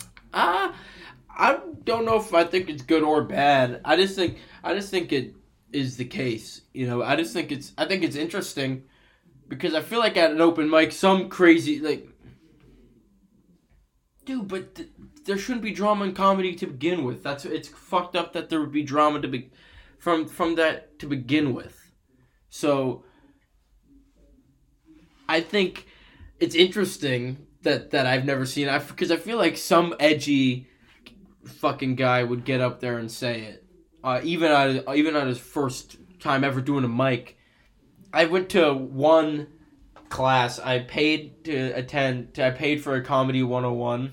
I 1.36 1.58
don't 1.84 2.04
know 2.04 2.16
if 2.16 2.32
I 2.32 2.44
think 2.44 2.68
it's 2.68 2.82
good 2.82 3.02
or 3.02 3.22
bad. 3.24 3.80
I 3.84 3.96
just 3.96 4.14
think 4.14 4.38
I 4.62 4.74
just 4.74 4.90
think 4.90 5.12
it 5.12 5.34
is 5.72 5.96
the 5.96 6.04
case. 6.04 6.62
You 6.72 6.86
know, 6.86 7.02
I 7.02 7.16
just 7.16 7.32
think 7.32 7.50
it's 7.50 7.72
I 7.76 7.86
think 7.86 8.02
it's 8.02 8.16
interesting 8.16 8.84
because 9.48 9.74
I 9.74 9.80
feel 9.80 9.98
like 9.98 10.16
at 10.16 10.30
an 10.30 10.40
open 10.40 10.70
mic, 10.70 10.92
some 10.92 11.28
crazy 11.28 11.80
like, 11.80 12.08
dude, 14.24 14.48
but 14.48 14.74
th- 14.76 14.88
there 15.24 15.38
shouldn't 15.38 15.64
be 15.64 15.72
drama 15.72 16.04
in 16.04 16.14
comedy 16.14 16.54
to 16.54 16.66
begin 16.66 17.04
with. 17.04 17.22
That's 17.22 17.44
it's 17.44 17.68
fucked 17.68 18.16
up 18.16 18.32
that 18.32 18.48
there 18.48 18.60
would 18.60 18.72
be 18.72 18.82
drama 18.82 19.20
to 19.20 19.28
be 19.28 19.50
from 19.98 20.28
from 20.28 20.54
that 20.56 20.98
to 21.00 21.06
begin 21.06 21.52
with. 21.52 21.92
So 22.48 23.04
I 25.28 25.40
think 25.40 25.86
it's 26.38 26.54
interesting 26.54 27.46
that 27.62 27.90
that 27.90 28.06
I've 28.06 28.24
never 28.24 28.46
seen. 28.46 28.68
I 28.68 28.78
because 28.78 29.10
I 29.10 29.16
feel 29.16 29.38
like 29.38 29.56
some 29.56 29.94
edgy 29.98 30.68
fucking 31.44 31.96
guy 31.96 32.22
would 32.22 32.44
get 32.44 32.60
up 32.60 32.80
there 32.80 32.98
and 32.98 33.10
say 33.10 33.42
it. 33.42 33.64
Uh, 34.02 34.20
even 34.22 34.50
at 34.50 34.96
even 34.96 35.16
on 35.16 35.26
his 35.26 35.38
first 35.38 35.96
time 36.20 36.44
ever 36.44 36.60
doing 36.60 36.84
a 36.84 36.88
mic, 36.88 37.38
I 38.12 38.26
went 38.26 38.50
to 38.50 38.74
one 38.74 39.48
class. 40.08 40.58
I 40.58 40.80
paid 40.80 41.44
to 41.44 41.70
attend. 41.70 42.38
I 42.38 42.50
paid 42.50 42.82
for 42.82 42.94
a 42.94 43.02
comedy 43.02 43.42
101. 43.42 44.12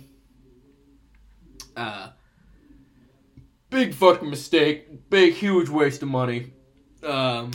Uh, 1.76 2.10
big 3.70 3.94
fucking 3.94 4.30
mistake. 4.30 5.10
Big 5.10 5.34
huge 5.34 5.70
waste 5.70 6.02
of 6.02 6.10
money. 6.10 6.54
Um, 7.04 7.52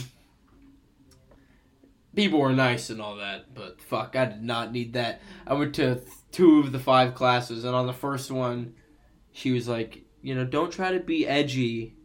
people 2.17 2.39
were 2.39 2.51
nice 2.51 2.89
and 2.89 3.01
all 3.01 3.17
that, 3.17 3.53
but 3.53 3.79
fuck, 3.79 4.15
I 4.15 4.25
did 4.25 4.43
not 4.43 4.71
need 4.71 4.93
that. 4.93 5.21
I 5.45 5.53
went 5.53 5.75
to 5.75 6.01
two 6.31 6.59
of 6.59 6.71
the 6.71 6.79
five 6.79 7.13
classes, 7.13 7.63
and 7.63 7.75
on 7.75 7.85
the 7.85 7.93
first 7.93 8.31
one, 8.31 8.73
she 9.37 9.51
was 9.51 9.67
like, 9.67 10.01
you 10.23 10.33
know, 10.33 10.43
don't 10.43 10.71
try 10.71 10.91
to 10.91 10.99
be 10.99 11.27
edgy 11.27 11.95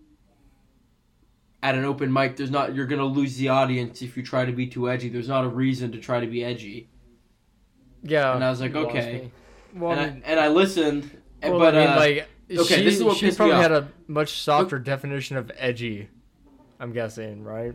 at 1.62 1.74
an 1.74 1.86
open 1.86 2.12
mic. 2.12 2.36
There's 2.36 2.50
not 2.50 2.74
you're 2.74 2.84
gonna 2.84 3.06
lose 3.06 3.38
the 3.38 3.48
audience 3.48 4.02
if 4.02 4.18
you 4.18 4.22
try 4.22 4.44
to 4.44 4.52
be 4.52 4.66
too 4.66 4.90
edgy. 4.90 5.08
There's 5.08 5.28
not 5.28 5.44
a 5.44 5.48
reason 5.48 5.92
to 5.92 5.98
try 5.98 6.20
to 6.20 6.26
be 6.26 6.44
edgy. 6.44 6.90
Yeah. 8.02 8.34
And 8.34 8.44
I 8.44 8.50
was 8.50 8.60
like, 8.60 8.74
okay. 8.74 9.30
Well, 9.74 9.92
and, 9.92 10.00
I 10.00 10.04
I, 10.04 10.30
and 10.30 10.40
I 10.40 10.48
listened, 10.48 11.10
well, 11.42 11.58
but 11.58 11.74
I 11.74 11.78
mean, 11.78 11.88
uh, 11.88 11.96
like, 11.96 12.28
okay, 12.50 12.76
she, 12.76 12.84
this 12.84 12.96
is 12.96 13.04
what 13.04 13.16
she 13.16 13.26
pissed 13.26 13.38
probably 13.38 13.56
had 13.56 13.72
a 13.72 13.88
much 14.08 14.42
softer 14.42 14.78
definition 14.78 15.38
of 15.38 15.50
edgy. 15.56 16.10
I'm 16.78 16.92
guessing, 16.92 17.42
right? 17.42 17.74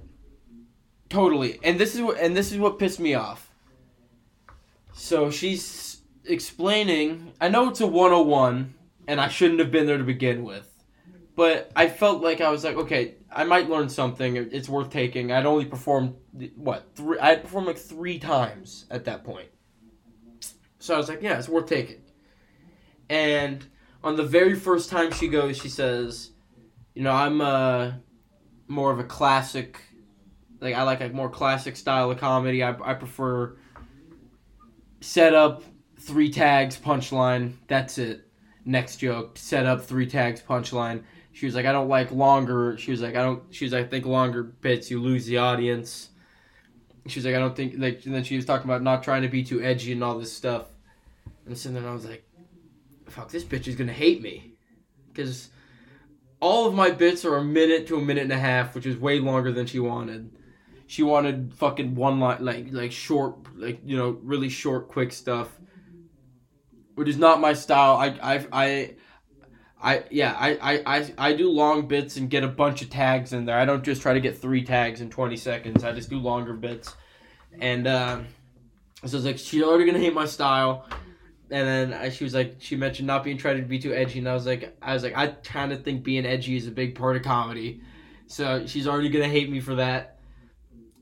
Totally. 1.10 1.60
And 1.64 1.80
this 1.80 1.96
is 1.96 2.02
what 2.02 2.20
and 2.20 2.38
this 2.38 2.52
is 2.52 2.60
what 2.60 2.78
pissed 2.78 3.00
me 3.00 3.16
off. 3.16 3.50
So 4.94 5.32
she's 5.32 6.02
explaining, 6.26 7.32
I 7.42 7.50
know 7.50 7.70
it's 7.70 7.82
a 7.82 7.88
101 7.88 8.76
and 9.08 9.20
I 9.22 9.30
shouldn't 9.30 9.60
have 9.60 9.72
been 9.72 9.88
there 9.88 9.98
to 9.98 10.04
begin 10.04 10.44
with. 10.44 10.72
But 11.36 11.72
I 11.76 11.88
felt 11.88 12.22
like 12.22 12.42
I 12.42 12.50
was 12.50 12.64
like, 12.64 12.76
okay, 12.76 13.16
I 13.32 13.44
might 13.44 13.70
learn 13.70 13.90
something. 13.90 14.36
It's 14.36 14.68
worth 14.68 14.90
taking. 14.90 15.32
I'd 15.32 15.46
only 15.46 15.66
performed 15.66 16.16
what? 16.56 16.96
Three 16.96 17.20
I 17.20 17.36
performed 17.36 17.68
like 17.68 17.78
3 17.78 18.20
times 18.20 18.86
at 18.90 19.06
that 19.06 19.24
point. 19.24 19.50
So 20.80 20.96
I 20.96 20.98
was 20.98 21.10
like, 21.10 21.22
yeah, 21.22 21.38
it's 21.38 21.48
worth 21.48 21.68
taking. 21.68 22.02
And 23.10 23.64
on 24.04 24.16
the 24.16 24.24
very 24.24 24.56
first 24.56 24.90
time 24.90 25.12
she 25.12 25.28
goes, 25.28 25.58
she 25.58 25.70
says, 25.70 26.32
you 26.94 27.04
know, 27.04 27.12
I'm 27.12 27.40
uh 27.42 27.92
more 28.68 28.92
of 28.92 29.00
a 29.00 29.04
classic 29.04 29.80
like 30.60 30.76
I 30.76 30.84
like 30.84 31.02
a 31.02 31.10
more 31.10 31.30
classic 31.30 31.76
style 31.76 32.10
of 32.10 32.20
comedy. 32.20 32.64
I, 32.64 32.76
I 32.84 32.94
prefer 32.96 33.58
setup, 35.02 35.64
three 36.00 36.32
tags, 36.32 36.78
punchline. 36.78 37.54
That's 37.68 37.98
it. 37.98 38.27
Next 38.68 38.98
joke, 38.98 39.38
set 39.38 39.66
up, 39.66 39.86
three 39.86 40.06
tags, 40.06 40.42
punchline. 40.42 41.04
She 41.32 41.46
was 41.46 41.56
like, 41.56 41.66
I 41.66 41.72
don't 41.72 41.88
like 41.88 42.12
longer. 42.12 42.78
She 42.78 42.92
was 42.92 43.02
like, 43.02 43.16
I 43.16 43.24
don't. 43.24 43.42
She 43.50 43.64
was 43.64 43.72
like, 43.72 43.86
I 43.86 43.88
think 43.88 44.06
longer 44.06 44.44
bits 44.44 44.92
you 44.92 45.02
lose 45.02 45.26
the 45.26 45.38
audience. 45.38 46.10
She 47.06 47.18
was 47.18 47.26
like, 47.26 47.36
I 47.36 47.40
don't 47.40 47.56
think 47.56 47.76
like. 47.78 48.06
And 48.06 48.14
then 48.14 48.26
she 48.26 48.36
was 48.36 48.44
talking 48.44 48.70
about 48.70 48.84
not 48.84 49.04
trying 49.04 49.22
to 49.22 49.30
be 49.30 49.42
too 49.42 49.64
edgy 49.64 49.94
and 49.94 50.04
all 50.04 50.20
this 50.20 50.34
stuff. 50.34 50.66
And 51.46 51.58
so 51.58 51.70
then 51.70 51.86
I 51.86 51.94
was 51.94 52.06
like, 52.06 52.28
fuck, 53.06 53.30
this 53.30 53.46
bitch 53.46 53.70
is 53.70 53.76
gonna 53.76 53.94
hate 53.94 54.22
me, 54.22 54.56
because 55.08 55.48
all 56.42 56.68
of 56.68 56.74
my 56.74 56.92
bits 56.92 57.24
are 57.24 57.38
a 57.38 57.44
minute 57.44 57.88
to 57.88 57.96
a 57.96 58.02
minute 58.02 58.24
and 58.24 58.34
a 58.34 58.38
half, 58.38 58.76
which 58.76 58.86
is 58.86 58.98
way 58.98 59.20
longer 59.22 59.54
than 59.54 59.66
she 59.66 59.80
wanted. 59.80 60.30
She 60.88 61.04
wanted 61.04 61.54
fucking 61.54 61.96
one 61.96 62.20
line, 62.20 62.44
like 62.44 62.68
like 62.72 62.92
short, 62.92 63.36
like 63.56 63.80
you 63.86 63.96
know, 63.96 64.18
really 64.24 64.50
short, 64.50 64.90
quick 64.90 65.14
stuff, 65.14 65.58
which 66.98 67.08
is 67.08 67.18
not 67.18 67.40
my 67.40 67.54
style. 67.54 67.96
I 67.96 68.08
I 68.22 68.48
I. 68.52 68.96
I 69.80 70.06
yeah 70.10 70.36
I, 70.36 70.56
I, 70.56 70.98
I, 70.98 71.14
I 71.20 71.34
do 71.34 71.52
long 71.52 71.88
bits 71.88 72.18
and 72.18 72.32
get 72.32 72.44
a 72.44 72.48
bunch 72.48 72.82
of 72.82 72.90
tags 72.90 73.32
in 73.32 73.46
there. 73.46 73.60
I 73.60 73.64
don't 73.64 73.84
just 73.84 74.02
try 74.02 74.16
to 74.16 74.20
get 74.20 74.36
three 74.36 74.64
tags 74.64 75.02
in 75.02 75.12
twenty 75.12 75.38
seconds. 75.38 75.84
I 75.84 75.92
just 75.92 76.10
do 76.10 76.18
longer 76.18 76.54
bits, 76.54 76.96
and 77.60 77.86
uh, 77.86 78.22
so 79.06 79.18
it's 79.18 79.26
like 79.28 79.38
she's 79.38 79.62
already 79.62 79.86
gonna 79.86 80.00
hate 80.00 80.16
my 80.16 80.26
style. 80.26 80.90
And 81.52 81.92
then 81.92 82.12
she 82.12 82.24
was 82.24 82.34
like, 82.34 82.56
she 82.58 82.76
mentioned 82.76 83.06
not 83.06 83.24
being 83.24 83.38
trying 83.38 83.58
to 83.58 83.68
be 83.68 83.78
too 83.78 83.94
edgy, 83.94 84.18
and 84.18 84.28
I 84.28 84.34
was 84.34 84.48
like, 84.48 84.76
I 84.82 84.96
was 84.96 85.04
like, 85.04 85.16
I 85.16 85.28
kind 85.28 85.72
of 85.72 85.84
think 85.84 86.04
being 86.04 86.26
edgy 86.26 86.58
is 86.58 86.66
a 86.66 86.72
big 86.72 86.96
part 86.96 87.16
of 87.16 87.22
comedy, 87.22 87.82
so 88.26 88.66
she's 88.66 88.88
already 88.88 89.10
gonna 89.10 89.30
hate 89.30 89.48
me 89.48 89.60
for 89.60 89.76
that. 89.76 90.18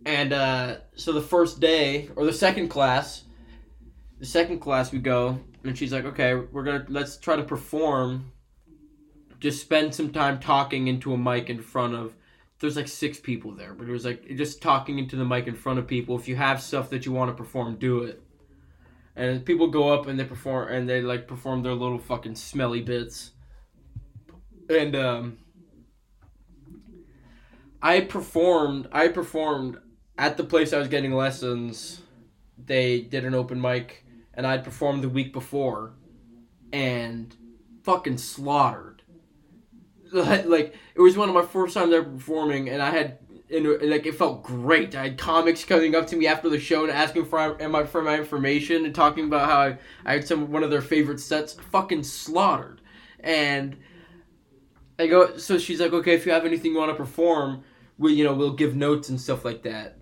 And 0.06 0.34
uh, 0.34 0.78
so 0.96 1.14
the 1.14 1.22
first 1.22 1.62
day 1.62 2.10
or 2.18 2.26
the 2.26 2.34
second 2.34 2.68
class, 2.68 3.24
the 4.20 4.26
second 4.26 4.60
class 4.60 4.92
we 4.92 5.00
go, 5.00 5.40
and 5.66 5.78
she's 5.78 5.92
like, 5.94 6.06
okay, 6.06 6.36
we're 6.36 6.64
gonna 6.64 6.86
let's 6.90 7.18
try 7.18 7.36
to 7.36 7.44
perform. 7.44 8.32
Just 9.40 9.62
spend 9.62 9.94
some 9.94 10.12
time 10.12 10.40
talking 10.40 10.88
into 10.88 11.14
a 11.14 11.18
mic 11.18 11.50
in 11.50 11.62
front 11.62 11.94
of. 11.94 12.16
There's 12.60 12.78
like 12.78 12.88
six 12.88 13.20
people 13.20 13.52
there, 13.52 13.74
but 13.74 13.88
it 13.88 13.92
was 13.92 14.06
like 14.06 14.28
just 14.38 14.62
talking 14.62 14.98
into 14.98 15.18
the 15.18 15.26
mic 15.26 15.48
in 15.48 15.56
front 15.56 15.78
of 15.78 15.88
people. 15.88 16.16
If 16.18 16.28
you 16.28 16.36
have 16.38 16.62
stuff 16.62 16.90
that 16.92 17.06
you 17.06 17.12
want 17.12 17.30
to 17.30 17.36
perform, 17.36 17.76
do 17.76 18.04
it 18.04 18.22
and 19.16 19.46
people 19.46 19.68
go 19.68 19.94
up 19.94 20.08
and 20.08 20.20
they 20.20 20.26
perform 20.26 20.72
and 20.72 20.90
they 20.90 21.02
like 21.02 21.28
perform 21.28 21.64
their 21.64 21.74
little 21.74 21.98
fucking 22.00 22.36
smelly 22.36 22.82
bits 22.82 23.32
and 24.70 24.96
um 24.96 25.38
i 27.82 28.02
performed 28.02 28.88
i 28.92 29.08
performed 29.08 29.78
at 30.18 30.38
the 30.38 30.44
place 30.44 30.74
i 30.74 30.78
was 30.78 30.88
getting 30.88 31.14
lessons 31.14 32.02
they 32.66 33.02
did 33.02 33.26
an 33.26 33.34
open 33.34 33.60
mic 33.60 34.05
and 34.36 34.46
i'd 34.46 34.64
performed 34.64 35.04
the 35.04 35.10
week 35.10 35.34
before 35.34 35.94
and 36.72 37.36
fucking 37.84 38.18
slaughtered 38.18 39.02
like 40.14 40.76
it 40.96 41.02
was 41.02 41.18
one 41.18 41.30
of 41.30 41.36
my 41.36 41.42
first 41.42 41.74
times 41.74 41.94
ever 41.94 42.10
performing 42.10 42.70
and 42.70 42.82
i 42.82 42.90
had 42.90 43.18
and 43.52 43.66
like 43.90 44.06
it 44.06 44.16
felt 44.16 44.44
great. 44.44 44.96
I 44.96 45.04
had 45.04 45.18
comics 45.18 45.64
coming 45.64 45.96
up 45.96 46.08
to 46.08 46.16
me 46.16 46.28
after 46.28 46.50
the 46.50 46.60
show 46.60 46.84
and 46.84 46.92
asking 46.92 47.26
for 47.26 47.58
my 47.68 47.84
for 47.86 48.02
my 48.02 48.18
information 48.18 48.86
and 48.86 48.96
talking 48.96 49.26
about 49.26 49.48
how 49.48 49.60
I, 49.60 49.78
I 50.06 50.14
had 50.14 50.28
some 50.28 50.52
one 50.52 50.64
of 50.64 50.72
their 50.72 50.82
favorite 50.82 51.20
sets 51.20 51.54
fucking 51.72 52.04
slaughtered, 52.04 52.82
and 53.20 53.78
I 54.98 55.08
go. 55.08 55.38
So 55.38 55.58
she's 55.58 55.80
like, 55.80 55.94
okay, 55.94 56.14
if 56.14 56.26
you 56.26 56.32
have 56.32 56.46
anything 56.46 56.72
you 56.72 56.78
want 56.78 56.92
to 56.92 56.96
perform, 56.96 57.64
we 57.98 58.14
you 58.14 58.24
know 58.24 58.34
we'll 58.34 58.54
give 58.54 58.76
notes 58.76 59.10
and 59.10 59.22
stuff 59.22 59.46
like 59.46 59.64
that. 59.64 59.98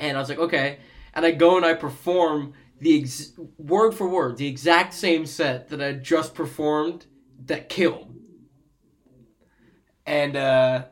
And 0.00 0.16
I 0.16 0.20
was 0.20 0.28
like, 0.28 0.38
okay, 0.38 0.78
and 1.14 1.24
I 1.24 1.30
go 1.32 1.56
and 1.56 1.64
I 1.64 1.74
perform 1.74 2.54
the 2.80 3.00
ex- 3.02 3.32
word 3.58 3.92
for 3.92 4.08
word 4.08 4.36
the 4.36 4.46
exact 4.46 4.94
same 4.94 5.26
set 5.26 5.68
that 5.68 5.82
I 5.82 5.92
just 5.92 6.34
performed 6.34 7.06
that 7.46 7.68
killed, 7.68 8.14
and. 10.06 10.36
uh 10.36 10.84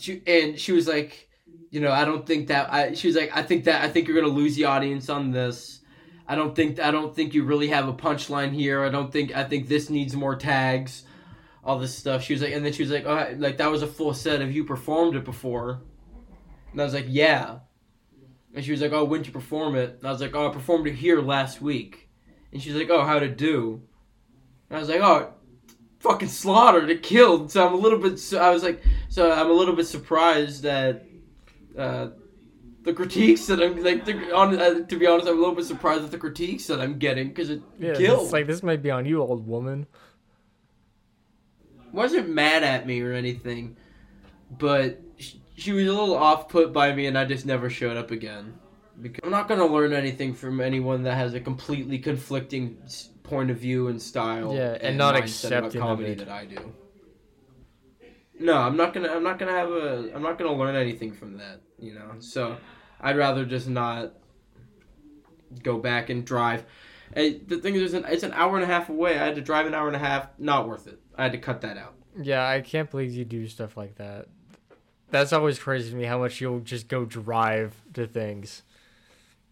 she 0.00 0.22
and 0.26 0.58
she 0.58 0.72
was 0.72 0.88
like, 0.88 1.28
you 1.70 1.80
know, 1.80 1.92
I 1.92 2.04
don't 2.04 2.26
think 2.26 2.48
that 2.48 2.72
I. 2.72 2.94
She 2.94 3.06
was 3.06 3.16
like, 3.16 3.30
I 3.36 3.42
think 3.42 3.64
that 3.64 3.82
I 3.82 3.88
think 3.88 4.08
you're 4.08 4.20
gonna 4.20 4.32
lose 4.32 4.56
the 4.56 4.64
audience 4.64 5.08
on 5.08 5.30
this. 5.30 5.80
I 6.26 6.34
don't 6.34 6.54
think 6.54 6.80
I 6.80 6.90
don't 6.90 7.14
think 7.14 7.34
you 7.34 7.44
really 7.44 7.68
have 7.68 7.88
a 7.88 7.92
punchline 7.92 8.52
here. 8.52 8.84
I 8.84 8.88
don't 8.88 9.12
think 9.12 9.34
I 9.36 9.44
think 9.44 9.68
this 9.68 9.90
needs 9.90 10.14
more 10.16 10.36
tags, 10.36 11.04
all 11.64 11.78
this 11.78 11.94
stuff. 11.96 12.22
She 12.22 12.32
was 12.32 12.42
like, 12.42 12.52
and 12.52 12.64
then 12.64 12.72
she 12.72 12.82
was 12.82 12.90
like, 12.90 13.04
oh, 13.06 13.34
like 13.38 13.58
that 13.58 13.70
was 13.70 13.82
a 13.82 13.86
full 13.86 14.14
set. 14.14 14.40
Have 14.40 14.52
you 14.52 14.64
performed 14.64 15.16
it 15.16 15.24
before? 15.24 15.82
And 16.72 16.80
I 16.80 16.84
was 16.84 16.94
like, 16.94 17.06
yeah. 17.08 17.58
And 18.54 18.64
she 18.64 18.72
was 18.72 18.80
like, 18.80 18.92
oh, 18.92 19.04
when 19.04 19.20
did 19.20 19.28
you 19.28 19.32
perform 19.32 19.76
it? 19.76 19.96
And 19.98 20.08
I 20.08 20.10
was 20.10 20.20
like, 20.20 20.34
oh, 20.34 20.48
I 20.48 20.52
performed 20.52 20.86
it 20.88 20.94
here 20.94 21.20
last 21.20 21.62
week. 21.62 22.08
And 22.52 22.60
she's 22.60 22.74
like, 22.74 22.90
oh, 22.90 23.02
how'd 23.04 23.22
it 23.22 23.36
do? 23.36 23.80
And 24.68 24.76
I 24.76 24.80
was 24.80 24.88
like, 24.88 25.00
oh, 25.00 25.32
fucking 26.00 26.28
slaughtered. 26.28 26.90
It 26.90 27.02
killed. 27.02 27.50
So 27.52 27.64
I'm 27.66 27.74
a 27.74 27.76
little 27.76 27.98
bit. 27.98 28.20
I 28.34 28.50
was 28.50 28.62
like, 28.64 28.82
so 29.08 29.30
I'm 29.30 29.50
a 29.50 29.52
little 29.52 29.76
bit 29.76 29.86
surprised 29.86 30.64
that 30.64 31.04
uh, 31.78 32.08
the 32.82 32.92
critiques 32.92 33.46
that 33.46 33.62
I'm 33.62 33.82
like. 33.84 34.04
To, 34.06 34.34
on, 34.34 34.58
uh, 34.60 34.84
to 34.86 34.98
be 34.98 35.06
honest, 35.06 35.28
I'm 35.28 35.36
a 35.36 35.40
little 35.40 35.54
bit 35.54 35.66
surprised 35.66 36.02
at 36.04 36.10
the 36.10 36.18
critiques 36.18 36.66
that 36.66 36.80
I'm 36.80 36.98
getting 36.98 37.28
because 37.28 37.50
it 37.50 37.62
Yeah, 37.78 37.94
killed. 37.94 38.24
it's 38.24 38.32
like 38.32 38.48
this 38.48 38.62
might 38.64 38.82
be 38.82 38.90
on 38.90 39.06
you, 39.06 39.20
old 39.22 39.46
woman. 39.46 39.86
wasn't 41.92 42.28
mad 42.28 42.62
at 42.62 42.86
me 42.86 43.00
or 43.00 43.12
anything, 43.12 43.76
but 44.58 45.00
she 45.60 45.72
was 45.72 45.86
a 45.86 45.92
little 45.92 46.16
off 46.16 46.48
put 46.48 46.72
by 46.72 46.92
me, 46.92 47.06
and 47.06 47.18
I 47.18 47.24
just 47.24 47.44
never 47.46 47.68
showed 47.68 47.96
up 47.96 48.10
again. 48.10 48.58
Because 49.00 49.20
I'm 49.24 49.30
not 49.30 49.48
gonna 49.48 49.66
learn 49.66 49.92
anything 49.92 50.34
from 50.34 50.60
anyone 50.60 51.02
that 51.04 51.14
has 51.14 51.34
a 51.34 51.40
completely 51.40 51.98
conflicting 51.98 52.78
point 53.22 53.50
of 53.50 53.58
view 53.58 53.88
and 53.88 54.00
style. 54.00 54.54
Yeah, 54.54 54.76
and 54.80 54.96
not 54.98 55.14
mindset 55.14 55.48
about 55.48 55.64
accepting 55.64 55.80
comedy 55.80 56.14
that 56.14 56.28
I 56.28 56.44
do. 56.46 56.72
No, 58.38 58.56
I'm 58.56 58.76
not 58.76 58.94
gonna. 58.94 59.08
I'm 59.08 59.22
not 59.22 59.38
gonna 59.38 59.52
have 59.52 59.70
a. 59.70 60.12
I'm 60.14 60.22
not 60.22 60.38
gonna 60.38 60.54
learn 60.54 60.76
anything 60.76 61.12
from 61.12 61.38
that. 61.38 61.60
You 61.78 61.94
know, 61.94 62.12
so 62.20 62.56
I'd 63.00 63.16
rather 63.16 63.44
just 63.44 63.68
not 63.68 64.12
go 65.62 65.78
back 65.78 66.10
and 66.10 66.24
drive. 66.24 66.64
Hey, 67.14 67.38
the 67.38 67.58
thing 67.58 67.74
is, 67.74 67.82
it's 67.82 67.94
an, 67.94 68.04
it's 68.10 68.22
an 68.22 68.32
hour 68.32 68.54
and 68.54 68.64
a 68.64 68.66
half 68.66 68.88
away. 68.88 69.18
I 69.18 69.24
had 69.24 69.34
to 69.34 69.40
drive 69.40 69.66
an 69.66 69.74
hour 69.74 69.86
and 69.86 69.96
a 69.96 70.00
half. 70.00 70.28
Not 70.38 70.68
worth 70.68 70.86
it. 70.86 71.00
I 71.16 71.24
had 71.24 71.32
to 71.32 71.38
cut 71.38 71.62
that 71.62 71.76
out. 71.76 71.94
Yeah, 72.20 72.46
I 72.46 72.60
can't 72.60 72.90
believe 72.90 73.12
you 73.12 73.24
do 73.24 73.46
stuff 73.48 73.76
like 73.76 73.96
that. 73.96 74.28
That's 75.10 75.32
always 75.32 75.58
crazy 75.58 75.90
to 75.90 75.96
me 75.96 76.04
how 76.04 76.18
much 76.18 76.40
you'll 76.40 76.60
just 76.60 76.88
go 76.88 77.04
drive 77.04 77.74
to 77.94 78.06
things. 78.06 78.62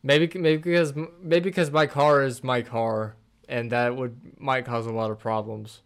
Maybe 0.02 0.30
maybe 0.38 0.62
because 0.62 0.94
maybe 0.94 1.50
because 1.50 1.70
my 1.70 1.86
car 1.86 2.22
is 2.22 2.44
my 2.44 2.62
car 2.62 3.16
and 3.48 3.72
that 3.72 3.96
would 3.96 4.40
might 4.40 4.64
cause 4.64 4.86
a 4.86 4.92
lot 4.92 5.10
of 5.10 5.18
problems. 5.18 5.80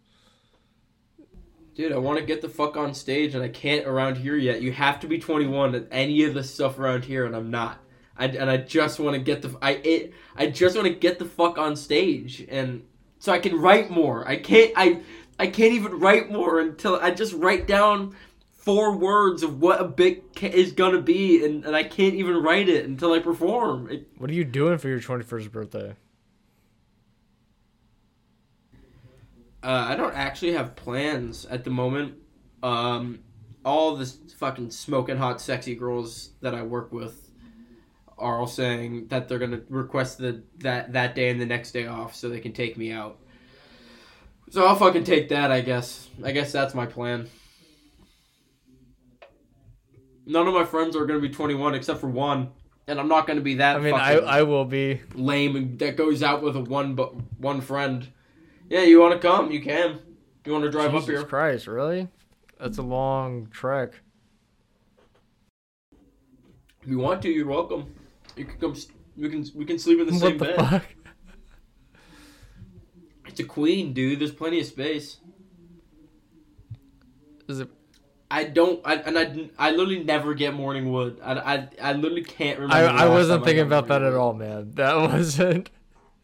Dude, 1.75 1.91
I 1.91 1.97
want 1.97 2.19
to 2.19 2.25
get 2.25 2.41
the 2.41 2.49
fuck 2.49 2.77
on 2.77 2.93
stage, 2.93 3.33
and 3.33 3.43
I 3.43 3.47
can't 3.47 3.87
around 3.87 4.17
here 4.17 4.35
yet. 4.35 4.61
You 4.61 4.71
have 4.73 4.99
to 4.99 5.07
be 5.07 5.17
21 5.17 5.73
at 5.73 5.87
any 5.89 6.23
of 6.23 6.35
the 6.35 6.43
stuff 6.43 6.77
around 6.77 7.03
here, 7.05 7.25
and 7.25 7.35
I'm 7.35 7.49
not. 7.49 7.79
I, 8.15 8.25
and 8.27 8.47
I 8.47 8.57
just 8.57 8.99
want 8.99 9.15
to 9.15 9.21
get 9.21 9.41
the 9.41 9.57
I 9.59 9.71
it, 9.71 10.13
I 10.35 10.47
just 10.47 10.75
want 10.75 10.87
to 10.87 10.93
get 10.93 11.17
the 11.17 11.25
fuck 11.25 11.57
on 11.57 11.75
stage, 11.75 12.45
and 12.47 12.85
so 13.17 13.31
I 13.31 13.39
can 13.39 13.59
write 13.59 13.89
more. 13.89 14.27
I 14.27 14.35
can't 14.35 14.71
I 14.75 15.01
I 15.39 15.47
can't 15.47 15.73
even 15.73 15.99
write 15.99 16.31
more 16.31 16.59
until 16.59 16.97
I 16.97 17.09
just 17.09 17.33
write 17.33 17.65
down 17.65 18.15
four 18.63 18.95
words 18.95 19.43
of 19.43 19.59
what 19.59 19.81
a 19.81 19.83
bit 19.83 20.33
ca- 20.35 20.47
is 20.47 20.71
gonna 20.71 21.01
be, 21.01 21.43
and, 21.43 21.65
and 21.65 21.75
I 21.75 21.83
can't 21.83 22.15
even 22.15 22.37
write 22.41 22.69
it 22.69 22.85
until 22.85 23.11
I 23.11 23.19
perform. 23.19 23.89
It, 23.91 24.07
What 24.17 24.29
are 24.29 24.33
you 24.33 24.45
doing 24.45 24.77
for 24.77 24.87
your 24.87 24.99
21st 25.01 25.51
birthday? 25.51 25.95
Uh, 29.61 29.85
I 29.89 29.95
don't 29.95 30.13
actually 30.13 30.53
have 30.53 30.75
plans 30.75 31.45
at 31.45 31.63
the 31.63 31.69
moment. 31.69 32.15
Um, 32.61 33.19
all 33.65 33.95
the 33.95 34.05
fucking 34.37 34.71
smoking 34.71 35.17
hot, 35.17 35.39
sexy 35.41 35.75
girls 35.75 36.31
that 36.41 36.53
I 36.53 36.63
work 36.63 36.91
with 36.91 37.31
are 38.17 38.39
all 38.39 38.47
saying 38.47 39.07
that 39.07 39.27
they're 39.27 39.39
gonna 39.39 39.61
request 39.69 40.17
the 40.17 40.43
that 40.59 40.93
that 40.93 41.15
day 41.15 41.29
and 41.29 41.41
the 41.41 41.45
next 41.45 41.71
day 41.71 41.87
off 41.87 42.15
so 42.15 42.29
they 42.29 42.39
can 42.39 42.53
take 42.53 42.77
me 42.77 42.91
out. 42.91 43.19
So 44.51 44.65
I'll 44.65 44.75
fucking 44.75 45.03
take 45.05 45.29
that. 45.29 45.51
I 45.51 45.61
guess. 45.61 46.07
I 46.23 46.31
guess 46.31 46.51
that's 46.51 46.73
my 46.73 46.85
plan. 46.85 47.29
None 50.25 50.47
of 50.47 50.53
my 50.53 50.63
friends 50.65 50.95
are 50.95 51.05
gonna 51.05 51.19
be 51.19 51.29
21 51.29 51.75
except 51.75 51.99
for 51.99 52.07
one, 52.07 52.51
and 52.87 52.99
I'm 52.99 53.07
not 53.07 53.27
gonna 53.27 53.41
be 53.41 53.55
that. 53.55 53.75
I 53.75 53.79
mean, 53.79 53.93
I 53.93 54.13
I 54.13 54.43
will 54.43 54.65
be. 54.65 55.01
lame 55.15 55.55
and 55.55 55.77
that 55.79 55.97
goes 55.97 56.23
out 56.23 56.41
with 56.41 56.55
a 56.55 56.61
one 56.61 56.95
but 56.95 57.13
one 57.39 57.61
friend. 57.61 58.07
Yeah, 58.69 58.83
you 58.83 58.99
want 58.99 59.13
to 59.13 59.27
come? 59.27 59.51
You 59.51 59.61
can. 59.61 59.99
You 60.45 60.51
want 60.53 60.63
to 60.65 60.71
drive 60.71 60.91
Jesus 60.91 61.03
up 61.03 61.09
here? 61.09 61.23
Christ, 61.23 61.67
really? 61.67 62.07
That's 62.59 62.77
a 62.77 62.81
long 62.81 63.47
trek. 63.51 63.93
If 66.81 66.89
you 66.89 66.99
want 66.99 67.21
to, 67.21 67.29
you're 67.29 67.47
welcome. 67.47 67.93
You 68.35 68.45
can 68.45 68.59
come. 68.59 68.75
We 69.17 69.29
can 69.29 69.45
we 69.55 69.65
can 69.65 69.77
sleep 69.79 69.99
in 69.99 70.07
the 70.07 70.13
what 70.13 70.21
same 70.21 70.37
the 70.37 70.45
bed. 70.45 70.55
fuck? 70.57 70.83
It's 73.27 73.39
a 73.39 73.43
queen, 73.43 73.93
dude. 73.93 74.19
There's 74.19 74.31
plenty 74.31 74.59
of 74.59 74.65
space. 74.65 75.17
Is 77.47 77.59
it? 77.59 77.69
I 78.33 78.45
don't. 78.45 78.81
I 78.83 78.95
and 78.95 79.17
I. 79.17 79.49
I 79.59 79.69
literally 79.69 80.03
never 80.03 80.33
get 80.33 80.55
morning 80.55 80.91
wood. 80.91 81.19
I. 81.23 81.33
I, 81.33 81.69
I 81.79 81.93
literally 81.93 82.23
can't 82.23 82.57
remember. 82.57 82.75
I 82.75 83.05
I 83.05 83.07
wasn't 83.07 83.45
thinking 83.45 83.63
about 83.63 83.87
that 83.89 84.01
at 84.01 84.15
all, 84.15 84.33
man. 84.33 84.71
That 84.71 84.95
wasn't. 85.11 85.69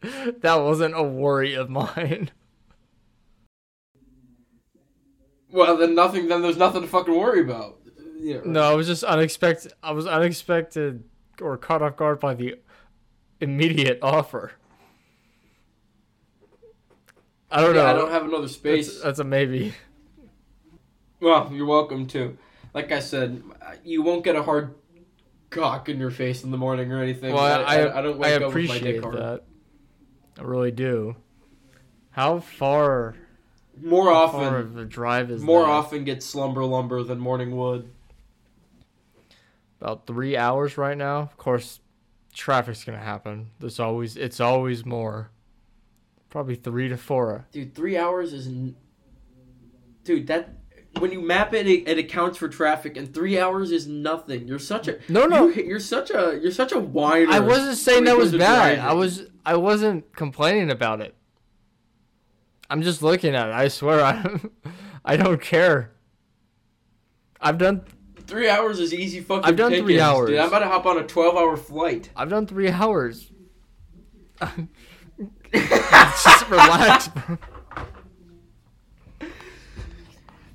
That 0.00 0.56
wasn't 0.56 0.96
a 0.96 1.04
worry 1.04 1.54
of 1.54 1.70
mine. 1.70 2.30
Well, 5.52 5.76
then 5.76 5.96
nothing. 5.96 6.28
Then 6.28 6.42
there's 6.42 6.56
nothing 6.56 6.82
to 6.82 6.86
fucking 6.86 7.12
worry 7.12 7.40
about. 7.40 7.80
Yeah. 8.20 8.38
No, 8.44 8.62
I 8.62 8.74
was 8.74 8.86
just 8.86 9.02
unexpected. 9.02 9.72
I 9.82 9.90
was 9.90 10.06
unexpected 10.06 11.02
or 11.40 11.56
caught 11.56 11.82
off 11.82 11.96
guard 11.96 12.20
by 12.20 12.34
the 12.34 12.54
immediate 13.40 13.98
offer. 14.00 14.52
I 17.50 17.62
don't 17.62 17.74
Yeah, 17.74 17.82
know. 17.82 17.88
I 17.88 17.92
don't 17.94 18.10
have 18.12 18.24
another 18.26 18.46
space. 18.46 18.86
That's, 18.86 19.02
that's 19.02 19.18
a 19.18 19.24
maybe. 19.24 19.74
Well, 21.20 21.50
you're 21.52 21.66
welcome 21.66 22.06
to. 22.08 22.36
Like 22.72 22.92
I 22.92 23.00
said, 23.00 23.42
you 23.84 24.02
won't 24.02 24.24
get 24.24 24.36
a 24.36 24.42
hard 24.42 24.74
cock 25.50 25.88
in 25.88 25.98
your 25.98 26.10
face 26.10 26.44
in 26.44 26.50
the 26.50 26.56
morning 26.56 26.92
or 26.92 27.02
anything. 27.02 27.34
Well, 27.34 27.44
I, 27.44 27.76
I, 27.76 27.98
I 27.98 28.02
don't 28.02 28.14
I 28.16 28.18
wake 28.18 28.42
up 28.42 28.54
with 28.54 28.68
my 28.68 28.78
dick 28.78 28.96
appreciate 28.98 29.02
hard. 29.02 29.16
that. 29.16 29.44
I 30.38 30.42
really 30.42 30.70
do. 30.70 31.16
How 32.12 32.40
far, 32.40 33.14
More 33.80 34.12
how 34.12 34.28
far 34.28 34.44
often, 34.46 34.54
of 34.54 34.76
a 34.78 34.84
drive 34.84 35.30
is 35.30 35.42
more 35.42 35.62
that? 35.62 35.68
often 35.68 36.04
gets 36.04 36.24
slumber 36.26 36.64
lumber 36.64 37.02
than 37.02 37.18
morning 37.18 37.56
wood. 37.56 37.90
About 39.80 40.06
three 40.06 40.36
hours 40.36 40.76
right 40.78 40.96
now. 40.96 41.20
Of 41.20 41.36
course, 41.36 41.80
traffic's 42.32 42.84
gonna 42.84 42.98
happen. 42.98 43.50
There's 43.58 43.80
always 43.80 44.16
it's 44.16 44.40
always 44.40 44.84
more. 44.86 45.30
Probably 46.30 46.54
three 46.54 46.88
to 46.88 46.96
four. 46.96 47.46
Dude, 47.52 47.74
three 47.74 47.96
hours 47.96 48.32
is. 48.32 48.48
Dude, 50.04 50.26
that 50.28 50.59
when 50.98 51.12
you 51.12 51.20
map 51.20 51.54
it, 51.54 51.66
it, 51.66 51.88
it 51.88 51.98
accounts 51.98 52.38
for 52.38 52.48
traffic, 52.48 52.96
and 52.96 53.12
three 53.12 53.38
hours 53.38 53.70
is 53.70 53.86
nothing. 53.86 54.48
You're 54.48 54.58
such 54.58 54.88
a 54.88 54.98
No, 55.08 55.26
no. 55.26 55.48
You, 55.48 55.62
you're 55.62 55.80
such 55.80 56.10
a 56.10 56.38
you're 56.42 56.50
such 56.52 56.72
a 56.72 56.80
whiner. 56.80 57.30
I 57.30 57.40
wasn't 57.40 57.78
saying 57.78 58.04
that 58.04 58.16
was 58.16 58.32
bad. 58.32 58.78
I 58.78 58.92
was 58.92 59.24
I 59.44 59.56
wasn't 59.56 60.14
complaining 60.14 60.70
about 60.70 61.00
it. 61.00 61.14
I'm 62.68 62.82
just 62.82 63.02
looking 63.02 63.34
at 63.34 63.48
it. 63.48 63.54
I 63.54 63.68
swear 63.68 64.04
I 64.04 64.40
I 65.04 65.16
don't 65.16 65.40
care. 65.40 65.92
I've 67.40 67.58
done 67.58 67.84
Three 68.30 68.48
hours 68.48 68.78
is 68.78 68.94
easy 68.94 69.20
fucking. 69.20 69.44
I've 69.44 69.56
done 69.56 69.72
three 69.72 69.98
hours. 70.00 70.28
Dude, 70.30 70.38
I'm 70.38 70.46
about 70.46 70.60
to 70.60 70.68
hop 70.68 70.86
on 70.86 70.98
a 70.98 71.02
12 71.04 71.36
hour 71.36 71.56
flight. 71.56 72.10
I've 72.14 72.30
done 72.30 72.46
three 72.46 72.70
hours. 72.70 73.32
just 75.52 76.48
relax, 76.48 77.08
bro. 77.08 77.38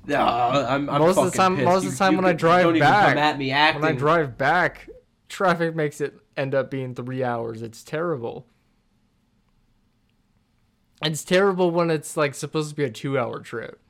No, 0.06 0.16
uh, 0.20 0.66
I'm, 0.68 0.88
I'm 0.88 1.00
Most 1.00 1.18
of 1.18 1.32
the 1.32 1.36
time- 1.36 1.56
pissed. 1.56 1.64
most 1.64 1.84
of 1.84 1.90
the 1.92 1.96
time 1.98 2.12
you 2.12 2.18
when 2.18 2.24
I 2.26 2.32
drive 2.32 2.62
don't 2.64 2.78
back- 2.78 3.02
even 3.04 3.14
come 3.14 3.18
at 3.24 3.38
me 3.38 3.50
acting. 3.50 3.82
When 3.82 3.92
I 3.94 3.98
drive 3.98 4.38
back, 4.38 4.88
traffic 5.28 5.74
makes 5.74 6.00
it 6.00 6.18
end 6.36 6.54
up 6.54 6.70
being 6.70 6.94
three 6.94 7.24
hours. 7.24 7.62
It's 7.62 7.82
terrible. 7.82 8.46
It's 11.02 11.24
terrible 11.24 11.70
when 11.70 11.90
it's 11.90 12.16
like 12.16 12.34
supposed 12.34 12.70
to 12.70 12.76
be 12.76 12.84
a 12.84 12.90
two 12.90 13.18
hour 13.18 13.40
trip. 13.40 13.80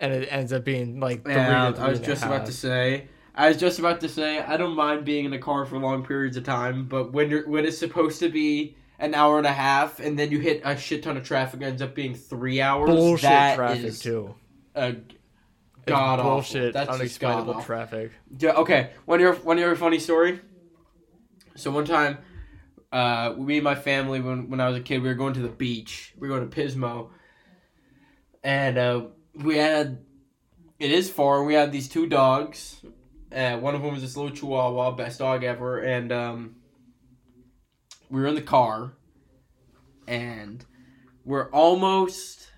and 0.00 0.12
it 0.12 0.26
ends 0.30 0.52
up 0.52 0.64
being 0.64 1.00
like 1.00 1.22
three 1.24 1.32
Yeah, 1.34 1.70
to 1.72 1.80
I 1.80 1.88
was 1.88 2.00
just 2.00 2.22
about 2.24 2.46
to 2.46 2.52
say. 2.52 3.08
I 3.34 3.48
was 3.48 3.56
just 3.56 3.78
about 3.78 4.00
to 4.00 4.08
say 4.08 4.38
I 4.40 4.56
don't 4.56 4.74
mind 4.74 5.04
being 5.04 5.24
in 5.26 5.32
a 5.32 5.38
car 5.38 5.64
for 5.66 5.78
long 5.78 6.04
periods 6.04 6.36
of 6.36 6.44
time, 6.44 6.86
but 6.86 7.12
when 7.12 7.30
you're 7.30 7.48
when 7.48 7.64
it's 7.64 7.78
supposed 7.78 8.18
to 8.20 8.28
be 8.28 8.76
an 8.98 9.14
hour 9.14 9.38
and 9.38 9.46
a 9.46 9.52
half, 9.52 10.00
and 10.00 10.18
then 10.18 10.30
you 10.30 10.38
hit 10.40 10.62
a 10.64 10.76
shit 10.76 11.02
ton 11.02 11.16
of 11.18 11.24
traffic, 11.24 11.60
it 11.60 11.64
ends 11.66 11.82
up 11.82 11.94
being 11.94 12.14
three 12.14 12.60
hours. 12.62 12.88
bullshit 12.90 13.22
that 13.22 13.54
traffic 13.56 13.84
is 13.84 13.98
too. 14.00 14.34
a 14.74 14.96
god 15.86 16.20
awful. 16.20 16.32
bullshit, 16.32 16.74
That's 16.74 16.90
unexplainable 16.90 17.62
traffic. 17.62 18.12
Yeah, 18.38 18.52
okay, 18.52 18.90
one 19.04 19.20
your 19.20 19.34
one 19.34 19.58
your 19.58 19.74
funny 19.76 19.98
story. 19.98 20.40
So 21.54 21.70
one 21.70 21.84
time, 21.84 22.18
uh, 22.92 23.34
me 23.38 23.56
and 23.56 23.64
my 23.64 23.74
family 23.74 24.20
when 24.20 24.50
when 24.50 24.60
I 24.60 24.68
was 24.68 24.76
a 24.76 24.82
kid, 24.82 25.02
we 25.02 25.08
were 25.08 25.14
going 25.14 25.34
to 25.34 25.40
the 25.40 25.48
beach. 25.48 26.12
We 26.18 26.28
were 26.28 26.36
going 26.36 26.48
to 26.48 26.56
Pismo, 26.56 27.10
and 28.42 28.78
uh, 28.78 29.06
we 29.34 29.56
had 29.56 29.98
it 30.78 30.90
is 30.90 31.10
far. 31.10 31.44
We 31.44 31.54
had 31.54 31.72
these 31.72 31.88
two 31.88 32.06
dogs. 32.06 32.82
Uh, 33.34 33.56
one 33.58 33.74
of 33.74 33.82
them 33.82 33.92
was 33.92 34.02
this 34.02 34.16
little 34.16 34.34
Chihuahua, 34.34 34.92
best 34.92 35.18
dog 35.18 35.44
ever, 35.44 35.78
and 35.80 36.12
um, 36.12 36.56
we 38.10 38.20
were 38.20 38.26
in 38.26 38.34
the 38.34 38.42
car, 38.42 38.92
and 40.06 40.64
we're 41.24 41.50
almost 41.50 42.50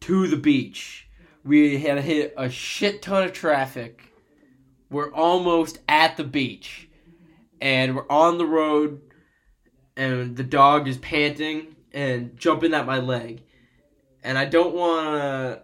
to 0.00 0.26
the 0.26 0.36
beach. 0.36 1.08
We 1.44 1.78
had 1.78 1.98
hit 2.00 2.34
a 2.36 2.50
shit 2.50 3.02
ton 3.02 3.24
of 3.24 3.32
traffic. 3.32 4.12
We're 4.90 5.12
almost 5.12 5.78
at 5.88 6.16
the 6.16 6.24
beach, 6.24 6.88
and 7.60 7.94
we're 7.94 8.10
on 8.10 8.38
the 8.38 8.46
road, 8.46 9.00
and 9.96 10.36
the 10.36 10.44
dog 10.44 10.88
is 10.88 10.98
panting 10.98 11.76
and 11.92 12.36
jumping 12.36 12.74
at 12.74 12.86
my 12.86 12.98
leg, 12.98 13.42
and 14.22 14.36
I 14.36 14.46
don't 14.46 14.74
want 14.74 15.06
to 15.06 15.62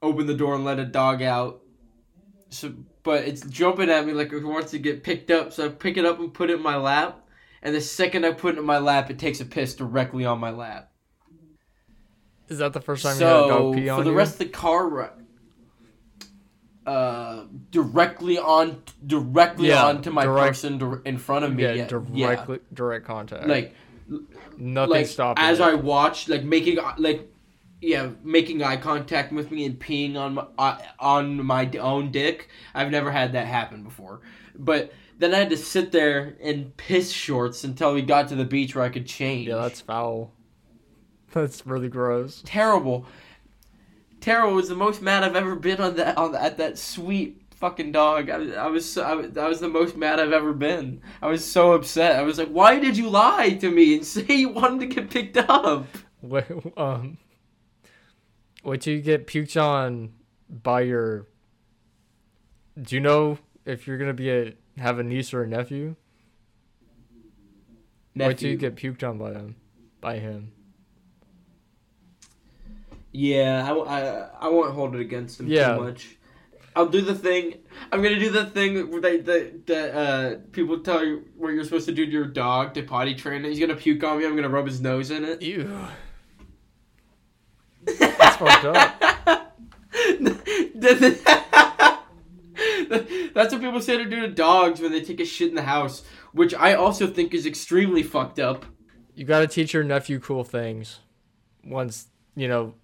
open 0.00 0.26
the 0.26 0.34
door 0.34 0.54
and 0.54 0.64
let 0.64 0.78
a 0.78 0.84
dog 0.84 1.22
out. 1.22 1.62
So, 2.48 2.72
but 3.02 3.24
it's 3.24 3.42
jumping 3.42 3.90
at 3.90 4.06
me 4.06 4.12
like 4.12 4.32
it 4.32 4.44
wants 4.44 4.70
to 4.72 4.78
get 4.78 5.02
picked 5.02 5.30
up. 5.30 5.52
So 5.52 5.66
I 5.66 5.68
pick 5.68 5.96
it 5.96 6.04
up 6.04 6.18
and 6.18 6.32
put 6.32 6.50
it 6.50 6.54
in 6.54 6.62
my 6.62 6.76
lap, 6.76 7.26
and 7.62 7.74
the 7.74 7.80
second 7.80 8.24
I 8.24 8.32
put 8.32 8.54
it 8.54 8.58
in 8.58 8.64
my 8.64 8.78
lap, 8.78 9.10
it 9.10 9.18
takes 9.18 9.40
a 9.40 9.44
piss 9.44 9.74
directly 9.74 10.24
on 10.24 10.40
my 10.40 10.50
lap. 10.50 10.91
Is 12.52 12.58
that 12.58 12.72
the 12.72 12.80
first 12.80 13.02
time 13.02 13.18
you 13.18 13.24
had 13.24 13.34
a 13.36 13.38
So 13.40 13.48
dog 13.48 13.74
pee 13.74 13.88
for 13.88 14.04
the 14.04 14.12
rest 14.12 14.34
of 14.34 14.38
the 14.40 14.44
car 14.46 14.86
ride, 14.88 15.10
uh, 16.86 17.44
directly 17.70 18.38
on, 18.38 18.82
directly 19.06 19.68
Yeah, 19.68 19.86
onto 19.86 20.10
my 20.10 20.24
direct- 20.24 20.48
person 20.48 21.00
in 21.04 21.18
front 21.18 21.44
of 21.44 21.54
me. 21.54 21.62
yeah, 21.62 21.72
Yeah, 21.74 21.86
directly 21.86 22.58
direct 22.74 23.06
contact. 23.06 23.46
like 23.46 23.74
nothing 24.58 24.90
like 24.90 25.06
stopping. 25.06 25.42
as 25.44 25.60
it. 25.60 25.62
I 25.62 25.74
watched, 25.74 26.28
like 26.28 26.44
making 26.44 26.78
like 26.98 27.28
yeah, 27.80 28.10
making 28.22 28.62
eye 28.62 28.76
contact 28.76 29.32
with 29.32 29.50
me 29.50 29.64
and 29.64 29.78
peeing 29.78 30.16
on 30.16 30.34
my 30.34 30.46
uh, 30.58 30.78
on 31.00 31.44
my 31.44 31.68
own 31.80 32.10
dick. 32.12 32.48
I've 32.74 32.90
never 32.90 33.10
had 33.10 33.32
that 33.32 33.46
happen 33.46 33.82
before, 33.82 34.20
but. 34.58 34.92
Then 35.18 35.32
I 35.34 35.38
had 35.38 35.50
to 35.50 35.56
sit 35.56 35.92
there 35.92 36.34
in 36.40 36.72
piss 36.76 37.12
shorts 37.12 37.62
until 37.62 37.94
we 37.94 38.02
got 38.02 38.26
to 38.28 38.34
the 38.34 38.46
beach 38.46 38.74
where 38.74 38.82
I 38.84 38.88
could 38.88 39.06
change. 39.06 39.46
yeah, 39.46 39.54
that's 39.56 39.80
foul. 39.80 40.32
That's 41.40 41.66
really 41.66 41.88
gross. 41.88 42.42
terrible. 42.44 43.06
Terrible 44.20 44.54
was 44.54 44.68
the 44.68 44.76
most 44.76 45.02
mad 45.02 45.24
I've 45.24 45.34
ever 45.34 45.56
been 45.56 45.80
on 45.80 45.96
that 45.96 46.16
on 46.16 46.34
at 46.36 46.56
that 46.58 46.78
sweet 46.78 47.42
fucking 47.56 47.90
dog. 47.92 48.30
I, 48.30 48.36
was- 48.38 48.52
I 48.54 48.66
was 48.68 48.92
so, 48.92 49.02
I, 49.02 49.14
was- 49.14 49.30
that 49.32 49.48
was 49.48 49.58
the 49.60 49.68
most 49.68 49.96
mad 49.96 50.20
I've 50.20 50.32
ever 50.32 50.52
been. 50.52 51.00
I 51.20 51.26
was 51.26 51.44
so 51.44 51.72
upset. 51.72 52.16
I 52.16 52.22
was 52.22 52.38
like, 52.38 52.48
why 52.48 52.78
did 52.78 52.96
you 52.96 53.08
lie 53.08 53.50
to 53.60 53.70
me 53.70 53.94
and 53.96 54.04
say 54.14 54.24
you 54.28 54.50
wanted 54.50 54.80
to 54.80 54.86
get 54.94 55.10
picked 55.10 55.36
up? 55.38 55.86
Wait, 56.20 56.44
um, 56.76 57.18
wait 58.62 58.80
till 58.82 58.94
you 58.94 59.00
get 59.00 59.26
puked 59.26 59.60
on 59.60 60.12
by 60.48 60.82
your. 60.82 61.26
Do 62.80 62.94
you 62.94 63.00
know 63.00 63.38
if 63.64 63.86
you're 63.88 63.98
gonna 63.98 64.14
be 64.14 64.30
a 64.30 64.54
have 64.78 64.98
a 65.00 65.02
niece 65.02 65.34
or 65.34 65.42
a 65.42 65.48
nephew? 65.48 65.96
Wait 68.14 68.38
till 68.38 68.50
you 68.50 68.56
get 68.56 68.76
puked 68.76 69.06
on 69.08 69.18
by 69.18 69.32
him, 69.32 69.56
by 70.00 70.18
him. 70.18 70.52
Yeah, 73.12 73.70
I, 73.70 73.74
I, 73.74 74.28
I 74.46 74.48
won't 74.48 74.72
hold 74.74 74.94
it 74.94 75.00
against 75.00 75.38
him 75.40 75.46
Yeah. 75.48 75.74
too 75.76 75.82
much. 75.82 76.16
I'll 76.74 76.88
do 76.88 77.02
the 77.02 77.14
thing. 77.14 77.58
I'm 77.92 78.02
gonna 78.02 78.18
do 78.18 78.30
the 78.30 78.46
thing 78.46 78.90
where 78.90 79.00
they 79.02 79.18
that 79.18 79.66
that 79.66 79.94
uh 79.94 80.36
people 80.52 80.78
tell 80.80 81.04
you 81.04 81.24
where 81.36 81.52
you're 81.52 81.64
supposed 81.64 81.84
to 81.86 81.92
do 81.92 82.06
to 82.06 82.10
your 82.10 82.24
dog 82.24 82.72
to 82.74 82.82
potty 82.82 83.14
train 83.14 83.44
it. 83.44 83.50
He's 83.50 83.60
gonna 83.60 83.76
puke 83.76 84.02
on 84.02 84.18
me. 84.18 84.24
I'm 84.24 84.34
gonna 84.34 84.48
rub 84.48 84.66
his 84.66 84.80
nose 84.80 85.10
in 85.10 85.22
it. 85.24 85.42
Ew. 85.42 85.70
That's 87.84 88.36
fucked 88.36 88.64
up. 88.64 89.52
That's 93.34 93.52
what 93.52 93.60
people 93.62 93.80
say 93.80 93.96
to 93.98 94.04
do 94.04 94.20
to 94.20 94.28
dogs 94.28 94.80
when 94.80 94.92
they 94.92 95.00
take 95.02 95.20
a 95.20 95.24
shit 95.24 95.48
in 95.48 95.54
the 95.54 95.62
house, 95.62 96.02
which 96.32 96.54
I 96.54 96.74
also 96.74 97.06
think 97.06 97.34
is 97.34 97.46
extremely 97.46 98.02
fucked 98.02 98.38
up. 98.38 98.64
You 99.14 99.24
gotta 99.24 99.46
teach 99.46 99.72
your 99.74 99.84
nephew 99.84 100.20
cool 100.20 100.44
things. 100.44 101.00
Once 101.64 102.06
you 102.34 102.48
know, 102.48 102.74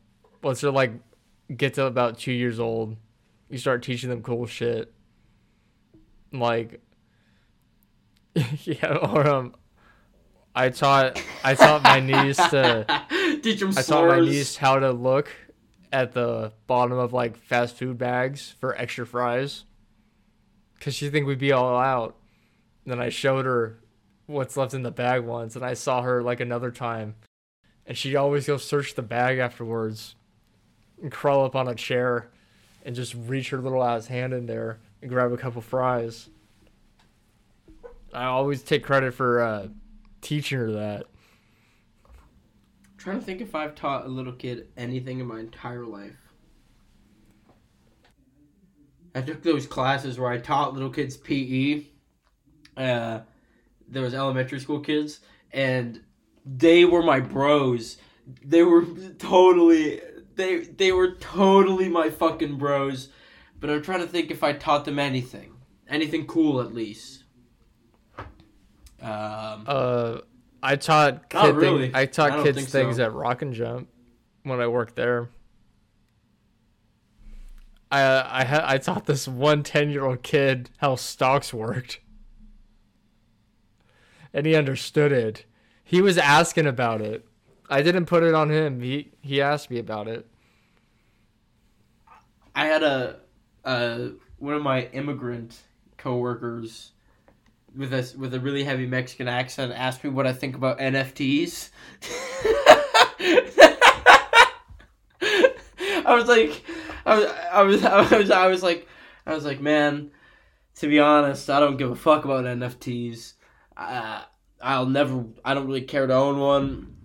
once 0.42 0.60
they're 0.60 0.70
like 0.70 0.92
get 1.54 1.74
to 1.74 1.86
about 1.86 2.18
two 2.18 2.32
years 2.32 2.60
old, 2.60 2.96
you 3.48 3.58
start 3.58 3.82
teaching 3.82 4.10
them 4.10 4.22
cool 4.22 4.46
shit. 4.46 4.92
Like, 6.32 6.80
yeah, 8.64 8.96
or 8.96 9.26
um, 9.26 9.54
I 10.54 10.70
taught 10.70 11.22
I 11.44 11.54
taught 11.54 11.82
my 11.82 12.00
niece 12.00 12.36
to 12.36 12.86
Teach 13.42 13.60
them 13.60 13.72
I 13.76 13.82
taught 13.82 14.08
my 14.08 14.20
niece 14.20 14.56
how 14.56 14.78
to 14.78 14.90
look 14.90 15.30
at 15.92 16.12
the 16.12 16.52
bottom 16.66 16.98
of 16.98 17.12
like 17.12 17.36
fast 17.36 17.76
food 17.76 17.96
bags 17.96 18.54
for 18.60 18.76
extra 18.76 19.06
fries, 19.06 19.64
cause 20.80 20.94
she 20.94 21.08
think 21.08 21.26
we'd 21.26 21.38
be 21.38 21.52
all 21.52 21.78
out. 21.78 22.16
then 22.84 23.00
I 23.00 23.08
showed 23.08 23.46
her 23.46 23.78
what's 24.26 24.56
left 24.56 24.74
in 24.74 24.82
the 24.82 24.90
bag 24.90 25.24
once, 25.24 25.56
and 25.56 25.64
I 25.64 25.74
saw 25.74 26.02
her 26.02 26.22
like 26.22 26.40
another 26.40 26.70
time, 26.70 27.14
and 27.86 27.96
she'd 27.96 28.16
always 28.16 28.46
go 28.46 28.56
search 28.56 28.94
the 28.94 29.02
bag 29.02 29.38
afterwards, 29.38 30.14
and 31.02 31.12
crawl 31.12 31.44
up 31.44 31.54
on 31.56 31.68
a 31.68 31.74
chair, 31.74 32.28
and 32.84 32.94
just 32.94 33.14
reach 33.14 33.50
her 33.50 33.58
little 33.58 33.82
ass 33.84 34.06
hand 34.06 34.32
in 34.32 34.46
there 34.46 34.78
and 35.00 35.10
grab 35.10 35.32
a 35.32 35.36
couple 35.36 35.62
fries. 35.62 36.28
I 38.12 38.24
always 38.24 38.62
take 38.62 38.82
credit 38.82 39.14
for 39.14 39.40
uh, 39.40 39.68
teaching 40.20 40.58
her 40.58 40.72
that. 40.72 41.06
trying 42.96 43.18
to 43.18 43.24
think 43.24 43.40
if 43.40 43.54
I've 43.54 43.74
taught 43.74 44.06
a 44.06 44.08
little 44.08 44.32
kid 44.32 44.68
anything 44.76 45.20
in 45.20 45.26
my 45.26 45.40
entire 45.40 45.84
life. 45.84 46.16
I 49.14 49.20
took 49.20 49.42
those 49.42 49.66
classes 49.66 50.18
where 50.18 50.30
I 50.30 50.38
taught 50.38 50.74
little 50.74 50.90
kids 50.90 51.16
PE. 51.16 51.84
Uh, 52.76 53.20
there 53.88 54.02
was 54.02 54.14
elementary 54.14 54.60
school 54.60 54.80
kids, 54.80 55.20
and 55.52 56.02
they 56.44 56.84
were 56.84 57.02
my 57.02 57.20
bros. 57.20 57.98
They 58.44 58.62
were 58.62 58.84
totally 59.18 60.00
they 60.38 60.58
they 60.60 60.92
were 60.92 61.12
totally 61.12 61.88
my 61.90 62.08
fucking 62.08 62.56
bros. 62.56 63.10
But 63.60 63.68
I'm 63.70 63.82
trying 63.82 64.00
to 64.00 64.06
think 64.06 64.30
if 64.30 64.42
I 64.42 64.52
taught 64.54 64.84
them 64.86 64.98
anything, 64.98 65.52
anything 65.88 66.26
cool 66.26 66.60
at 66.62 66.72
least. 66.72 67.24
Um, 69.00 69.64
Uh, 69.66 70.18
I 70.62 70.76
taught 70.76 71.28
kid 71.28 71.54
really. 71.56 71.86
thing- 71.88 71.94
I 71.94 72.00
I 72.02 72.06
taught 72.06 72.30
don't 72.30 72.44
kids 72.44 72.64
things 72.70 72.96
so. 72.96 73.04
at 73.04 73.12
Rockin' 73.12 73.52
Jump 73.52 73.88
when 74.44 74.60
I 74.60 74.66
worked 74.66 74.96
there. 74.96 75.28
I 77.90 78.40
I 78.40 78.44
had 78.44 78.62
I 78.64 78.78
taught 78.78 79.06
this 79.06 79.26
one 79.28 79.62
10 79.62 79.90
year 79.90 80.04
old 80.04 80.22
kid 80.22 80.70
how 80.78 80.94
stocks 80.96 81.52
worked, 81.54 82.00
and 84.32 84.46
he 84.46 84.54
understood 84.54 85.10
it. 85.12 85.44
He 85.84 86.00
was 86.02 86.18
asking 86.18 86.66
about 86.66 87.00
it. 87.00 87.26
I 87.68 87.82
didn't 87.82 88.06
put 88.06 88.22
it 88.22 88.34
on 88.34 88.50
him. 88.50 88.80
He 88.80 89.12
he 89.20 89.40
asked 89.40 89.70
me 89.70 89.78
about 89.78 90.08
it. 90.08 90.26
I 92.54 92.66
had 92.66 92.82
a, 92.82 93.20
uh, 93.64 94.08
one 94.38 94.54
of 94.54 94.62
my 94.62 94.86
immigrant 94.86 95.56
coworkers 95.96 96.92
with 97.76 97.92
a 97.92 98.12
with 98.18 98.34
a 98.34 98.40
really 98.40 98.64
heavy 98.64 98.86
Mexican 98.86 99.28
accent 99.28 99.72
asked 99.72 100.02
me 100.02 100.10
what 100.10 100.26
I 100.26 100.32
think 100.32 100.56
about 100.56 100.78
NFTs. 100.78 101.70
I 106.04 106.14
was 106.14 106.26
like, 106.26 106.64
I 107.04 107.18
was, 107.18 107.26
I 107.26 107.62
was, 107.62 107.84
I 107.84 108.18
was, 108.18 108.30
I 108.30 108.46
was 108.48 108.62
like, 108.62 108.88
I 109.26 109.34
was 109.34 109.44
like, 109.44 109.60
man, 109.60 110.10
to 110.76 110.88
be 110.88 110.98
honest, 110.98 111.50
I 111.50 111.60
don't 111.60 111.76
give 111.76 111.90
a 111.90 111.96
fuck 111.96 112.24
about 112.24 112.44
NFTs. 112.44 113.34
Uh, 113.76 114.22
I'll 114.60 114.86
never, 114.86 115.26
I 115.44 115.54
don't 115.54 115.66
really 115.66 115.82
care 115.82 116.06
to 116.06 116.14
own 116.14 116.38
one. 116.38 116.96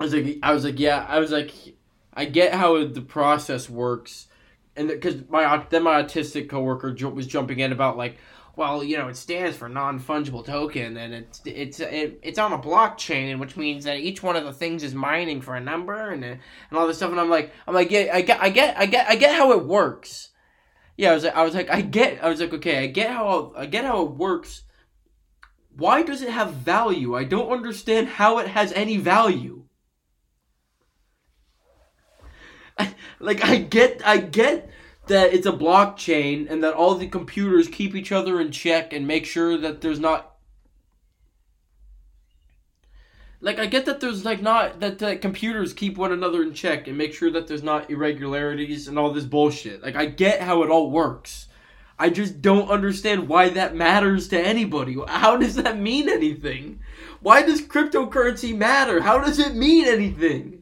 I 0.00 0.04
was 0.04 0.14
like, 0.14 0.38
I 0.42 0.52
was 0.52 0.64
like, 0.64 0.80
yeah, 0.80 1.06
I 1.08 1.20
was 1.20 1.30
like, 1.30 1.52
I 2.12 2.24
get 2.24 2.54
how 2.54 2.84
the 2.86 3.02
process 3.02 3.70
works 3.70 4.26
and 4.76 4.88
because 4.88 5.16
my 5.28 5.64
then 5.70 5.82
my 5.82 6.02
autistic 6.02 6.48
coworker 6.48 6.94
was 7.10 7.26
jumping 7.26 7.60
in 7.60 7.72
about 7.72 7.96
like, 7.96 8.16
well, 8.56 8.82
you 8.82 8.96
know, 8.96 9.08
it 9.08 9.16
stands 9.16 9.56
for 9.56 9.68
non 9.68 10.00
fungible 10.00 10.44
token, 10.44 10.96
and 10.96 11.12
it's 11.12 11.42
it's 11.44 11.80
it, 11.80 12.20
it's 12.22 12.38
on 12.38 12.52
a 12.52 12.58
blockchain, 12.58 13.38
which 13.38 13.56
means 13.56 13.84
that 13.84 13.98
each 13.98 14.22
one 14.22 14.36
of 14.36 14.44
the 14.44 14.52
things 14.52 14.82
is 14.82 14.94
mining 14.94 15.40
for 15.40 15.54
a 15.54 15.60
number 15.60 16.10
and 16.10 16.24
and 16.24 16.40
all 16.72 16.86
this 16.86 16.96
stuff, 16.96 17.10
and 17.10 17.20
I'm 17.20 17.30
like, 17.30 17.52
I'm 17.66 17.74
like, 17.74 17.90
yeah, 17.90 18.10
I 18.12 18.22
get, 18.22 18.40
I 18.40 18.48
get, 18.50 18.78
I 18.78 18.86
get, 18.86 19.08
I 19.08 19.16
get 19.16 19.34
how 19.34 19.52
it 19.52 19.66
works. 19.66 20.30
Yeah, 20.96 21.12
I 21.12 21.14
was 21.14 21.24
like, 21.24 21.36
I 21.36 21.42
was 21.42 21.54
like, 21.54 21.70
I 21.70 21.80
get, 21.80 22.22
I 22.22 22.28
was 22.28 22.40
like, 22.40 22.52
okay, 22.54 22.84
I 22.84 22.86
get 22.86 23.10
how, 23.10 23.52
I 23.56 23.66
get 23.66 23.84
how 23.84 24.04
it 24.04 24.12
works. 24.12 24.62
Why 25.76 26.02
does 26.02 26.20
it 26.20 26.30
have 26.30 26.52
value? 26.52 27.14
I 27.16 27.24
don't 27.24 27.52
understand 27.52 28.08
how 28.08 28.38
it 28.38 28.48
has 28.48 28.72
any 28.72 28.98
value. 28.98 29.59
Like 33.20 33.44
I 33.44 33.56
get 33.56 34.02
I 34.04 34.16
get 34.16 34.70
that 35.06 35.32
it's 35.32 35.46
a 35.46 35.52
blockchain 35.52 36.50
and 36.50 36.64
that 36.64 36.74
all 36.74 36.94
the 36.94 37.08
computers 37.08 37.68
keep 37.68 37.94
each 37.94 38.12
other 38.12 38.40
in 38.40 38.50
check 38.50 38.92
and 38.92 39.06
make 39.06 39.26
sure 39.26 39.56
that 39.58 39.80
there's 39.80 40.00
not 40.00 40.30
like 43.40 43.58
I 43.58 43.66
get 43.66 43.86
that 43.86 44.00
there's 44.00 44.24
like 44.24 44.42
not 44.42 44.80
that 44.80 44.98
the 44.98 45.16
computers 45.16 45.72
keep 45.72 45.96
one 45.96 46.12
another 46.12 46.42
in 46.42 46.54
check 46.54 46.88
and 46.88 46.98
make 46.98 47.14
sure 47.14 47.30
that 47.30 47.46
there's 47.46 47.62
not 47.62 47.90
irregularities 47.90 48.88
and 48.88 48.98
all 48.98 49.12
this 49.12 49.24
bullshit. 49.24 49.82
Like 49.82 49.96
I 49.96 50.06
get 50.06 50.40
how 50.40 50.62
it 50.62 50.70
all 50.70 50.90
works. 50.90 51.46
I 51.98 52.08
just 52.08 52.40
don't 52.40 52.70
understand 52.70 53.28
why 53.28 53.50
that 53.50 53.74
matters 53.76 54.28
to 54.28 54.40
anybody. 54.40 54.96
How 55.06 55.36
does 55.36 55.56
that 55.56 55.78
mean 55.78 56.08
anything? 56.08 56.80
Why 57.20 57.42
does 57.42 57.60
cryptocurrency 57.60 58.56
matter? 58.56 59.02
How 59.02 59.18
does 59.18 59.38
it 59.38 59.54
mean 59.54 59.86
anything? 59.86 60.59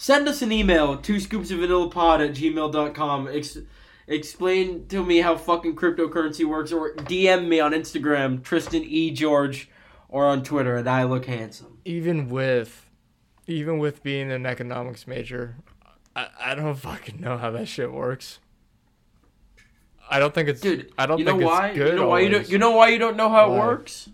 Send 0.00 0.28
us 0.28 0.42
an 0.42 0.52
email, 0.52 0.96
two 0.96 1.18
scoops 1.18 1.50
of 1.50 1.58
vanilla 1.58 1.90
pod 1.90 2.20
at 2.20 2.30
gmail.com. 2.30 3.26
Ex- 3.28 3.58
explain 4.06 4.86
to 4.86 5.04
me 5.04 5.18
how 5.18 5.36
fucking 5.36 5.74
cryptocurrency 5.74 6.44
works, 6.44 6.72
or 6.72 6.94
DM 6.94 7.48
me 7.48 7.58
on 7.58 7.72
Instagram, 7.72 8.42
Tristan 8.44 8.84
E. 8.84 9.10
George, 9.10 9.68
or 10.08 10.26
on 10.26 10.44
Twitter 10.44 10.76
and 10.76 10.88
I 10.88 11.02
Look 11.02 11.26
Handsome. 11.26 11.78
Even 11.84 12.28
with, 12.28 12.88
even 13.48 13.78
with 13.78 14.04
being 14.04 14.30
an 14.30 14.46
economics 14.46 15.08
major, 15.08 15.56
I, 16.14 16.28
I 16.40 16.54
don't 16.54 16.76
fucking 16.76 17.20
know 17.20 17.36
how 17.36 17.50
that 17.50 17.66
shit 17.66 17.92
works. 17.92 18.38
I 20.08 20.20
don't 20.20 20.32
think 20.32 20.48
it's 20.48 20.60
Dude, 20.60 20.92
I 20.96 21.06
don't 21.06 21.18
you 21.18 21.24
know 21.24 21.32
think 21.38 21.44
why? 21.50 21.68
it's 21.68 21.76
good. 21.76 21.92
you 21.94 21.98
know 21.98 22.08
why 22.08 22.20
you 22.20 22.28
don't 22.30 22.48
you 22.48 22.58
know 22.58 22.70
why 22.70 22.88
you 22.88 22.98
don't 22.98 23.16
know 23.16 23.28
how 23.28 23.50
Why? 23.50 23.56
it 23.56 23.58
works? 23.58 24.08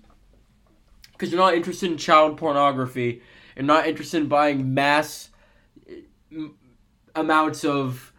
Because 1.12 1.30
you're 1.30 1.41
not 1.41 1.55
interested 1.55 1.89
in 1.91 1.99
child 1.99 2.37
pornography. 2.37 3.22
You're 3.55 3.64
not 3.64 3.87
interested 3.87 4.22
in 4.22 4.28
buying 4.28 4.74
mass 4.74 5.28
amounts 7.14 7.64
of 7.64 8.12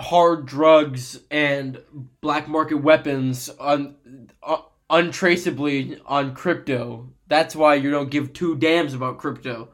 hard 0.00 0.46
drugs 0.46 1.20
and 1.30 1.80
black 2.20 2.48
market 2.48 2.76
weapons 2.76 3.48
on 3.60 3.96
uh, 4.42 4.58
untraceably 4.90 6.00
on 6.06 6.34
crypto. 6.34 7.08
That's 7.28 7.56
why 7.56 7.76
you 7.76 7.90
don't 7.90 8.10
give 8.10 8.32
two 8.32 8.56
damns 8.56 8.94
about 8.94 9.18
crypto 9.18 9.68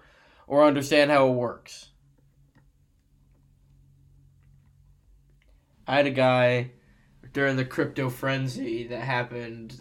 or 0.47 0.65
understand 0.65 1.11
how 1.11 1.29
it 1.29 1.35
works. 1.35 1.89
I 5.87 5.97
had 5.97 6.07
a 6.07 6.11
guy 6.11 6.71
during 7.33 7.57
the 7.57 7.65
crypto 7.65 8.11
frenzy 8.11 8.87
that 8.89 9.03
happened 9.03 9.81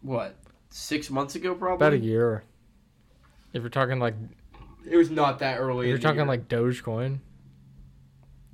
what 0.00 0.36
six 0.70 1.10
months 1.10 1.34
ago 1.34 1.54
probably 1.54 1.76
about 1.76 1.92
a 1.92 1.98
year. 1.98 2.44
If 3.52 3.62
you're 3.62 3.70
talking 3.70 4.00
like 4.00 4.14
it 4.88 4.96
was 4.96 5.10
not 5.10 5.38
that 5.40 5.58
early 5.58 5.88
you're 5.88 5.98
talking 5.98 6.18
year. 6.18 6.26
like 6.26 6.48
Dogecoin, 6.48 7.18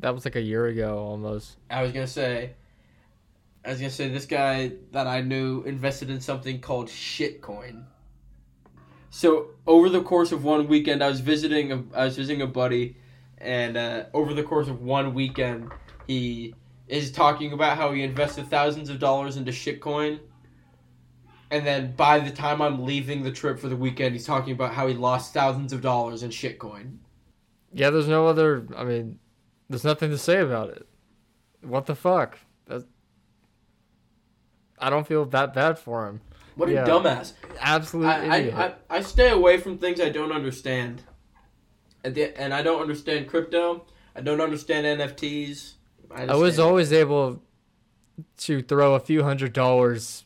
that 0.01 0.15
was 0.15 0.25
like 0.25 0.37
a 0.37 0.41
year 0.41 0.67
ago 0.67 0.99
almost. 0.99 1.57
i 1.71 1.83
was 1.83 1.93
gonna 1.93 2.07
say 2.07 2.53
i 3.65 3.71
was 3.71 3.79
gonna 3.79 3.91
say 3.91 4.09
this 4.09 4.27
guy 4.27 4.73
that 4.93 5.07
i 5.07 5.21
knew 5.21 5.63
invested 5.63 6.11
in 6.11 6.21
something 6.21 6.61
called 6.61 6.89
shitcoin 6.89 7.85
so 9.11 9.49
over 9.67 9.89
the 9.89 10.03
course 10.03 10.33
of 10.33 10.45
one 10.45 10.69
weekend 10.69 11.03
i 11.03 11.09
was 11.09 11.21
visiting 11.21 11.73
a, 11.73 11.83
i 11.95 12.05
was 12.05 12.17
visiting 12.17 12.43
a 12.43 12.47
buddy 12.47 12.97
and 13.39 13.77
uh, 13.77 14.05
over 14.15 14.35
the 14.35 14.43
course 14.43 14.69
of 14.69 14.83
one 14.83 15.15
weekend 15.15 15.71
he 16.07 16.55
is 16.89 17.13
talking 17.13 17.53
about 17.53 17.77
how 17.77 17.93
he 17.93 18.03
invested 18.03 18.49
thousands 18.49 18.89
of 18.89 18.99
dollars 18.99 19.37
into 19.37 19.53
shitcoin 19.53 20.19
and 21.51 21.67
then 21.67 21.93
by 21.97 22.19
the 22.19 22.31
time 22.31 22.61
i'm 22.61 22.85
leaving 22.85 23.23
the 23.23 23.33
trip 23.33 23.59
for 23.59 23.69
the 23.69 23.77
weekend 23.77 24.15
he's 24.15 24.27
talking 24.27 24.53
about 24.53 24.73
how 24.73 24.87
he 24.87 24.95
lost 24.95 25.33
thousands 25.33 25.73
of 25.73 25.81
dollars 25.81 26.23
in 26.23 26.31
shitcoin 26.31 26.99
Yeah, 27.73 27.91
there's 27.91 28.09
no 28.09 28.27
other. 28.27 28.67
I 28.77 28.85
mean, 28.85 29.19
there's 29.69 29.85
nothing 29.85 30.11
to 30.11 30.19
say 30.19 30.41
about 30.41 30.71
it. 30.71 30.87
What 31.63 31.87
the 31.87 31.95
fuck? 31.95 32.39
That's, 32.67 32.85
I 34.79 34.91
don't 34.91 35.07
feel 35.07 35.25
that 35.27 35.53
bad 35.53 35.79
for 35.79 36.07
him. 36.09 36.21
what 36.55 36.69
a 36.69 36.73
dumbass 36.73 37.33
Absolute 37.61 38.07
I, 38.07 38.39
idiot. 38.39 38.55
I, 38.55 38.67
I, 38.67 38.99
I 38.99 39.01
stay 39.03 39.31
away 39.31 39.59
from 39.59 39.79
things 39.79 40.01
I 40.01 40.09
don't 40.09 40.33
understand. 40.33 41.03
And, 42.05 42.15
the, 42.15 42.41
and 42.41 42.55
I 42.55 42.63
don't 42.63 42.81
understand 42.81 43.29
crypto. 43.29 43.85
I 44.15 44.21
don't 44.21 44.41
understand 44.41 44.87
NFTs. 45.01 45.75
I, 46.11 46.27
I 46.27 46.37
was 46.37 46.59
always 46.59 46.93
able 46.93 47.43
to 48.39 48.63
throw 48.63 48.95
a 48.95 49.01
few 49.01 49.25
hundred 49.25 49.53
dollars 49.53 50.25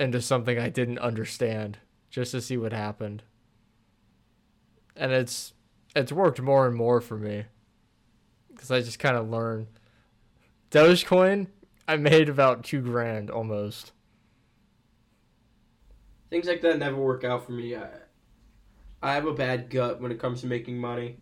into 0.00 0.20
something 0.22 0.58
I 0.58 0.70
didn't 0.70 0.98
understand 0.98 1.78
just 2.10 2.32
to 2.32 2.40
see 2.40 2.56
what 2.56 2.72
happened. 2.72 3.22
And 4.96 5.12
it's 5.12 5.54
it's 5.96 6.12
worked 6.12 6.40
more 6.42 6.66
and 6.66 6.76
more 6.76 7.00
for 7.00 7.18
me 7.18 7.46
cuz 8.56 8.70
I 8.70 8.80
just 8.80 8.98
kind 8.98 9.16
of 9.16 9.28
learn 9.30 9.68
Dogecoin 10.70 11.48
I 11.88 11.96
made 11.96 12.28
about 12.28 12.64
2 12.64 12.80
grand 12.82 13.30
almost. 13.30 13.92
things 16.30 16.46
like 16.46 16.62
that 16.62 16.78
never 16.78 16.96
work 16.96 17.24
out 17.24 17.44
for 17.46 17.52
me. 17.52 17.76
I, 17.76 17.88
I 19.02 19.14
have 19.14 19.26
a 19.26 19.34
bad 19.34 19.70
gut 19.70 20.00
when 20.00 20.12
it 20.12 20.18
comes 20.20 20.42
to 20.42 20.46
making 20.46 20.78
money. 20.78 21.18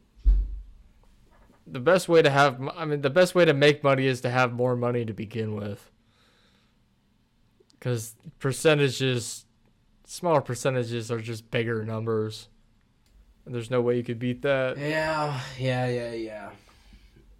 The 1.66 1.80
best 1.80 2.08
way 2.08 2.22
to 2.22 2.30
have 2.30 2.60
I 2.76 2.84
mean 2.84 3.02
the 3.02 3.10
best 3.10 3.34
way 3.34 3.44
to 3.44 3.54
make 3.54 3.84
money 3.84 4.06
is 4.06 4.20
to 4.22 4.30
have 4.30 4.52
more 4.52 4.76
money 4.76 5.04
to 5.04 5.12
begin 5.14 5.54
with. 5.54 5.90
Cuz 7.80 8.16
percentages 8.38 9.46
smaller 10.08 10.40
percentages 10.40 11.10
are 11.10 11.20
just 11.20 11.50
bigger 11.50 11.84
numbers. 11.84 12.48
And 13.44 13.54
there's 13.54 13.70
no 13.70 13.80
way 13.80 13.96
you 13.96 14.02
could 14.02 14.18
beat 14.18 14.42
that. 14.42 14.76
Yeah, 14.76 15.40
yeah, 15.58 15.86
yeah, 15.86 16.12
yeah. 16.12 16.50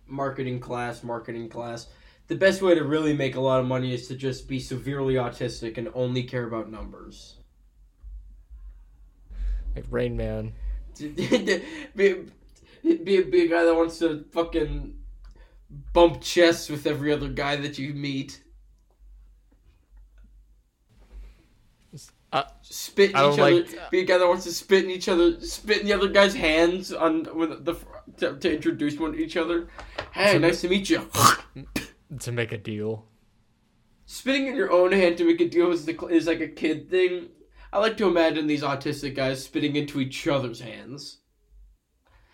Marketing 0.06 0.60
class, 0.60 1.02
marketing 1.02 1.48
class. 1.48 1.88
The 2.28 2.36
best 2.36 2.62
way 2.62 2.74
to 2.74 2.84
really 2.84 3.14
make 3.14 3.36
a 3.36 3.40
lot 3.40 3.60
of 3.60 3.66
money 3.66 3.94
is 3.94 4.06
to 4.08 4.14
just 4.14 4.48
be 4.48 4.60
severely 4.60 5.14
autistic 5.14 5.78
and 5.78 5.88
only 5.94 6.22
care 6.22 6.46
about 6.46 6.70
numbers. 6.70 7.36
Like 9.74 9.86
Rain 9.90 10.16
Man. 10.16 10.52
be, 10.98 11.62
be, 11.94 13.22
be 13.22 13.44
a 13.44 13.48
guy 13.48 13.64
that 13.64 13.74
wants 13.74 13.98
to 14.00 14.24
fucking 14.32 14.94
bump 15.92 16.20
chests 16.20 16.68
with 16.68 16.86
every 16.86 17.12
other 17.12 17.28
guy 17.28 17.56
that 17.56 17.78
you 17.78 17.94
meet. 17.94 18.42
I- 22.32 22.44
spit 22.62 23.10
in 23.10 23.16
I 23.16 23.32
each 23.32 23.38
other. 23.38 23.50
like- 23.54 23.90
Be 23.90 24.00
a 24.00 24.04
guy 24.04 24.18
that 24.18 24.28
wants 24.28 24.44
to 24.44 24.52
spit 24.52 24.84
in 24.84 24.90
each 24.90 25.08
other, 25.08 25.40
spit 25.40 25.80
in 25.80 25.86
the 25.86 25.92
other 25.94 26.08
guy's 26.08 26.34
hands 26.34 26.92
on 26.92 27.24
when 27.24 27.64
the 27.64 27.74
to, 28.18 28.36
to 28.36 28.54
introduce 28.54 28.98
one 28.98 29.12
to 29.12 29.18
each 29.18 29.36
other. 29.36 29.68
Hey, 30.12 30.32
So- 30.32 30.38
nice 30.38 30.60
to 30.62 30.68
meet 30.68 30.90
you. 30.90 31.08
to 32.20 32.32
make 32.32 32.52
a 32.52 32.58
deal. 32.58 33.06
Spitting 34.06 34.46
in 34.46 34.56
your 34.56 34.72
own 34.72 34.92
hand 34.92 35.18
to 35.18 35.24
make 35.24 35.40
a 35.40 35.48
deal 35.48 35.70
is 35.70 35.84
the 35.84 35.94
is 36.06 36.26
like 36.26 36.40
a 36.40 36.48
kid 36.48 36.90
thing. 36.90 37.28
I 37.72 37.78
like 37.78 37.96
to 37.98 38.08
imagine 38.08 38.46
these 38.46 38.62
autistic 38.62 39.14
guys 39.14 39.44
spitting 39.44 39.76
into 39.76 40.00
each 40.00 40.26
other's 40.26 40.60
hands. 40.60 41.18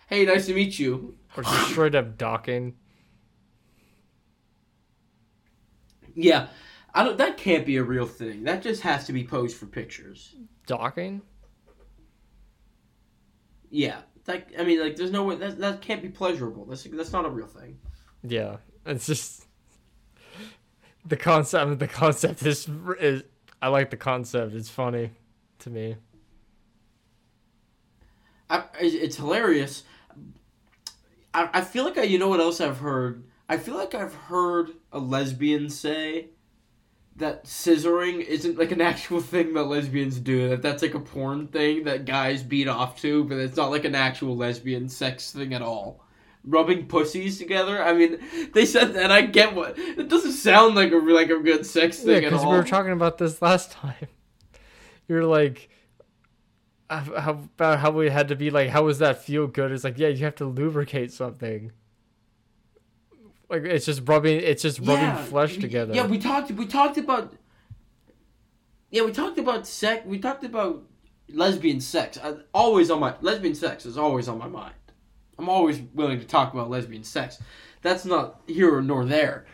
Hey, 0.07 0.23
nice 0.25 0.45
to 0.47 0.53
meet 0.53 0.79
you. 0.79 1.17
Or 1.35 1.43
just 1.43 1.69
straight 1.71 1.95
up 1.95 2.17
docking. 2.17 2.75
Yeah, 6.15 6.47
I 6.95 7.03
don't. 7.03 7.17
That 7.17 7.35
can't 7.35 7.65
be 7.65 7.75
a 7.75 7.83
real 7.83 8.07
thing. 8.07 8.45
That 8.45 8.63
just 8.63 8.81
has 8.81 9.05
to 9.07 9.13
be 9.13 9.25
posed 9.25 9.57
for 9.57 9.65
pictures. 9.65 10.33
Docking? 10.65 11.21
Yeah, 13.69 13.99
that. 14.23 14.47
I 14.57 14.63
mean, 14.63 14.79
like, 14.79 14.95
there's 14.95 15.11
no 15.11 15.25
way 15.25 15.35
that 15.35 15.59
that 15.59 15.81
can't 15.81 16.01
be 16.01 16.07
pleasurable. 16.07 16.63
That's 16.65 16.83
that's 16.83 17.11
not 17.11 17.25
a 17.25 17.29
real 17.29 17.47
thing. 17.47 17.77
Yeah. 18.23 18.57
It's 18.85 19.05
just 19.05 19.45
the 21.05 21.17
concept 21.17 21.61
I 21.61 21.65
mean, 21.65 21.77
the 21.77 21.87
concept 21.87 22.43
is 22.43 22.69
is 22.99 23.23
I 23.61 23.67
like 23.67 23.89
the 23.89 23.97
concept. 23.97 24.53
It's 24.53 24.69
funny 24.69 25.11
to 25.59 25.69
me. 25.69 25.97
I, 28.49 28.63
it's 28.79 28.95
it's 28.95 29.15
hilarious. 29.17 29.83
I, 31.33 31.49
I 31.53 31.61
feel 31.61 31.83
like 31.83 31.97
I, 31.97 32.03
you 32.03 32.19
know 32.19 32.29
what 32.29 32.39
else 32.39 32.61
I've 32.61 32.77
heard. 32.77 33.25
I 33.49 33.57
feel 33.57 33.75
like 33.75 33.93
I've 33.93 34.13
heard 34.13 34.71
a 34.93 34.99
lesbian 34.99 35.69
say 35.69 36.29
that 37.17 37.45
scissoring 37.45 38.21
isn't 38.23 38.57
like 38.57 38.71
an 38.71 38.81
actual 38.91 39.21
thing 39.21 39.53
that 39.53 39.63
lesbians 39.65 40.19
do. 40.19 40.49
That 40.49 40.61
that's 40.61 40.81
like 40.81 40.93
a 40.95 40.99
porn 40.99 41.47
thing 41.47 41.83
that 41.85 42.05
guys 42.05 42.43
beat 42.43 42.67
off 42.67 42.99
to, 43.01 43.23
but 43.25 43.37
it's 43.37 43.57
not 43.57 43.71
like 43.71 43.85
an 43.85 43.95
actual 43.95 44.35
lesbian 44.35 44.89
sex 44.89 45.31
thing 45.31 45.53
at 45.53 45.61
all. 45.61 46.03
rubbing 46.43 46.87
pussies 46.87 47.37
together. 47.39 47.81
I 47.83 47.93
mean, 47.93 48.19
they 48.53 48.65
said 48.65 48.93
that. 48.95 49.11
I 49.11 49.21
get 49.23 49.55
what 49.55 49.77
it 49.79 50.09
doesn't 50.09 50.33
sound 50.33 50.75
like 50.75 50.91
a 50.91 50.97
like 50.97 51.29
a 51.29 51.39
good 51.39 51.65
sex 51.65 52.03
Yeah, 52.03 52.05
thing 52.05 52.25
at 52.25 52.31
because 52.31 52.33
all. 52.33 52.51
we 52.51 52.57
were 52.57 52.63
talking 52.63 52.91
about 52.91 53.17
this 53.17 53.41
last 53.41 53.71
time. 53.71 54.07
You're 55.07 55.25
like, 55.25 55.69
how 56.89 57.31
about 57.31 57.79
how 57.79 57.91
we 57.91 58.09
had 58.09 58.27
to 58.27 58.35
be 58.35 58.49
like, 58.51 58.69
how 58.69 58.83
was 58.85 58.99
that 58.99 59.23
feel 59.23 59.47
good? 59.47 59.71
It's 59.71 59.83
like, 59.83 59.97
yeah, 59.97 60.09
you 60.09 60.23
have 60.25 60.35
to 60.35 60.45
lubricate 60.45 61.11
something. 61.11 61.71
Like 63.49 63.63
it's 63.63 63.85
just 63.85 64.01
rubbing, 64.07 64.39
it's 64.39 64.61
just 64.63 64.79
rubbing 64.79 65.25
flesh 65.25 65.57
together. 65.57 65.93
Yeah, 65.93 66.07
we 66.07 66.17
talked. 66.17 66.51
We 66.51 66.65
talked 66.65 66.97
about. 66.97 67.33
Yeah, 68.89 69.03
we 69.03 69.11
talked 69.11 69.37
about 69.37 69.67
sex. 69.67 70.05
We 70.05 70.19
talked 70.19 70.43
about 70.43 70.83
lesbian 71.29 71.79
sex. 71.81 72.17
I, 72.21 72.35
always 72.53 72.89
on 72.89 72.99
my 72.99 73.15
lesbian 73.21 73.55
sex 73.55 73.85
is 73.85 73.97
always 73.97 74.27
on 74.27 74.37
my 74.37 74.47
mind. 74.47 74.73
I'm 75.37 75.49
always 75.49 75.81
willing 75.93 76.19
to 76.19 76.25
talk 76.25 76.53
about 76.53 76.69
lesbian 76.69 77.03
sex. 77.03 77.41
That's 77.81 78.05
not 78.05 78.41
here 78.47 78.81
nor 78.81 79.05
there. 79.05 79.45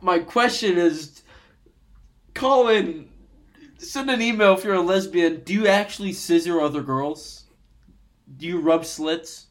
My 0.00 0.18
question 0.18 0.78
is, 0.78 1.22
Colin, 2.34 3.10
send 3.78 4.10
an 4.10 4.22
email 4.22 4.54
if 4.54 4.64
you're 4.64 4.74
a 4.74 4.80
lesbian. 4.80 5.42
Do 5.44 5.52
you 5.52 5.66
actually 5.66 6.12
scissor 6.12 6.60
other 6.60 6.82
girls? 6.82 7.44
Do 8.36 8.46
you 8.46 8.60
rub 8.60 8.84
slits? 8.84 9.47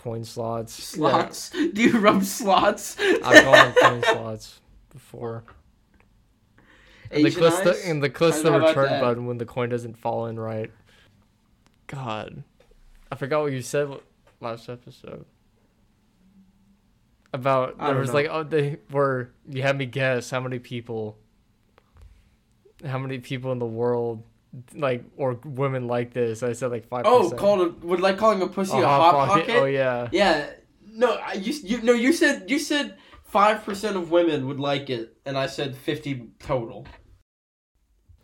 Coin 0.00 0.24
slots. 0.24 0.72
Slots? 0.72 1.50
Do 1.50 1.82
you 1.82 1.98
rub 1.98 2.24
slots? 2.24 2.96
I've 2.98 3.44
gone 3.44 3.66
on 3.66 3.72
coin 3.74 4.02
slots 4.14 4.60
before. 4.90 5.44
And 7.10 7.24
the 7.24 7.28
Asian 7.28 7.40
clicks 7.40 7.56
eyes? 7.56 7.64
the, 7.64 7.88
and 7.88 8.02
the 8.02 8.08
clicks 8.08 8.40
the 8.40 8.52
return 8.52 9.00
button 9.00 9.26
when 9.26 9.36
the 9.38 9.44
coin 9.44 9.68
doesn't 9.68 9.98
fall 9.98 10.26
in 10.26 10.40
right. 10.40 10.70
God, 11.86 12.44
I 13.12 13.16
forgot 13.16 13.42
what 13.42 13.52
you 13.52 13.62
said 13.62 13.90
last 14.40 14.68
episode. 14.68 15.26
About 17.32 17.78
there 17.78 17.94
was 17.94 18.08
know. 18.08 18.14
like 18.14 18.28
oh 18.28 18.42
they 18.42 18.78
were 18.90 19.30
you 19.48 19.62
had 19.62 19.78
me 19.78 19.86
guess 19.86 20.30
how 20.30 20.40
many 20.40 20.58
people. 20.58 21.16
How 22.84 22.98
many 22.98 23.18
people 23.18 23.52
in 23.52 23.58
the 23.58 23.66
world, 23.66 24.22
like 24.74 25.04
or 25.16 25.34
women 25.44 25.86
like 25.86 26.12
this? 26.12 26.42
I 26.42 26.52
said 26.52 26.70
like 26.70 26.88
five. 26.88 27.02
Oh, 27.04 27.30
called 27.30 27.60
a 27.60 27.86
would 27.86 28.00
like 28.00 28.18
calling 28.18 28.42
a 28.42 28.46
pussy 28.46 28.78
a 28.78 28.86
hot 28.86 29.28
pocket? 29.28 29.56
Oh 29.56 29.64
yeah. 29.64 30.08
Yeah. 30.12 30.50
No, 30.92 31.12
I, 31.14 31.34
you 31.34 31.52
you 31.62 31.82
no 31.82 31.92
you 31.92 32.12
said 32.12 32.50
you 32.50 32.58
said 32.58 32.96
five 33.24 33.64
percent 33.64 33.96
of 33.96 34.10
women 34.10 34.46
would 34.48 34.58
like 34.58 34.90
it, 34.90 35.16
and 35.24 35.38
I 35.38 35.46
said 35.46 35.76
fifty 35.76 36.28
total, 36.40 36.86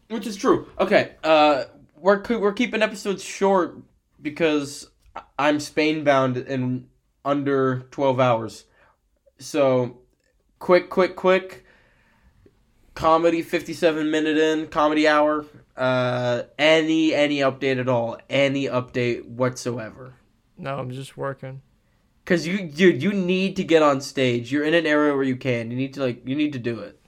which 0.08 0.26
is 0.26 0.36
true. 0.36 0.68
Okay, 0.80 1.12
uh, 1.22 1.64
we're 1.96 2.22
we're 2.28 2.52
keeping 2.52 2.82
episodes 2.82 3.22
short 3.22 3.78
because 4.20 4.90
I'm 5.38 5.60
Spain 5.60 6.02
bound 6.02 6.36
in 6.36 6.88
under 7.24 7.86
twelve 7.92 8.18
hours, 8.18 8.64
so 9.38 10.00
quick, 10.58 10.90
quick, 10.90 11.14
quick. 11.14 11.62
Comedy, 12.94 13.42
fifty-seven 13.42 14.10
minute 14.10 14.38
in 14.38 14.68
comedy 14.68 15.06
hour. 15.06 15.44
Uh, 15.76 16.44
any 16.58 17.14
any 17.14 17.38
update 17.38 17.78
at 17.78 17.88
all? 17.88 18.18
Any 18.30 18.64
update 18.64 19.26
whatsoever? 19.26 20.14
No, 20.56 20.78
I'm 20.78 20.90
just 20.90 21.16
working. 21.16 21.60
Cause 22.24 22.46
you, 22.46 22.66
dude, 22.66 23.02
you 23.02 23.12
need 23.12 23.54
to 23.56 23.62
get 23.62 23.82
on 23.82 24.00
stage. 24.00 24.50
You're 24.50 24.64
in 24.64 24.74
an 24.74 24.84
area 24.86 25.14
where 25.14 25.22
you 25.22 25.36
can. 25.36 25.70
You 25.70 25.76
need 25.76 25.94
to 25.94 26.00
like, 26.02 26.26
you 26.26 26.34
need 26.34 26.52
to 26.54 26.58
do 26.58 26.80
it. 26.80 26.98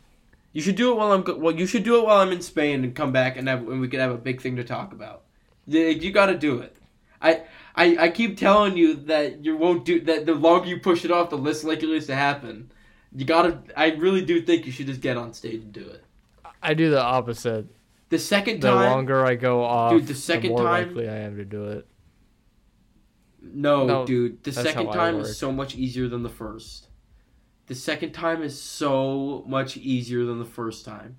You 0.52 0.62
should 0.62 0.76
do 0.76 0.92
it 0.92 0.96
while 0.96 1.12
I'm. 1.12 1.22
go- 1.22 1.36
Well, 1.36 1.54
you 1.54 1.66
should 1.66 1.82
do 1.82 1.98
it 1.98 2.04
while 2.04 2.18
I'm 2.18 2.30
in 2.30 2.40
Spain 2.42 2.84
and 2.84 2.94
come 2.94 3.10
back 3.10 3.36
and 3.36 3.48
have, 3.48 3.66
and 3.68 3.80
we 3.80 3.88
can 3.88 4.00
have 4.00 4.12
a 4.12 4.18
big 4.18 4.40
thing 4.40 4.56
to 4.56 4.64
talk 4.64 4.92
about. 4.92 5.22
You, 5.66 5.80
you 5.80 6.12
got 6.12 6.26
to 6.26 6.38
do 6.38 6.58
it. 6.60 6.76
I, 7.20 7.42
I, 7.74 7.96
I 7.98 8.08
keep 8.10 8.36
telling 8.38 8.76
you 8.76 8.94
that 8.94 9.44
you 9.44 9.56
won't 9.56 9.84
do 9.84 10.00
that. 10.02 10.24
The 10.26 10.34
longer 10.34 10.68
you 10.68 10.78
push 10.78 11.04
it 11.04 11.10
off, 11.10 11.30
the 11.30 11.36
less 11.38 11.64
likely 11.64 11.92
it 11.92 11.96
is 11.96 12.06
to 12.06 12.14
happen. 12.14 12.70
You 13.14 13.24
gotta. 13.24 13.58
I 13.76 13.90
really 13.92 14.24
do 14.24 14.40
think 14.42 14.66
you 14.66 14.72
should 14.72 14.86
just 14.86 15.00
get 15.00 15.16
on 15.16 15.32
stage 15.32 15.62
and 15.62 15.72
do 15.72 15.80
it. 15.88 16.04
I 16.62 16.74
do 16.74 16.90
the 16.90 17.02
opposite. 17.02 17.66
The 18.10 18.18
second 18.18 18.60
time, 18.60 18.78
The 18.78 18.90
longer 18.90 19.24
I 19.24 19.34
go 19.34 19.62
off, 19.62 19.92
Dude, 19.92 20.06
the 20.06 20.14
second 20.14 20.50
more 20.50 20.62
time- 20.62 20.88
likely 20.88 21.08
I 21.08 21.16
am 21.18 21.36
to 21.36 21.44
do 21.44 21.64
it. 21.66 21.86
No, 23.40 23.86
No, 23.86 24.06
dude. 24.06 24.42
The 24.44 24.52
second 24.52 24.92
time 24.92 25.20
is 25.20 25.36
so 25.36 25.52
much 25.52 25.76
easier 25.76 26.08
than 26.08 26.22
the 26.22 26.28
first. 26.28 26.88
The 27.66 27.74
second 27.74 28.12
time 28.12 28.42
is 28.42 28.60
so 28.60 29.44
much 29.46 29.76
easier 29.76 30.24
than 30.24 30.38
the 30.38 30.44
first 30.44 30.84
time. 30.84 31.18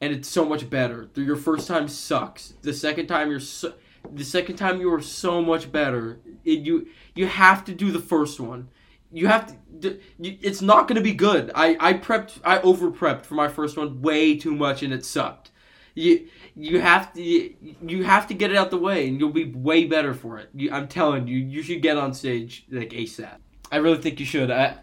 And 0.00 0.12
it's 0.12 0.28
so 0.28 0.44
much 0.44 0.68
better. 0.70 1.08
Your 1.14 1.36
first 1.36 1.66
time 1.66 1.88
sucks. 1.88 2.54
The 2.62 2.72
second 2.72 3.06
time 3.06 3.30
you're 3.30 3.40
so, 3.40 3.74
the 4.10 4.24
second 4.24 4.56
time 4.56 4.80
you 4.80 4.92
are 4.94 5.00
so 5.02 5.42
much 5.42 5.70
better. 5.70 6.20
It, 6.44 6.60
you 6.60 6.88
you 7.14 7.26
have 7.26 7.64
to 7.66 7.74
do 7.74 7.90
the 7.92 7.98
first 7.98 8.40
one. 8.40 8.68
You 9.12 9.26
have 9.26 9.56
to. 9.80 9.98
it's 10.20 10.62
not 10.62 10.86
going 10.86 10.96
to 10.96 11.02
be 11.02 11.12
good. 11.12 11.50
I 11.54 11.76
I 11.80 11.92
prepped. 11.94 12.40
I 12.44 12.60
over 12.60 12.90
prepped 12.90 13.24
for 13.24 13.34
my 13.34 13.48
first 13.48 13.76
one 13.76 14.02
way 14.02 14.36
too 14.36 14.54
much, 14.54 14.82
and 14.82 14.92
it 14.92 15.04
sucked. 15.04 15.50
You 15.94 16.28
you 16.54 16.80
have 16.80 17.12
to 17.14 17.20
you 17.22 18.04
have 18.04 18.26
to 18.28 18.34
get 18.34 18.50
it 18.50 18.56
out 18.56 18.70
the 18.70 18.78
way, 18.78 19.08
and 19.08 19.18
you'll 19.18 19.30
be 19.30 19.52
way 19.52 19.84
better 19.86 20.14
for 20.14 20.38
it. 20.38 20.50
You, 20.54 20.70
I'm 20.72 20.86
telling 20.86 21.26
you, 21.26 21.38
you 21.38 21.62
should 21.62 21.82
get 21.82 21.96
on 21.96 22.14
stage 22.14 22.66
like 22.70 22.90
ASAP. 22.90 23.38
I 23.72 23.76
really 23.76 23.98
think 23.98 24.20
you 24.20 24.26
should. 24.26 24.50
I. 24.50 24.78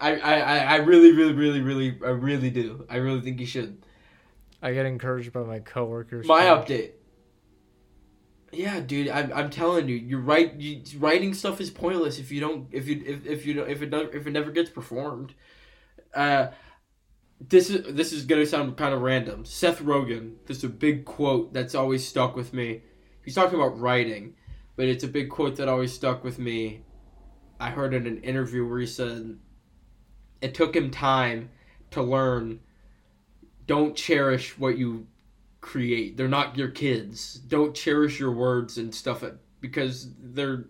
I, 0.00 0.16
I, 0.16 0.56
I 0.56 0.76
really, 0.76 1.12
really, 1.12 1.32
really, 1.32 1.60
really, 1.60 1.96
I 2.04 2.08
really 2.08 2.50
do. 2.50 2.84
I 2.90 2.96
really 2.96 3.20
think 3.20 3.38
you 3.38 3.46
should. 3.46 3.86
I 4.60 4.72
get 4.72 4.84
encouraged 4.84 5.32
by 5.32 5.42
my 5.42 5.60
coworkers. 5.60 6.26
My 6.26 6.46
update. 6.46 6.94
Yeah, 8.52 8.80
dude, 8.80 9.08
I'm, 9.08 9.32
I'm 9.32 9.50
telling 9.50 9.88
you, 9.88 9.96
you're 9.96 10.20
right. 10.20 10.54
You, 10.54 10.82
writing 10.98 11.32
stuff 11.32 11.58
is 11.60 11.70
pointless 11.70 12.18
if 12.18 12.30
you 12.30 12.40
don't 12.40 12.68
if 12.70 12.86
you 12.86 13.02
if, 13.04 13.26
if 13.26 13.46
you 13.46 13.54
don't 13.54 13.70
if 13.70 13.80
it 13.80 13.92
if 13.94 14.26
it 14.26 14.30
never 14.30 14.50
gets 14.50 14.68
performed. 14.68 15.32
Uh, 16.14 16.48
this 17.40 17.70
is 17.70 17.94
this 17.94 18.12
is 18.12 18.26
gonna 18.26 18.44
sound 18.44 18.76
kind 18.76 18.92
of 18.92 19.00
random. 19.00 19.46
Seth 19.46 19.80
Rogen, 19.80 20.34
this 20.46 20.58
is 20.58 20.64
a 20.64 20.68
big 20.68 21.06
quote 21.06 21.54
that's 21.54 21.74
always 21.74 22.06
stuck 22.06 22.36
with 22.36 22.52
me. 22.52 22.82
He's 23.24 23.34
talking 23.34 23.58
about 23.58 23.80
writing, 23.80 24.34
but 24.76 24.86
it's 24.86 25.04
a 25.04 25.08
big 25.08 25.30
quote 25.30 25.56
that 25.56 25.68
always 25.68 25.92
stuck 25.94 26.22
with 26.22 26.38
me. 26.38 26.84
I 27.58 27.70
heard 27.70 27.94
in 27.94 28.06
an 28.06 28.22
interview 28.22 28.68
where 28.68 28.80
he 28.80 28.86
said, 28.86 29.38
"It 30.42 30.52
took 30.54 30.76
him 30.76 30.90
time 30.90 31.48
to 31.92 32.02
learn. 32.02 32.60
Don't 33.66 33.96
cherish 33.96 34.58
what 34.58 34.76
you 34.76 35.06
create. 35.62 36.18
They're 36.18 36.28
not 36.28 36.58
your 36.58 36.68
kids. 36.68 37.36
Don't 37.36 37.74
cherish 37.74 38.20
your 38.20 38.32
words 38.32 38.76
and 38.76 38.94
stuff 38.94 39.24
because 39.60 40.08
they're 40.20 40.66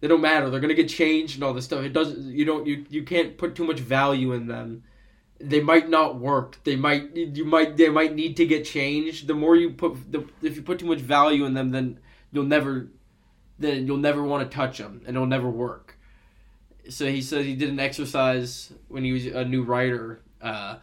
they 0.00 0.08
don't 0.08 0.20
matter. 0.20 0.48
They're 0.48 0.60
gonna 0.60 0.74
get 0.74 0.88
changed 0.88 1.34
and 1.34 1.44
all 1.44 1.52
this 1.52 1.66
stuff. 1.66 1.84
It 1.84 1.92
doesn't. 1.92 2.24
You 2.24 2.44
don't. 2.44 2.66
You 2.66 2.86
you 2.88 3.02
can't 3.02 3.36
put 3.36 3.54
too 3.54 3.64
much 3.64 3.80
value 3.80 4.32
in 4.32 4.46
them. 4.46 4.84
They 5.40 5.60
might 5.60 5.88
not 5.88 6.18
work. 6.18 6.58
They 6.64 6.76
might. 6.76 7.14
You 7.16 7.44
might. 7.44 7.76
They 7.76 7.88
might 7.88 8.14
need 8.14 8.36
to 8.38 8.46
get 8.46 8.64
changed. 8.64 9.26
The 9.26 9.34
more 9.34 9.56
you 9.56 9.70
put, 9.70 10.10
the 10.10 10.24
if 10.40 10.56
you 10.56 10.62
put 10.62 10.78
too 10.78 10.86
much 10.86 11.00
value 11.00 11.44
in 11.44 11.54
them, 11.54 11.70
then 11.70 11.98
you'll 12.32 12.44
never, 12.44 12.88
then 13.58 13.86
you'll 13.86 13.96
never 13.96 14.22
want 14.22 14.48
to 14.48 14.56
touch 14.56 14.78
them, 14.78 15.02
and 15.06 15.16
it'll 15.16 15.26
never 15.26 15.50
work. 15.50 15.98
So 16.88 17.06
he 17.06 17.20
said 17.20 17.44
he 17.44 17.56
did 17.56 17.68
an 17.68 17.80
exercise 17.80 18.72
when 18.86 19.04
he 19.04 19.12
was 19.12 19.26
a 19.26 19.44
new 19.44 19.62
writer. 19.62 20.22
Uh, 20.40 20.76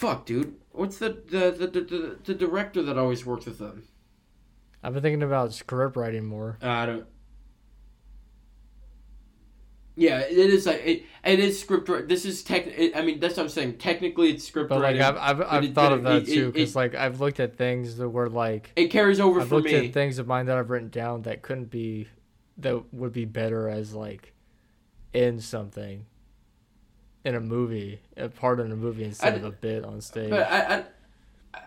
fuck, 0.00 0.24
dude. 0.24 0.54
What's 0.72 0.98
the 0.98 1.10
the, 1.10 1.50
the, 1.50 1.66
the, 1.66 2.18
the 2.24 2.34
director 2.34 2.82
that 2.82 2.96
always 2.96 3.26
worked 3.26 3.44
with 3.46 3.58
them? 3.58 3.84
I've 4.82 4.94
been 4.94 5.02
thinking 5.02 5.22
about 5.22 5.52
script 5.52 5.96
writing 5.96 6.24
more. 6.24 6.56
Uh, 6.62 6.68
I 6.68 6.86
don't. 6.86 7.06
Yeah, 9.96 10.20
it 10.20 10.32
is 10.38 10.64
like 10.64 10.80
it, 10.86 11.02
it 11.24 11.38
is 11.40 11.60
script. 11.60 12.08
This 12.08 12.24
is 12.24 12.42
tech. 12.42 12.66
It, 12.66 12.96
I 12.96 13.02
mean, 13.02 13.20
that's 13.20 13.36
what 13.36 13.42
I'm 13.42 13.48
saying. 13.50 13.76
Technically, 13.76 14.30
it's 14.30 14.46
script 14.46 14.70
But 14.70 14.76
like 14.76 14.82
writing. 14.98 15.02
I've 15.02 15.16
I've, 15.18 15.40
I've 15.42 15.64
it- 15.64 15.74
thought 15.74 15.92
of 15.92 16.02
that 16.04 16.26
too 16.26 16.50
because 16.50 16.74
like 16.74 16.94
I've 16.94 17.20
looked 17.20 17.38
at 17.40 17.56
things 17.56 17.96
that 17.98 18.08
were 18.08 18.30
like 18.30 18.72
it 18.76 18.88
carries 18.88 19.20
over 19.20 19.42
I've 19.42 19.48
for 19.48 19.56
looked 19.56 19.66
me. 19.68 19.88
at 19.88 19.92
things 19.92 20.18
of 20.18 20.26
mine 20.26 20.46
that 20.46 20.56
I've 20.56 20.70
written 20.70 20.88
down 20.88 21.22
that 21.22 21.42
couldn't 21.42 21.70
be 21.70 22.08
that 22.58 22.94
would 22.94 23.12
be 23.12 23.26
better 23.26 23.68
as 23.68 23.92
like 23.92 24.32
in 25.12 25.40
something 25.40 26.06
in 27.24 27.34
a 27.34 27.40
movie, 27.40 28.00
a 28.16 28.28
part 28.28 28.60
in 28.60 28.72
a 28.72 28.76
movie 28.76 29.04
instead 29.04 29.34
I- 29.34 29.36
of 29.36 29.44
a 29.44 29.50
bit 29.50 29.84
on 29.84 30.00
stage. 30.00 30.30
But 30.30 30.50
I, 30.50 30.84
I, 31.54 31.62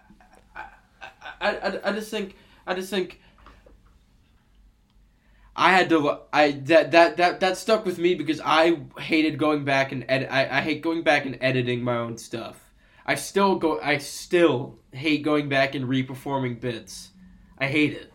I, 1.41 1.58
I, 1.58 1.89
I, 1.89 1.91
just 1.93 2.10
think, 2.10 2.36
I 2.66 2.74
just 2.74 2.89
think, 2.89 3.20
I 5.56 5.72
had 5.72 5.89
to, 5.89 6.20
I 6.32 6.51
that 6.51 6.91
that 6.91 7.18
that 7.18 7.39
that 7.41 7.58
stuck 7.58 7.86
with 7.86 7.99
me 7.99 8.16
because 8.16 8.41
I 8.43 8.80
hated 8.97 9.38
going 9.38 9.64
back 9.66 9.91
and 9.91 10.04
edit. 10.10 10.30
I, 10.32 10.58
I 10.58 10.62
hate 10.62 10.82
going 10.82 11.04
back 11.04 11.26
and 11.26 11.38
editing 11.41 11.84
my 11.84 11.97
own 11.97 12.18
stuff. 12.18 12.60
I 13.06 13.16
still 13.16 13.58
go. 13.58 13.80
I 13.80 13.99
still 13.99 14.80
hate 14.91 15.22
going 15.22 15.49
back 15.49 15.76
and 15.76 15.88
re-performing 15.88 16.56
bits. 16.56 17.10
I 17.60 17.68
hate 17.68 17.93
it. 17.93 18.12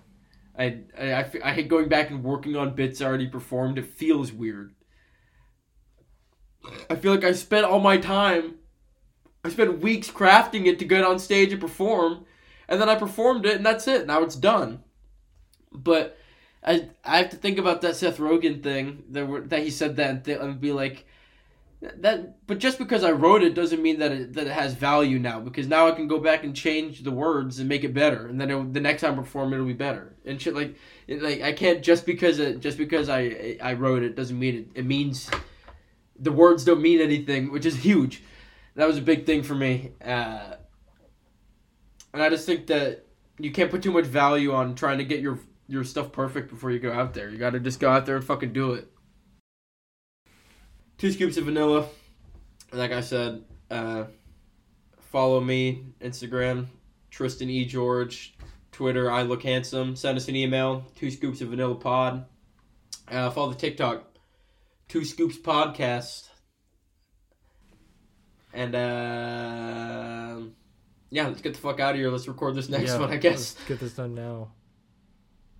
I, 0.59 0.81
I, 0.99 1.13
I, 1.13 1.31
I 1.45 1.53
hate 1.53 1.69
going 1.69 1.89
back 1.89 2.11
and 2.11 2.25
working 2.25 2.57
on 2.57 2.75
bits 2.75 3.01
already 3.01 3.29
performed. 3.29 3.79
It 3.79 3.87
feels 3.87 4.33
weird. 4.33 4.73
I 6.91 6.97
feel 6.97 7.15
like 7.15 7.25
I 7.25 7.33
spent 7.33 7.65
all 7.65 7.81
my 7.81 7.97
time 7.99 8.59
I 9.45 9.51
spent 9.51 9.81
weeks 9.81 10.11
crafting 10.11 10.67
it 10.67 10.79
to 10.79 10.85
get 10.85 11.05
on 11.05 11.19
stage 11.19 11.53
and 11.53 11.61
perform, 11.61 12.27
and 12.69 12.81
then 12.81 12.89
I 12.89 12.97
performed 12.97 13.47
it, 13.47 13.57
and 13.57 13.65
that's 13.65 13.89
it. 13.89 14.07
Now 14.07 14.23
it's 14.23 14.37
done. 14.37 14.83
But 15.73 16.19
I 16.65 16.89
I 17.05 17.19
have 17.19 17.31
to 17.31 17.37
think 17.37 17.59
about 17.59 17.81
that 17.83 17.97
Seth 17.97 18.19
Rogen 18.19 18.63
thing 18.63 19.05
that 19.11 19.27
were, 19.27 19.41
that 19.43 19.63
he 19.63 19.71
said 19.71 19.97
that 19.97 20.11
and, 20.11 20.25
th- 20.25 20.39
and 20.39 20.61
be 20.61 20.73
like 20.73 21.07
that. 21.81 22.47
But 22.47 22.59
just 22.59 22.79
because 22.79 23.05
I 23.05 23.13
wrote 23.13 23.43
it 23.43 23.55
doesn't 23.55 23.81
mean 23.81 24.01
that 24.01 24.13
it 24.13 24.33
that 24.35 24.49
it 24.49 24.53
has 24.53 24.75
value 24.75 25.19
now. 25.19 25.41
Because 25.41 25.69
now 25.69 25.87
I 25.87 25.93
can 25.93 26.09
go 26.09 26.19
back 26.19 26.43
and 26.43 26.55
change 26.55 27.03
the 27.05 27.13
words 27.13 27.61
and 27.61 27.69
make 27.69 27.85
it 27.85 27.95
better, 27.95 28.27
and 28.27 28.41
then 28.41 28.51
it, 28.51 28.75
the 28.75 28.81
next 28.81 29.03
time 29.03 29.15
I 29.15 29.17
perform 29.17 29.53
it'll 29.53 29.67
be 29.67 29.73
better 29.73 30.17
and 30.27 30.43
shit. 30.43 30.55
Like 30.55 30.75
it, 31.07 31.23
like 31.23 31.43
I 31.43 31.53
can't 31.53 31.83
just 31.83 32.05
because 32.05 32.39
it 32.41 32.61
just 32.61 32.77
because 32.77 33.09
I 33.09 33.57
I 33.63 33.75
wrote 33.75 34.03
it 34.03 34.17
doesn't 34.17 34.39
mean 34.39 34.57
it. 34.57 34.81
It 34.81 34.85
means 34.85 35.31
the 36.19 36.33
words 36.33 36.65
don't 36.65 36.83
mean 36.83 37.01
anything, 37.01 37.53
which 37.53 37.67
is 37.67 37.77
huge. 37.77 38.23
That 38.75 38.87
was 38.87 38.99
a 38.99 39.03
big 39.03 39.27
thing 39.27 39.43
for 39.43 39.55
me. 39.55 39.93
Uh, 40.05 40.55
and 42.13 42.23
I 42.23 42.29
just 42.29 42.47
think 42.47 42.67
that 42.69 43.07
you 43.39 43.51
can't 43.51 43.71
put 43.71 43.83
too 43.83 43.93
much 43.93 44.07
value 44.07 44.53
on 44.53 44.75
trying 44.75 44.99
to 44.99 45.05
get 45.05 45.21
your 45.21 45.39
your 45.69 45.85
stuff 45.85 46.13
perfect 46.13 46.49
before 46.49 46.71
you 46.71 46.79
go 46.79 46.93
out 46.93 47.13
there. 47.13 47.29
You 47.29 47.37
got 47.37 47.51
to 47.51 47.61
just 47.61 47.79
go 47.79 47.91
out 47.91 48.07
there 48.07 48.17
and 48.17 48.25
fucking 48.25 48.53
do 48.53 48.73
it. 48.73 48.91
Two 50.97 51.13
scoops 51.13 51.37
of 51.37 51.45
vanilla. 51.45 51.87
Like 52.73 52.91
I 52.91 53.01
said, 53.01 53.45
uh, 53.71 54.05
follow 55.11 55.41
me 55.41 55.85
Instagram 56.01 56.67
Tristan 57.11 57.51
E 57.51 57.65
George, 57.65 58.35
Twitter 58.73 59.11
I 59.11 59.23
look 59.23 59.43
handsome. 59.43 59.97
Send 59.97 60.17
us 60.17 60.29
an 60.29 60.37
email 60.37 60.85
two 60.95 61.11
scoops 61.11 61.41
of 61.41 61.49
vanilla 61.49 61.75
pod. 61.75 62.25
Uh, 63.11 63.31
follow 63.31 63.51
the 63.51 63.59
TikTok 63.59 64.08
two 64.89 65.05
scoops 65.05 65.39
podcast. 65.39 66.29
And 68.53 68.75
uh, 68.75 70.41
yeah, 71.11 71.29
let's 71.29 71.43
get 71.43 71.55
the 71.55 71.61
fuck 71.61 71.81
out 71.81 71.93
of 71.93 71.97
here. 71.97 72.11
Let's 72.11 72.27
record 72.27 72.55
this 72.55 72.69
next 72.69 72.91
Yeah, 72.91 72.99
one, 72.99 73.11
I 73.11 73.17
guess. 73.17 73.55
Let's 73.57 73.69
get 73.69 73.81
this 73.81 73.93
done 73.93 74.15
now. 74.15 74.53